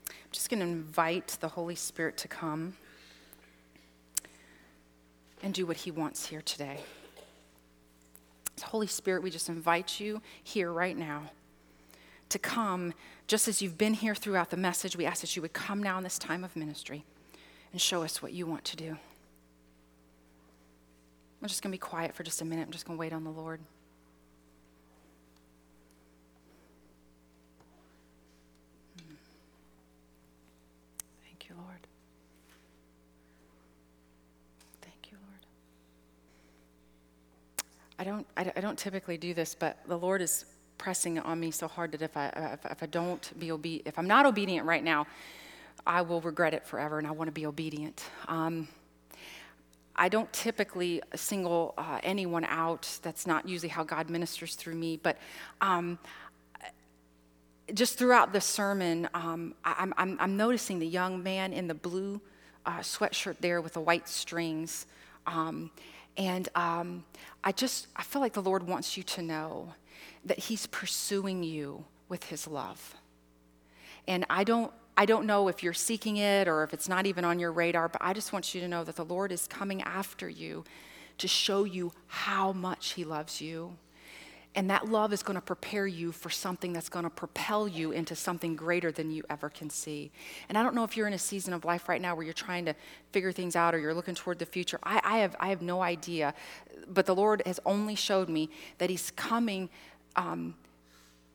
I'm 0.09 0.13
just 0.33 0.49
going 0.49 0.59
to 0.59 0.65
invite 0.65 1.37
the 1.39 1.47
Holy 1.47 1.75
Spirit 1.75 2.17
to 2.17 2.27
come 2.27 2.75
and 5.41 5.53
do 5.53 5.65
what 5.65 5.77
He 5.77 5.91
wants 5.91 6.25
here 6.25 6.41
today. 6.41 6.81
Holy 8.61 8.87
Spirit, 8.87 9.23
we 9.23 9.31
just 9.31 9.47
invite 9.47 10.01
you 10.01 10.21
here 10.43 10.73
right 10.73 10.97
now 10.97 11.31
to 12.31 12.39
come, 12.39 12.93
just 13.27 13.47
as 13.47 13.61
you've 13.61 13.77
been 13.77 13.93
here 13.93 14.15
throughout 14.15 14.49
the 14.49 14.57
message. 14.57 14.95
We 14.95 15.05
ask 15.05 15.21
that 15.21 15.35
you 15.35 15.41
would 15.41 15.53
come 15.53 15.81
now 15.81 15.97
in 15.97 16.03
this 16.03 16.17
time 16.17 16.43
of 16.43 16.55
ministry 16.55 17.05
and 17.71 17.79
show 17.79 18.03
us 18.03 18.21
what 18.21 18.33
you 18.33 18.45
want 18.45 18.65
to 18.65 18.75
do. 18.75 18.97
I'm 21.41 21.47
just 21.47 21.61
going 21.63 21.71
to 21.71 21.75
be 21.75 21.79
quiet 21.79 22.13
for 22.13 22.23
just 22.23 22.41
a 22.41 22.45
minute. 22.45 22.63
I'm 22.63 22.71
just 22.71 22.85
going 22.85 22.97
to 22.97 22.99
wait 22.99 23.13
on 23.13 23.23
the 23.23 23.31
Lord. 23.31 23.59
Thank 31.23 31.49
you, 31.49 31.55
Lord. 31.55 31.87
Thank 34.81 35.11
you, 35.11 35.17
Lord. 35.27 35.41
I 37.97 38.03
don't, 38.03 38.27
I, 38.37 38.51
I 38.55 38.61
don't 38.61 38.77
typically 38.77 39.17
do 39.17 39.33
this, 39.33 39.55
but 39.55 39.79
the 39.87 39.97
Lord 39.97 40.21
is 40.21 40.45
pressing 40.81 41.19
on 41.19 41.39
me 41.39 41.51
so 41.51 41.67
hard 41.67 41.91
that 41.91 42.01
if 42.01 42.17
I, 42.17 42.27
if, 42.53 42.71
if 42.71 42.81
I 42.81 42.87
don't 42.87 43.39
be 43.39 43.51
obedient, 43.51 43.87
if 43.87 43.99
I'm 43.99 44.07
not 44.07 44.25
obedient 44.25 44.65
right 44.65 44.83
now, 44.83 45.05
I 45.85 46.01
will 46.01 46.21
regret 46.21 46.55
it 46.55 46.65
forever, 46.65 46.97
and 46.97 47.05
I 47.05 47.11
want 47.11 47.27
to 47.27 47.31
be 47.31 47.45
obedient. 47.45 48.03
Um, 48.27 48.67
I 49.95 50.09
don't 50.09 50.31
typically 50.33 51.03
single 51.13 51.75
uh, 51.77 51.99
anyone 52.01 52.45
out. 52.45 52.97
That's 53.03 53.27
not 53.27 53.47
usually 53.47 53.69
how 53.69 53.83
God 53.83 54.09
ministers 54.09 54.55
through 54.55 54.73
me. 54.73 54.97
But 54.97 55.19
um, 55.61 55.99
just 57.75 57.99
throughout 57.99 58.33
the 58.33 58.41
sermon, 58.41 59.07
um, 59.13 59.53
I, 59.63 59.83
am 59.83 60.17
I'm, 60.19 60.35
noticing 60.35 60.79
the 60.79 60.87
young 60.87 61.21
man 61.21 61.53
in 61.53 61.67
the 61.67 61.75
blue 61.75 62.19
uh, 62.65 62.79
sweatshirt 62.79 63.35
there 63.39 63.61
with 63.61 63.73
the 63.73 63.81
white 63.81 64.09
strings. 64.09 64.87
Um, 65.27 65.69
and 66.17 66.49
um, 66.55 67.05
I 67.43 67.51
just, 67.51 67.85
I 67.95 68.01
feel 68.01 68.21
like 68.21 68.33
the 68.33 68.41
Lord 68.41 68.63
wants 68.63 68.97
you 68.97 69.03
to 69.03 69.21
know 69.21 69.73
that 70.25 70.39
He's 70.39 70.67
pursuing 70.67 71.43
you 71.43 71.85
with 72.09 72.25
His 72.25 72.47
love. 72.47 72.95
And 74.07 74.25
I 74.29 74.43
don't, 74.43 74.71
I 74.97 75.05
don't 75.05 75.25
know 75.25 75.47
if 75.47 75.63
you're 75.63 75.73
seeking 75.73 76.17
it 76.17 76.47
or 76.47 76.63
if 76.63 76.73
it's 76.73 76.89
not 76.89 77.05
even 77.05 77.23
on 77.23 77.39
your 77.39 77.51
radar, 77.51 77.87
but 77.87 78.01
I 78.03 78.13
just 78.13 78.33
want 78.33 78.53
you 78.53 78.61
to 78.61 78.67
know 78.67 78.83
that 78.83 78.95
the 78.95 79.05
Lord 79.05 79.31
is 79.31 79.47
coming 79.47 79.81
after 79.83 80.27
you 80.29 80.63
to 81.17 81.27
show 81.27 81.63
you 81.63 81.91
how 82.07 82.51
much 82.51 82.93
He 82.93 83.03
loves 83.03 83.41
you 83.41 83.77
and 84.53 84.69
that 84.69 84.89
love 84.89 85.13
is 85.13 85.23
going 85.23 85.35
to 85.35 85.41
prepare 85.41 85.87
you 85.87 86.11
for 86.11 86.29
something 86.29 86.73
that's 86.73 86.89
going 86.89 87.03
to 87.03 87.09
propel 87.09 87.67
you 87.67 87.91
into 87.91 88.15
something 88.15 88.55
greater 88.55 88.91
than 88.91 89.09
you 89.09 89.23
ever 89.29 89.49
can 89.49 89.69
see. 89.69 90.11
And 90.49 90.57
I 90.57 90.63
don't 90.63 90.75
know 90.75 90.83
if 90.83 90.97
you're 90.97 91.07
in 91.07 91.13
a 91.13 91.19
season 91.19 91.53
of 91.53 91.63
life 91.63 91.87
right 91.87 92.01
now 92.01 92.15
where 92.15 92.25
you're 92.25 92.33
trying 92.33 92.65
to 92.65 92.75
figure 93.13 93.31
things 93.31 93.55
out 93.55 93.73
or 93.73 93.79
you're 93.79 93.93
looking 93.93 94.15
toward 94.15 94.39
the 94.39 94.45
future. 94.45 94.77
I, 94.83 94.99
I 95.03 95.17
have, 95.19 95.35
I 95.39 95.49
have 95.49 95.61
no 95.61 95.81
idea. 95.81 96.33
But 96.87 97.05
the 97.05 97.15
Lord 97.15 97.41
has 97.45 97.61
only 97.65 97.95
showed 97.95 98.27
me 98.27 98.49
that 98.77 98.89
He's 98.89 99.11
coming 99.11 99.69
um, 100.15 100.55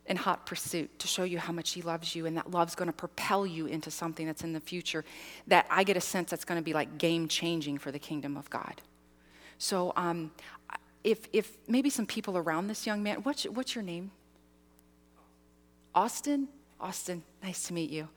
in 0.07 0.17
hot 0.17 0.47
pursuit 0.47 0.99
to 0.99 1.09
show 1.09 1.25
you 1.25 1.39
how 1.39 1.53
much 1.53 1.73
He 1.73 1.83
loves 1.83 2.15
you. 2.15 2.27
And 2.27 2.37
that 2.37 2.51
love's 2.51 2.75
going 2.75 2.89
to 2.89 2.93
propel 2.93 3.47
you 3.47 3.67
into 3.67 3.91
something 3.91 4.27
that's 4.27 4.45
in 4.45 4.53
the 4.53 4.61
future 4.61 5.05
that 5.47 5.67
I 5.71 5.85
get 5.85 5.97
a 5.97 6.01
sense 6.01 6.31
that's 6.31 6.45
going 6.45 6.61
to 6.61 6.65
be 6.65 6.73
like 6.73 6.99
game 6.99 7.29
changing 7.29 7.79
for 7.79 7.91
the 7.91 7.99
kingdom 7.99 8.37
of 8.37 8.49
God. 8.51 8.81
So 9.59 9.93
um, 9.97 10.31
if, 11.03 11.29
if 11.33 11.57
maybe 11.67 11.91
some 11.91 12.07
people 12.07 12.37
around 12.37 12.67
this 12.67 12.87
young 12.87 13.03
man, 13.03 13.19
what's, 13.19 13.45
what's 13.45 13.75
your 13.75 13.85
name? 13.85 14.11
Austin? 15.95 16.49
Austin, 16.81 17.23
nice 17.43 17.67
to 17.69 17.73
meet 17.73 17.91
you. 17.91 18.09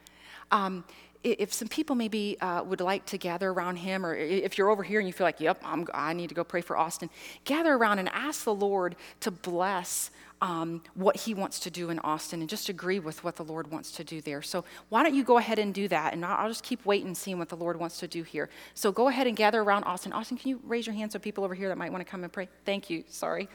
Um, 0.52 0.84
if 1.24 1.54
some 1.54 1.68
people 1.68 1.96
maybe 1.96 2.38
uh, 2.40 2.64
would 2.64 2.80
like 2.80 3.06
to 3.08 3.18
gather 3.18 3.50
around 3.50 3.76
him, 3.76 4.06
or 4.06 4.16
if 4.16 4.58
you're 4.58 4.70
over 4.70 4.84
here 4.84 5.00
and 5.00 5.08
you 5.08 5.14
feel 5.14 5.28
like, 5.28 5.42
yep, 5.42 5.62
I'm, 5.64 5.86
i 5.94 6.14
need 6.14 6.30
to 6.30 6.36
go 6.36 6.44
pray 6.44 6.62
for 6.62 6.78
Austin, 6.78 7.10
gather 7.44 7.74
around 7.74 8.00
and 8.00 8.10
ask 8.10 8.46
the 8.46 8.54
Lord 8.54 8.96
to 9.20 9.32
bless 9.32 10.12
um, 10.42 10.82
what 10.94 11.16
He 11.16 11.34
wants 11.34 11.60
to 11.62 11.70
do 11.70 11.90
in 11.90 12.00
Austin 12.00 12.42
and 12.42 12.50
just 12.50 12.70
agree 12.70 13.00
with 13.00 13.24
what 13.24 13.36
the 13.36 13.44
Lord 13.44 13.70
wants 13.72 13.92
to 13.94 14.04
do 14.04 14.22
there. 14.22 14.42
So, 14.42 14.64
why 14.90 15.04
don't 15.04 15.14
you 15.14 15.24
go 15.24 15.38
ahead 15.38 15.60
and 15.60 15.74
do 15.74 15.88
that? 15.90 16.14
And 16.14 16.26
I'll 16.26 16.48
just 16.48 16.64
keep 16.64 16.86
waiting 16.86 17.08
and 17.08 17.18
seeing 17.18 17.38
what 17.38 17.50
the 17.50 17.58
Lord 17.58 17.80
wants 17.80 18.00
to 18.00 18.08
do 18.08 18.24
here. 18.24 18.50
So, 18.74 18.92
go 18.92 19.08
ahead 19.08 19.28
and 19.28 19.36
gather 19.36 19.62
around 19.62 19.84
Austin. 19.84 20.14
Austin, 20.14 20.38
can 20.38 20.50
you 20.50 20.60
raise 20.64 20.88
your 20.88 20.96
hand 20.96 21.12
so 21.12 21.20
people 21.20 21.44
over 21.44 21.54
here 21.54 21.68
that 21.70 21.78
might 21.78 21.92
want 21.92 22.06
to 22.06 22.10
come 22.10 22.24
and 22.24 22.32
pray? 22.32 22.48
Thank 22.66 22.90
you. 22.90 23.04
Sorry. 23.10 23.50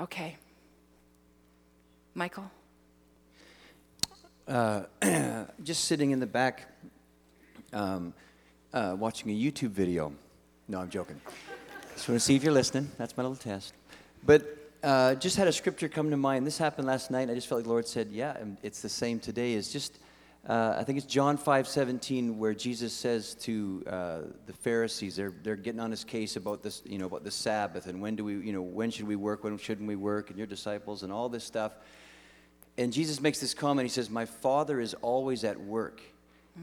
Okay. 0.00 0.36
Michael? 2.14 2.50
just 5.62 5.84
sitting 5.84 6.10
in 6.10 6.20
the 6.20 6.26
back 6.26 6.68
um, 7.72 8.12
uh, 8.72 8.94
watching 8.98 9.30
a 9.30 9.34
YouTube 9.34 9.70
video. 9.70 10.12
No, 10.68 10.80
I'm 10.80 10.90
joking. 10.90 11.20
Just 11.94 12.08
want 12.08 12.20
to 12.20 12.24
see 12.24 12.36
if 12.36 12.42
you're 12.42 12.52
listening. 12.52 12.90
That's 12.98 13.16
my 13.16 13.22
little 13.22 13.36
test. 13.36 13.72
But 14.24 14.63
uh, 14.84 15.14
just 15.14 15.36
had 15.36 15.48
a 15.48 15.52
scripture 15.52 15.88
come 15.88 16.10
to 16.10 16.16
mind. 16.16 16.46
This 16.46 16.58
happened 16.58 16.86
last 16.86 17.10
night. 17.10 17.22
And 17.22 17.30
I 17.30 17.34
just 17.34 17.48
felt 17.48 17.60
like 17.60 17.64
the 17.64 17.70
Lord 17.70 17.88
said, 17.88 18.08
"Yeah, 18.12 18.36
it's 18.62 18.82
the 18.82 18.88
same 18.88 19.18
today." 19.18 19.54
Is 19.54 19.72
just 19.72 19.98
uh, 20.46 20.76
I 20.78 20.84
think 20.84 20.98
it's 20.98 21.06
John 21.06 21.38
5:17 21.38 22.36
where 22.36 22.54
Jesus 22.54 22.92
says 22.92 23.34
to 23.40 23.82
uh, 23.86 24.18
the 24.46 24.52
Pharisees, 24.52 25.16
they're 25.16 25.32
they're 25.42 25.56
getting 25.56 25.80
on 25.80 25.90
his 25.90 26.04
case 26.04 26.36
about 26.36 26.62
this, 26.62 26.82
you 26.84 26.98
know, 26.98 27.06
about 27.06 27.24
the 27.24 27.30
Sabbath 27.30 27.86
and 27.86 28.00
when 28.02 28.14
do 28.14 28.24
we, 28.24 28.34
you 28.34 28.52
know, 28.52 28.62
when 28.62 28.90
should 28.90 29.08
we 29.08 29.16
work, 29.16 29.42
when 29.42 29.56
shouldn't 29.56 29.88
we 29.88 29.96
work, 29.96 30.28
and 30.28 30.38
your 30.38 30.46
disciples 30.46 31.02
and 31.02 31.12
all 31.12 31.28
this 31.28 31.44
stuff. 31.44 31.72
And 32.76 32.92
Jesus 32.92 33.20
makes 33.20 33.40
this 33.40 33.54
comment. 33.54 33.86
He 33.86 33.92
says, 33.92 34.10
"My 34.10 34.26
Father 34.26 34.80
is 34.80 34.94
always 34.94 35.44
at 35.44 35.58
work." 35.58 36.02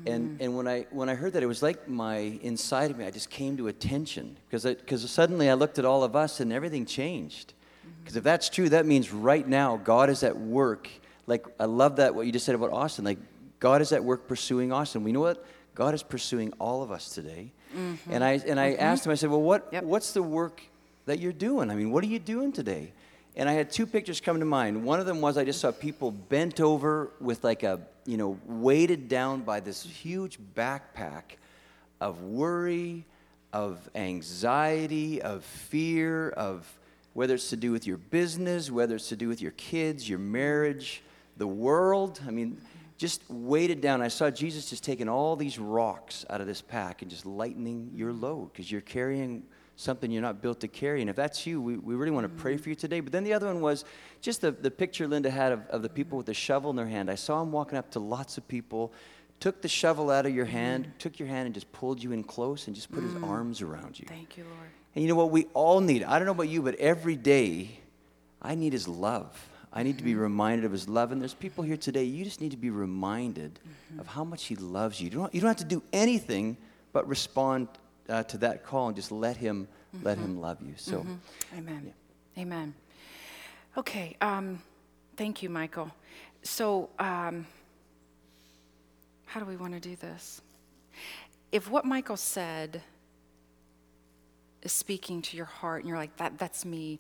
And, 0.06 0.42
and 0.42 0.56
when, 0.56 0.70
I, 0.70 0.86
when 0.92 1.10
I 1.10 1.16
heard 1.16 1.34
that, 1.34 1.44
it 1.44 1.48
was 1.48 1.62
like 1.62 1.90
my 1.90 2.16
inside 2.16 2.92
of 2.92 2.98
me, 2.98 3.04
I 3.04 3.12
just 3.12 3.30
came 3.30 3.58
to 3.58 3.68
attention 3.68 4.38
because 4.48 4.64
because 4.64 5.10
suddenly 5.10 5.50
I 5.50 5.54
looked 5.54 5.80
at 5.80 5.86
all 5.86 6.04
of 6.04 6.16
us 6.16 6.40
and 6.40 6.54
everything 6.54 6.86
changed. 6.86 7.54
Because 8.02 8.16
if 8.16 8.24
that's 8.24 8.50
true, 8.50 8.70
that 8.70 8.86
means 8.86 9.12
right 9.12 9.48
now 9.48 9.78
God 9.78 10.10
is 10.10 10.24
at 10.24 10.38
work. 10.38 10.90
Like, 11.28 11.46
I 11.60 11.66
love 11.66 11.98
that, 11.98 12.16
what 12.16 12.26
you 12.26 12.32
just 12.32 12.46
said 12.46 12.56
about 12.56 12.72
Austin. 12.72 13.06
Like, 13.06 13.20
God 13.60 13.82
is 13.82 13.92
at 13.92 14.04
work 14.04 14.28
pursuing 14.28 14.72
Austin. 14.74 15.04
We 15.04 15.12
know 15.12 15.22
what? 15.22 15.46
God 15.76 15.94
is 15.94 16.04
pursuing 16.04 16.52
all 16.60 16.84
of 16.84 16.92
us 16.92 17.10
today. 17.14 17.52
Mm-hmm. 17.76 18.12
And 18.12 18.24
I, 18.24 18.32
and 18.46 18.60
I 18.60 18.72
mm-hmm. 18.72 18.82
asked 18.82 19.06
him, 19.06 19.12
I 19.12 19.16
said, 19.16 19.30
Well, 19.30 19.42
what, 19.42 19.70
Yep. 19.72 19.84
what's 19.84 20.12
the 20.14 20.24
work 20.24 20.62
that 21.06 21.20
you're 21.20 21.32
doing? 21.32 21.70
I 21.70 21.76
mean, 21.76 21.92
what 21.92 22.04
are 22.04 22.08
you 22.08 22.20
doing 22.20 22.52
today? 22.52 22.92
And 23.36 23.48
I 23.48 23.54
had 23.54 23.72
two 23.72 23.86
pictures 23.86 24.20
come 24.20 24.40
to 24.40 24.46
mind. 24.46 24.84
One 24.84 25.00
of 25.00 25.06
them 25.06 25.22
was 25.22 25.38
I 25.38 25.46
just 25.46 25.62
saw 25.62 25.72
people 25.72 26.12
bent 26.12 26.60
over 26.60 27.12
with 27.22 27.44
like 27.44 27.64
a, 27.64 27.80
you 28.06 28.18
know, 28.18 28.38
weighted 28.46 29.08
down 29.08 29.42
by 29.42 29.62
this 29.62 29.84
huge 29.84 30.38
backpack 30.54 31.24
of 32.02 32.22
worry, 32.24 33.06
of 33.54 33.90
anxiety, 33.96 35.22
of 35.22 35.46
fear, 35.46 36.30
of 36.32 36.68
whether 37.14 37.36
it's 37.36 37.50
to 37.50 37.58
do 37.58 37.72
with 37.72 37.86
your 37.86 37.98
business, 37.98 38.72
whether 38.72 38.96
it's 38.96 39.10
to 39.10 39.16
do 39.16 39.28
with 39.28 39.42
your 39.42 39.52
kids, 39.52 40.08
your 40.08 40.20
marriage, 40.20 41.04
the 41.38 41.48
world. 41.48 42.20
I 42.28 42.32
mean, 42.32 42.62
just 42.98 43.24
weighted 43.30 43.82
down. 43.82 44.02
I 44.02 44.08
saw 44.08 44.30
Jesus 44.30 44.70
just 44.70 44.84
taking 44.84 45.10
all 45.10 45.36
these 45.36 45.58
rocks 45.58 46.26
out 46.30 46.40
of 46.40 46.48
this 46.48 46.62
pack 46.62 47.02
and 47.02 47.10
just 47.10 47.26
lightening 47.26 47.92
your 47.96 48.14
load 48.14 48.52
because 48.52 48.72
you're 48.72 48.82
carrying 48.82 49.44
something 49.76 50.12
you're 50.12 50.22
not 50.22 50.42
built 50.42 50.60
to 50.62 50.68
carry. 50.68 51.02
And 51.02 51.10
if 51.10 51.16
that's 51.16 51.46
you, 51.48 51.60
we, 51.62 51.78
we 51.78 51.96
really 51.96 52.12
want 52.12 52.26
to 52.26 52.42
pray 52.42 52.54
mm-hmm. 52.54 52.64
for 52.64 52.70
you 52.70 52.76
today. 52.76 53.00
But 53.00 53.12
then 53.12 53.24
the 53.24 53.34
other 53.34 53.48
one 53.48 53.62
was 53.62 53.84
just 54.22 54.42
the, 54.42 54.52
the 54.52 54.70
picture 54.70 55.08
Linda 55.08 55.32
had 55.32 55.52
of, 55.52 55.66
of 55.68 55.82
the 55.82 55.90
people 55.90 56.18
with 56.18 56.28
the 56.28 56.34
shovel 56.34 56.70
in 56.70 56.76
their 56.76 56.88
hand. 56.88 57.10
I 57.10 57.16
saw 57.16 57.42
him 57.42 57.52
walking 57.52 57.78
up 57.78 57.90
to 57.92 58.00
lots 58.00 58.38
of 58.38 58.48
people, 58.48 58.94
took 59.40 59.62
the 59.62 59.68
shovel 59.68 60.12
out 60.12 60.26
of 60.26 60.36
your 60.36 60.46
mm-hmm. 60.46 60.56
hand, 60.56 60.92
took 61.00 61.18
your 61.18 61.28
hand 61.28 61.48
and 61.48 61.56
just 61.56 61.72
pulled 61.72 62.02
you 62.04 62.12
in 62.12 62.24
close 62.24 62.68
and 62.68 62.76
just 62.76 62.92
put 62.92 63.04
his 63.04 63.14
mm. 63.14 63.28
arms 63.28 63.62
around 63.62 64.00
you. 64.00 64.06
Thank 64.08 64.38
you, 64.38 64.44
Lord. 64.44 64.70
And 64.96 65.04
you 65.04 65.08
know 65.08 65.16
what? 65.16 65.32
We 65.32 65.46
all 65.54 65.80
need, 65.80 66.04
I 66.04 66.18
don't 66.20 66.26
know 66.26 66.32
about 66.32 66.50
you, 66.50 66.62
but 66.62 66.76
every 66.76 67.16
day, 67.16 67.80
I 68.42 68.56
need 68.56 68.74
his 68.74 68.88
love. 68.88 69.48
I 69.74 69.84
need 69.84 69.98
to 70.00 70.04
be 70.04 70.16
reminded 70.16 70.66
of 70.66 70.72
his 70.72 70.90
love. 70.90 71.12
And 71.12 71.22
there's 71.22 71.34
people 71.34 71.64
here 71.64 71.78
today, 71.78 72.04
you 72.04 72.26
just 72.26 72.42
need 72.42 72.52
to 72.52 72.58
be 72.58 72.70
reminded 72.70 73.60
of 74.00 74.08
how 74.08 74.24
much 74.24 74.46
he 74.46 74.56
loves 74.56 75.00
you. 75.00 75.06
You 75.06 75.12
don't, 75.12 75.34
you 75.34 75.40
don't 75.40 75.48
have 75.48 75.58
to 75.58 75.64
do 75.64 75.82
anything 75.94 76.58
but 76.92 77.08
respond 77.08 77.70
uh, 78.10 78.24
to 78.24 78.38
that 78.40 78.66
call 78.66 78.88
and 78.88 78.96
just 78.96 79.12
let 79.12 79.38
him, 79.38 79.68
let 80.04 80.18
him 80.18 80.42
love 80.42 80.58
you. 80.62 80.74
So, 80.76 81.06
Amen. 81.58 81.94
Amen. 82.38 82.74
Okay. 83.78 84.18
Um, 84.20 84.62
thank 85.16 85.42
you, 85.42 85.50
Michael. 85.50 85.90
So, 86.44 86.90
um, 87.00 87.46
how 89.26 89.40
do 89.40 89.46
we 89.46 89.56
want 89.56 89.74
to 89.74 89.80
do 89.80 89.96
this? 89.96 90.42
If 91.54 91.70
what 91.70 91.86
Michael 91.86 92.18
said 92.18 92.82
is 94.64 94.72
speaking 94.72 95.22
to 95.22 95.38
your 95.38 95.46
heart 95.46 95.82
and 95.82 95.90
you're 95.90 95.98
like, 95.98 96.16
that, 96.18 96.38
that's 96.38 96.66
me, 96.66 97.00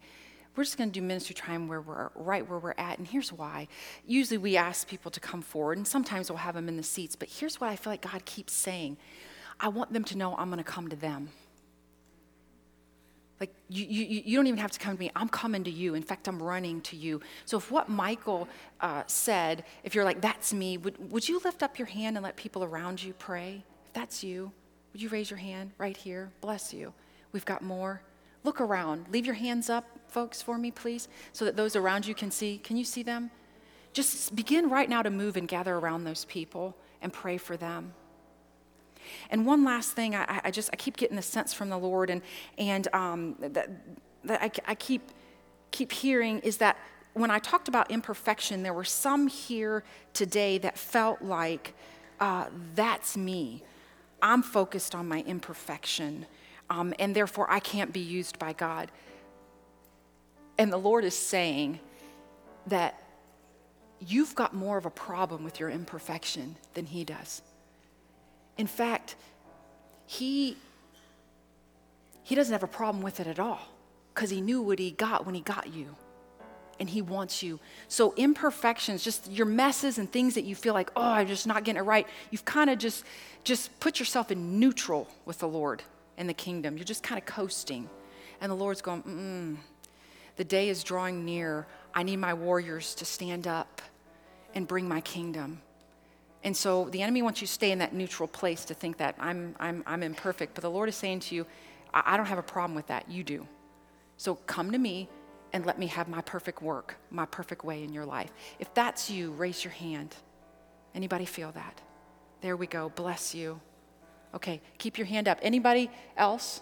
we're 0.55 0.64
just 0.64 0.78
going 0.78 0.89
to 0.89 0.99
do 0.99 1.05
ministry 1.05 1.34
time 1.34 1.68
where 1.68 1.82
we're 1.82 2.09
right 2.16 2.47
where 2.47 2.59
we're 2.59 2.76
at. 2.78 2.97
And 2.97 3.07
here's 3.07 3.32
why. 3.32 3.68
Usually 4.05 4.38
we 4.38 4.57
ask 4.57 4.88
people 4.88 5.09
to 5.12 5.20
come 5.20 5.41
forward, 5.41 5.78
and 5.78 5.88
sometimes 5.88 6.30
we'll 6.30 6.39
have 6.39 6.55
them 6.55 6.68
in 6.68 6.78
the 6.78 6.84
seats. 6.84 7.16
But 7.16 7.30
here's 7.30 7.62
what 7.62 7.70
I 7.70 7.76
feel 7.76 7.93
like 7.93 8.01
God 8.01 8.26
keeps 8.26 8.53
saying 8.53 8.97
I 9.59 9.70
want 9.70 9.93
them 9.93 10.03
to 10.05 10.18
know 10.18 10.36
I'm 10.36 10.49
going 10.49 10.57
to 10.57 10.70
come 10.70 10.89
to 10.89 10.95
them. 10.95 11.30
Like, 13.39 13.53
you, 13.70 13.86
you, 13.86 14.22
you 14.24 14.38
don't 14.38 14.45
even 14.45 14.59
have 14.59 14.72
to 14.72 14.80
come 14.80 14.95
to 14.95 14.99
me. 14.99 15.09
I'm 15.16 15.30
coming 15.30 15.64
to 15.64 15.72
you. 15.72 15.95
In 15.95 16.03
fact, 16.03 16.28
I'm 16.28 16.41
running 16.41 16.82
to 16.82 16.95
you. 16.95 17.22
So, 17.45 17.57
if 17.57 17.72
what 17.72 17.89
Michael 17.89 18.47
uh, 18.82 19.03
said, 19.07 19.64
if 19.84 19.95
you're 19.95 20.05
like, 20.05 20.22
that's 20.22 20.53
me, 20.53 20.78
would, 20.78 21.12
would 21.12 21.28
you 21.28 21.41
lift 21.43 21.64
up 21.64 21.80
your 21.80 21.88
hand 21.88 22.18
and 22.18 22.24
let 22.24 22.36
people 22.36 22.64
around 22.64 23.01
you 23.01 23.14
pray? 23.14 23.64
If 23.88 23.93
that's 23.93 24.24
you, 24.24 24.51
would 24.93 25.01
you 25.01 25.09
raise 25.09 25.32
your 25.32 25.39
hand 25.39 25.72
right 25.78 25.97
here? 25.97 26.30
Bless 26.41 26.74
you. 26.74 26.93
We've 27.32 27.46
got 27.46 27.62
more. 27.62 28.02
Look 28.44 28.60
around. 28.60 29.06
Leave 29.12 29.26
your 29.26 29.36
hands 29.36 29.70
up, 29.70 29.86
folks, 30.08 30.42
for 30.42 30.58
me, 30.58 30.72
please, 30.72 31.08
so 31.32 31.46
that 31.46 31.56
those 31.56 31.76
around 31.76 32.08
you 32.08 32.16
can 32.16 32.32
see. 32.32 32.58
Can 32.58 32.78
you 32.78 32.84
see 32.84 33.04
them? 33.04 33.32
Just 33.94 34.36
begin 34.36 34.70
right 34.70 34.90
now 34.90 35.02
to 35.02 35.10
move 35.10 35.38
and 35.38 35.48
gather 35.48 35.76
around 35.76 36.04
those 36.04 36.26
people 36.26 36.76
and 37.02 37.12
pray 37.12 37.38
for 37.38 37.58
them. 37.58 37.94
And 39.30 39.46
one 39.46 39.64
last 39.64 39.92
thing, 39.92 40.16
I, 40.16 40.42
I 40.46 40.52
just 40.52 40.70
I 40.72 40.76
keep 40.76 40.98
getting 40.98 41.16
the 41.16 41.22
sense 41.22 41.54
from 41.54 41.70
the 41.70 41.78
Lord, 41.78 42.10
and 42.10 42.22
and 42.58 42.88
um, 42.94 43.36
that 43.40 43.70
that 44.24 44.42
I, 44.42 44.52
I 44.72 44.76
keep 44.76 45.12
keep 45.72 45.92
hearing 45.92 46.40
is 46.40 46.58
that 46.58 46.78
when 47.14 47.32
I 47.32 47.40
talked 47.40 47.68
about 47.68 47.92
imperfection, 47.92 48.64
there 48.64 48.74
were 48.74 48.84
some 48.86 49.28
here 49.28 49.84
today 50.14 50.58
that 50.60 50.78
felt 50.78 51.22
like 51.22 51.74
uh, 52.20 52.46
that's 52.76 53.18
me. 53.18 53.64
I'm 54.22 54.44
focused 54.44 54.94
on 54.94 55.08
my 55.08 55.22
imperfection, 55.22 56.28
um, 56.72 56.94
and 57.00 57.14
therefore 57.14 57.52
I 57.52 57.60
can't 57.60 57.92
be 57.92 58.00
used 58.00 58.40
by 58.40 58.54
God. 58.54 58.90
And 60.58 60.72
the 60.72 60.78
Lord 60.78 61.04
is 61.04 61.16
saying 61.16 61.80
that 62.68 62.98
you've 64.00 64.36
got 64.36 64.54
more 64.54 64.78
of 64.78 64.86
a 64.86 64.90
problem 64.90 65.44
with 65.44 65.60
your 65.60 65.70
imperfection 65.70 66.56
than 66.74 66.86
He 66.86 67.04
does. 67.04 67.42
In 68.58 68.68
fact, 68.68 69.16
he, 70.06 70.56
he 72.24 72.36
doesn't 72.36 72.54
have 72.54 72.64
a 72.64 72.68
problem 72.68 73.04
with 73.04 73.20
it 73.20 73.28
at 73.28 73.40
all 73.40 73.60
because 74.14 74.30
he 74.30 74.40
knew 74.42 74.62
what 74.62 74.78
he 74.78 74.92
got 74.92 75.26
when 75.26 75.36
he 75.36 75.42
got 75.42 75.74
you. 75.74 75.96
And 76.80 76.90
he 76.90 77.02
wants 77.02 77.44
you. 77.44 77.60
So, 77.88 78.14
imperfections, 78.18 79.04
just 79.04 79.30
your 79.32 79.46
messes 79.46 79.98
and 80.00 80.12
things 80.12 80.34
that 80.34 80.44
you 80.44 80.56
feel 80.56 80.74
like, 80.74 80.92
oh, 80.96 81.02
I'm 81.02 81.28
just 81.28 81.46
not 81.46 81.64
getting 81.64 81.80
it 81.80 81.86
right, 81.86 82.08
you've 82.32 82.44
kind 82.44 82.70
of 82.70 82.80
just, 82.80 83.06
just 83.44 83.80
put 83.80 84.00
yourself 84.00 84.32
in 84.32 84.60
neutral 84.60 85.08
with 85.26 85.40
the 85.40 85.48
Lord 85.48 85.84
and 86.22 86.30
the 86.30 86.34
kingdom. 86.36 86.78
You're 86.78 86.86
just 86.86 87.02
kind 87.02 87.20
of 87.20 87.26
coasting. 87.26 87.90
And 88.40 88.52
the 88.52 88.56
Lord's 88.56 88.82
going, 88.82 89.02
mm, 89.02 89.58
the 90.36 90.44
day 90.44 90.70
is 90.70 90.84
drawing 90.84 91.26
near. 91.26 91.66
I 91.96 92.04
need 92.04 92.18
my 92.18 92.36
warriors 92.36 92.94
to 92.96 93.06
stand 93.06 93.48
up 93.48 93.82
and 94.54 94.68
bring 94.68 94.88
my 94.88 95.02
kingdom. 95.02 95.62
And 96.44 96.56
so 96.56 96.86
the 96.92 97.02
enemy 97.02 97.24
wants 97.24 97.42
you 97.42 97.48
to 97.48 97.54
stay 97.54 97.72
in 97.72 97.80
that 97.80 97.94
neutral 97.94 98.28
place 98.28 98.66
to 98.66 98.76
think 98.76 98.98
that 98.98 99.16
I'm, 99.20 99.56
I'm, 99.60 99.84
I'm 99.88 100.04
imperfect. 100.04 100.54
But 100.54 100.62
the 100.62 100.70
Lord 100.70 100.90
is 100.90 100.96
saying 100.96 101.22
to 101.22 101.36
you, 101.36 101.48
I, 101.92 102.04
I 102.06 102.18
don't 102.18 102.28
have 102.28 102.38
a 102.38 102.44
problem 102.44 102.76
with 102.76 102.88
that. 102.88 103.10
You 103.10 103.24
do. 103.24 103.48
So 104.18 104.36
come 104.36 104.72
to 104.72 104.78
me 104.78 105.10
and 105.54 105.66
let 105.66 105.80
me 105.80 105.88
have 105.88 106.08
my 106.08 106.22
perfect 106.22 106.62
work, 106.62 106.98
my 107.10 107.26
perfect 107.26 107.66
way 107.66 107.84
in 107.84 107.94
your 107.94 108.06
life. 108.06 108.32
If 108.60 108.72
that's 108.76 109.10
you, 109.10 109.32
raise 109.32 109.64
your 109.64 109.74
hand. 109.74 110.16
Anybody 110.94 111.26
feel 111.26 111.52
that? 111.54 111.82
There 112.42 112.56
we 112.56 112.68
go. 112.68 112.90
Bless 112.90 113.34
you. 113.34 113.60
Okay, 114.34 114.62
keep 114.78 114.98
your 114.98 115.08
hand 115.08 115.28
up. 115.28 115.40
Anybody 115.42 115.90
else? 116.18 116.62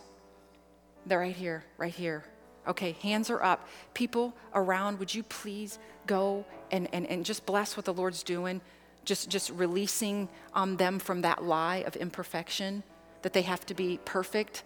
They're 1.05 1.19
right 1.19 1.35
here, 1.35 1.63
right 1.77 1.93
here. 1.93 2.23
Okay, 2.67 2.95
hands 3.01 3.29
are 3.29 3.41
up. 3.43 3.67
People 3.93 4.35
around, 4.53 4.99
would 4.99 5.13
you 5.13 5.23
please 5.23 5.79
go 6.05 6.45
and, 6.71 6.87
and, 6.93 7.07
and 7.07 7.25
just 7.25 7.45
bless 7.45 7.77
what 7.77 7.85
the 7.85 7.93
Lord's 7.93 8.23
doing? 8.23 8.61
Just, 9.05 9.29
just 9.29 9.49
releasing 9.51 10.29
um, 10.53 10.77
them 10.77 10.99
from 10.99 11.21
that 11.21 11.43
lie 11.43 11.77
of 11.87 11.95
imperfection, 11.95 12.83
that 13.21 13.33
they 13.33 13.41
have 13.43 13.65
to 13.67 13.73
be 13.73 13.99
perfect 14.05 14.63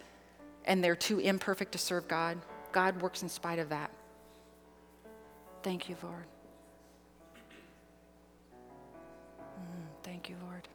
and 0.65 0.83
they're 0.83 0.95
too 0.95 1.19
imperfect 1.19 1.73
to 1.73 1.77
serve 1.77 2.07
God. 2.07 2.37
God 2.71 3.01
works 3.01 3.21
in 3.21 3.29
spite 3.29 3.59
of 3.59 3.69
that. 3.69 3.91
Thank 5.61 5.87
you, 5.89 5.95
Lord. 6.01 6.25
Mm, 9.39 9.85
thank 10.03 10.29
you, 10.29 10.35
Lord. 10.43 10.67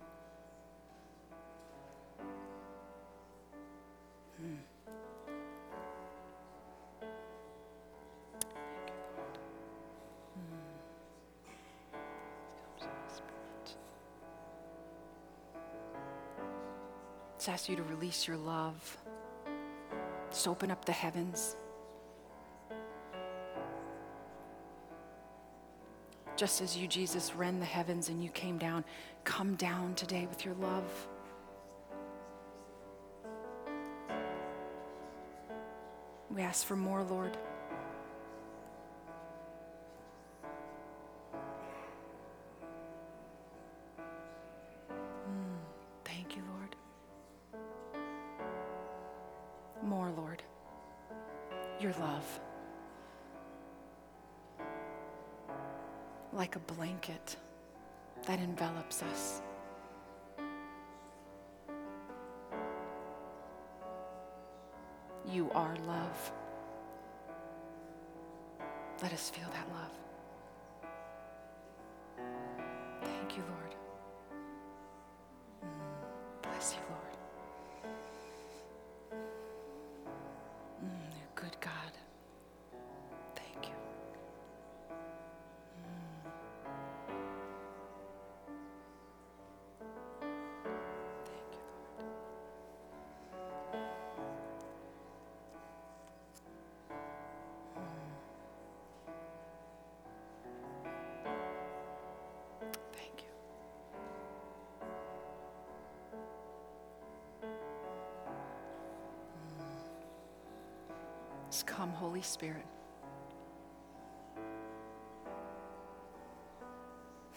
Just 17.38 17.48
ask 17.48 17.68
you 17.68 17.76
to 17.76 17.82
release 17.84 18.28
your 18.28 18.36
love. 18.36 18.98
Just 20.30 20.46
open 20.46 20.70
up 20.70 20.84
the 20.84 20.92
heavens. 20.92 21.56
Just 26.36 26.60
as 26.60 26.76
you, 26.76 26.86
Jesus, 26.86 27.34
rend 27.34 27.60
the 27.60 27.66
heavens 27.66 28.08
and 28.08 28.22
you 28.22 28.30
came 28.30 28.58
down, 28.58 28.84
come 29.24 29.56
down 29.56 29.94
today 29.94 30.26
with 30.28 30.44
your 30.44 30.54
love. 30.54 31.08
We 36.38 36.44
ask 36.44 36.64
for 36.64 36.76
more, 36.76 37.02
Lord. 37.02 37.36
Mm, 45.26 45.58
thank 46.04 46.36
you, 46.36 46.42
Lord. 46.54 46.76
More, 49.82 50.12
Lord. 50.16 50.44
Your 51.80 51.92
love. 51.94 52.40
Like 56.32 56.54
a 56.54 56.60
blanket 56.60 57.34
that 58.28 58.38
envelops 58.38 59.02
us. 59.02 59.42
You 65.30 65.50
are 65.54 65.74
love. 65.86 66.32
Let 69.02 69.12
us 69.12 69.28
feel 69.28 69.48
that 69.52 69.68
love. 69.74 69.90
Thank 73.02 73.36
you, 73.36 73.42
Lord. 73.42 73.77
Come, 111.66 111.90
Holy 111.90 112.22
Spirit. 112.22 112.64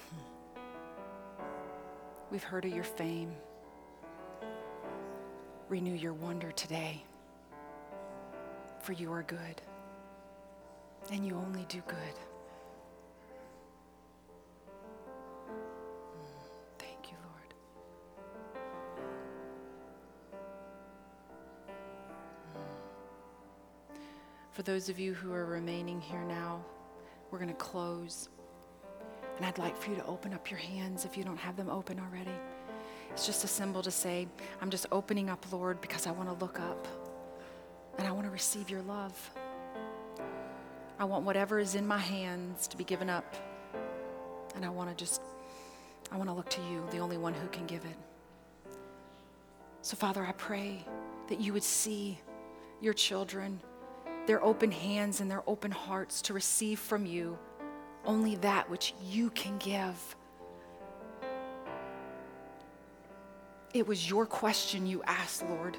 Hmm. 0.09 1.41
We've 2.32 2.43
heard 2.43 2.65
of 2.65 2.74
your 2.74 2.84
fame. 2.84 3.32
Renew 5.69 5.93
your 5.93 6.13
wonder 6.13 6.51
today, 6.51 7.03
for 8.82 8.93
you 8.93 9.11
are 9.11 9.24
good, 9.24 9.61
and 11.11 11.26
you 11.26 11.36
only 11.36 11.65
do 11.69 11.82
good. 11.88 12.31
For 24.62 24.66
those 24.66 24.89
of 24.89 24.99
you 24.99 25.16
who 25.16 25.34
are 25.34 25.47
remaining 25.47 25.99
here 25.99 26.22
now, 26.22 26.64
we're 27.32 27.39
going 27.39 27.49
to 27.49 27.55
close. 27.55 28.30
And 29.36 29.43
I'd 29.43 29.57
like 29.57 29.76
for 29.76 29.89
you 29.89 29.95
to 29.95 30.05
open 30.05 30.36
up 30.36 30.51
your 30.51 30.59
hands 30.59 31.03
if 31.03 31.18
you 31.18 31.24
don't 31.24 31.39
have 31.39 31.55
them 31.55 31.68
open 31.68 31.99
already. 31.99 32.36
It's 33.09 33.26
just 33.26 33.43
a 33.43 33.47
symbol 33.47 33.82
to 33.82 33.89
say, 33.89 34.28
I'm 34.62 34.70
just 34.70 34.86
opening 34.91 35.32
up, 35.32 35.43
Lord, 35.51 35.82
because 35.82 36.05
I 36.05 36.12
want 36.12 36.30
to 36.30 36.36
look 36.36 36.59
up 36.59 36.88
and 37.97 38.07
I 38.07 38.12
want 38.12 38.28
to 38.28 38.30
receive 38.30 38.70
your 38.70 38.84
love. 38.84 39.32
I 40.99 41.05
want 41.05 41.26
whatever 41.26 41.57
is 41.57 41.74
in 41.74 41.88
my 41.88 41.97
hands 41.97 42.68
to 42.68 42.78
be 42.78 42.84
given 42.84 43.09
up. 43.09 43.36
And 44.55 44.64
I 44.64 44.70
want 44.70 44.91
to 44.91 44.95
just, 44.95 45.24
I 46.12 46.18
want 46.18 46.30
to 46.30 46.36
look 46.36 46.51
to 46.51 46.62
you, 46.70 46.86
the 46.91 46.99
only 46.99 47.18
one 47.18 47.34
who 47.34 47.47
can 47.47 47.66
give 47.66 47.84
it. 47.84 47.97
So, 49.82 49.95
Father, 49.95 50.24
I 50.24 50.34
pray 50.34 50.86
that 51.30 51.39
you 51.39 51.51
would 51.51 51.64
see 51.64 52.20
your 52.80 52.93
children, 52.93 53.59
their 54.32 54.42
open 54.46 54.72
hands 54.72 55.20
and 55.20 55.30
their 55.30 55.44
open 55.46 55.72
hearts 55.72 56.22
to 56.22 56.34
receive 56.34 56.80
from 56.80 57.06
you 57.06 57.38
only 58.06 58.38
that 58.38 58.70
which 58.70 58.94
you 59.04 59.30
can 59.32 59.58
give. 59.58 60.16
It 63.74 63.86
was 63.86 64.10
your 64.10 64.26
question 64.26 64.88
you 64.88 65.04
asked, 65.04 65.44
Lord. 65.50 65.76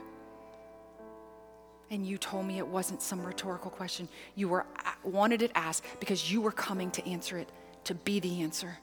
And 1.90 2.06
you 2.06 2.18
told 2.18 2.44
me 2.44 2.58
it 2.58 2.66
wasn't 2.66 3.00
some 3.00 3.24
rhetorical 3.24 3.70
question. 3.70 4.06
You 4.34 4.50
were 4.50 4.66
uh, 4.84 4.90
wanted 5.02 5.40
it 5.40 5.50
asked 5.54 5.86
because 5.98 6.30
you 6.30 6.42
were 6.42 6.52
coming 6.52 6.90
to 6.90 7.08
answer 7.08 7.38
it, 7.38 7.48
to 7.84 7.94
be 7.94 8.20
the 8.20 8.42
answer. 8.42 8.76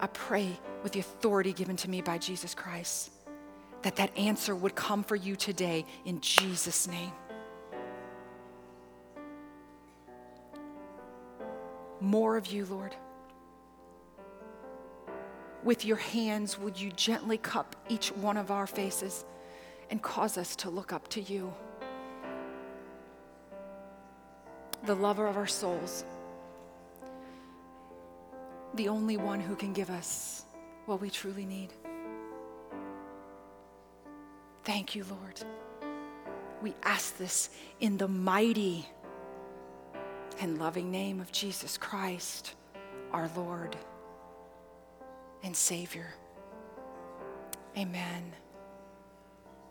I 0.00 0.08
pray 0.08 0.48
with 0.82 0.90
the 0.90 0.98
authority 0.98 1.52
given 1.52 1.76
to 1.76 1.88
me 1.88 2.02
by 2.02 2.18
Jesus 2.18 2.56
Christ 2.56 3.12
that 3.82 3.94
that 3.94 4.18
answer 4.18 4.56
would 4.56 4.74
come 4.74 5.04
for 5.04 5.14
you 5.14 5.36
today 5.36 5.86
in 6.04 6.20
Jesus 6.20 6.88
name. 6.88 7.12
More 12.04 12.36
of 12.36 12.46
you, 12.48 12.66
Lord. 12.66 12.94
With 15.62 15.86
your 15.86 15.96
hands, 15.96 16.58
would 16.58 16.78
you 16.78 16.90
gently 16.90 17.38
cup 17.38 17.74
each 17.88 18.10
one 18.10 18.36
of 18.36 18.50
our 18.50 18.66
faces 18.66 19.24
and 19.88 20.02
cause 20.02 20.36
us 20.36 20.54
to 20.56 20.68
look 20.68 20.92
up 20.92 21.08
to 21.08 21.22
you, 21.22 21.50
the 24.84 24.94
lover 24.94 25.26
of 25.26 25.38
our 25.38 25.46
souls, 25.46 26.04
the 28.74 28.88
only 28.88 29.16
one 29.16 29.40
who 29.40 29.56
can 29.56 29.72
give 29.72 29.88
us 29.88 30.44
what 30.84 31.00
we 31.00 31.08
truly 31.08 31.46
need. 31.46 31.72
Thank 34.64 34.94
you, 34.94 35.06
Lord. 35.08 35.40
We 36.60 36.74
ask 36.82 37.16
this 37.16 37.48
in 37.80 37.96
the 37.96 38.08
mighty 38.08 38.86
and 40.40 40.58
loving 40.58 40.90
name 40.90 41.20
of 41.20 41.30
Jesus 41.32 41.76
Christ, 41.76 42.54
our 43.12 43.30
Lord 43.36 43.76
and 45.42 45.54
Savior. 45.56 46.14
Amen. 47.76 48.32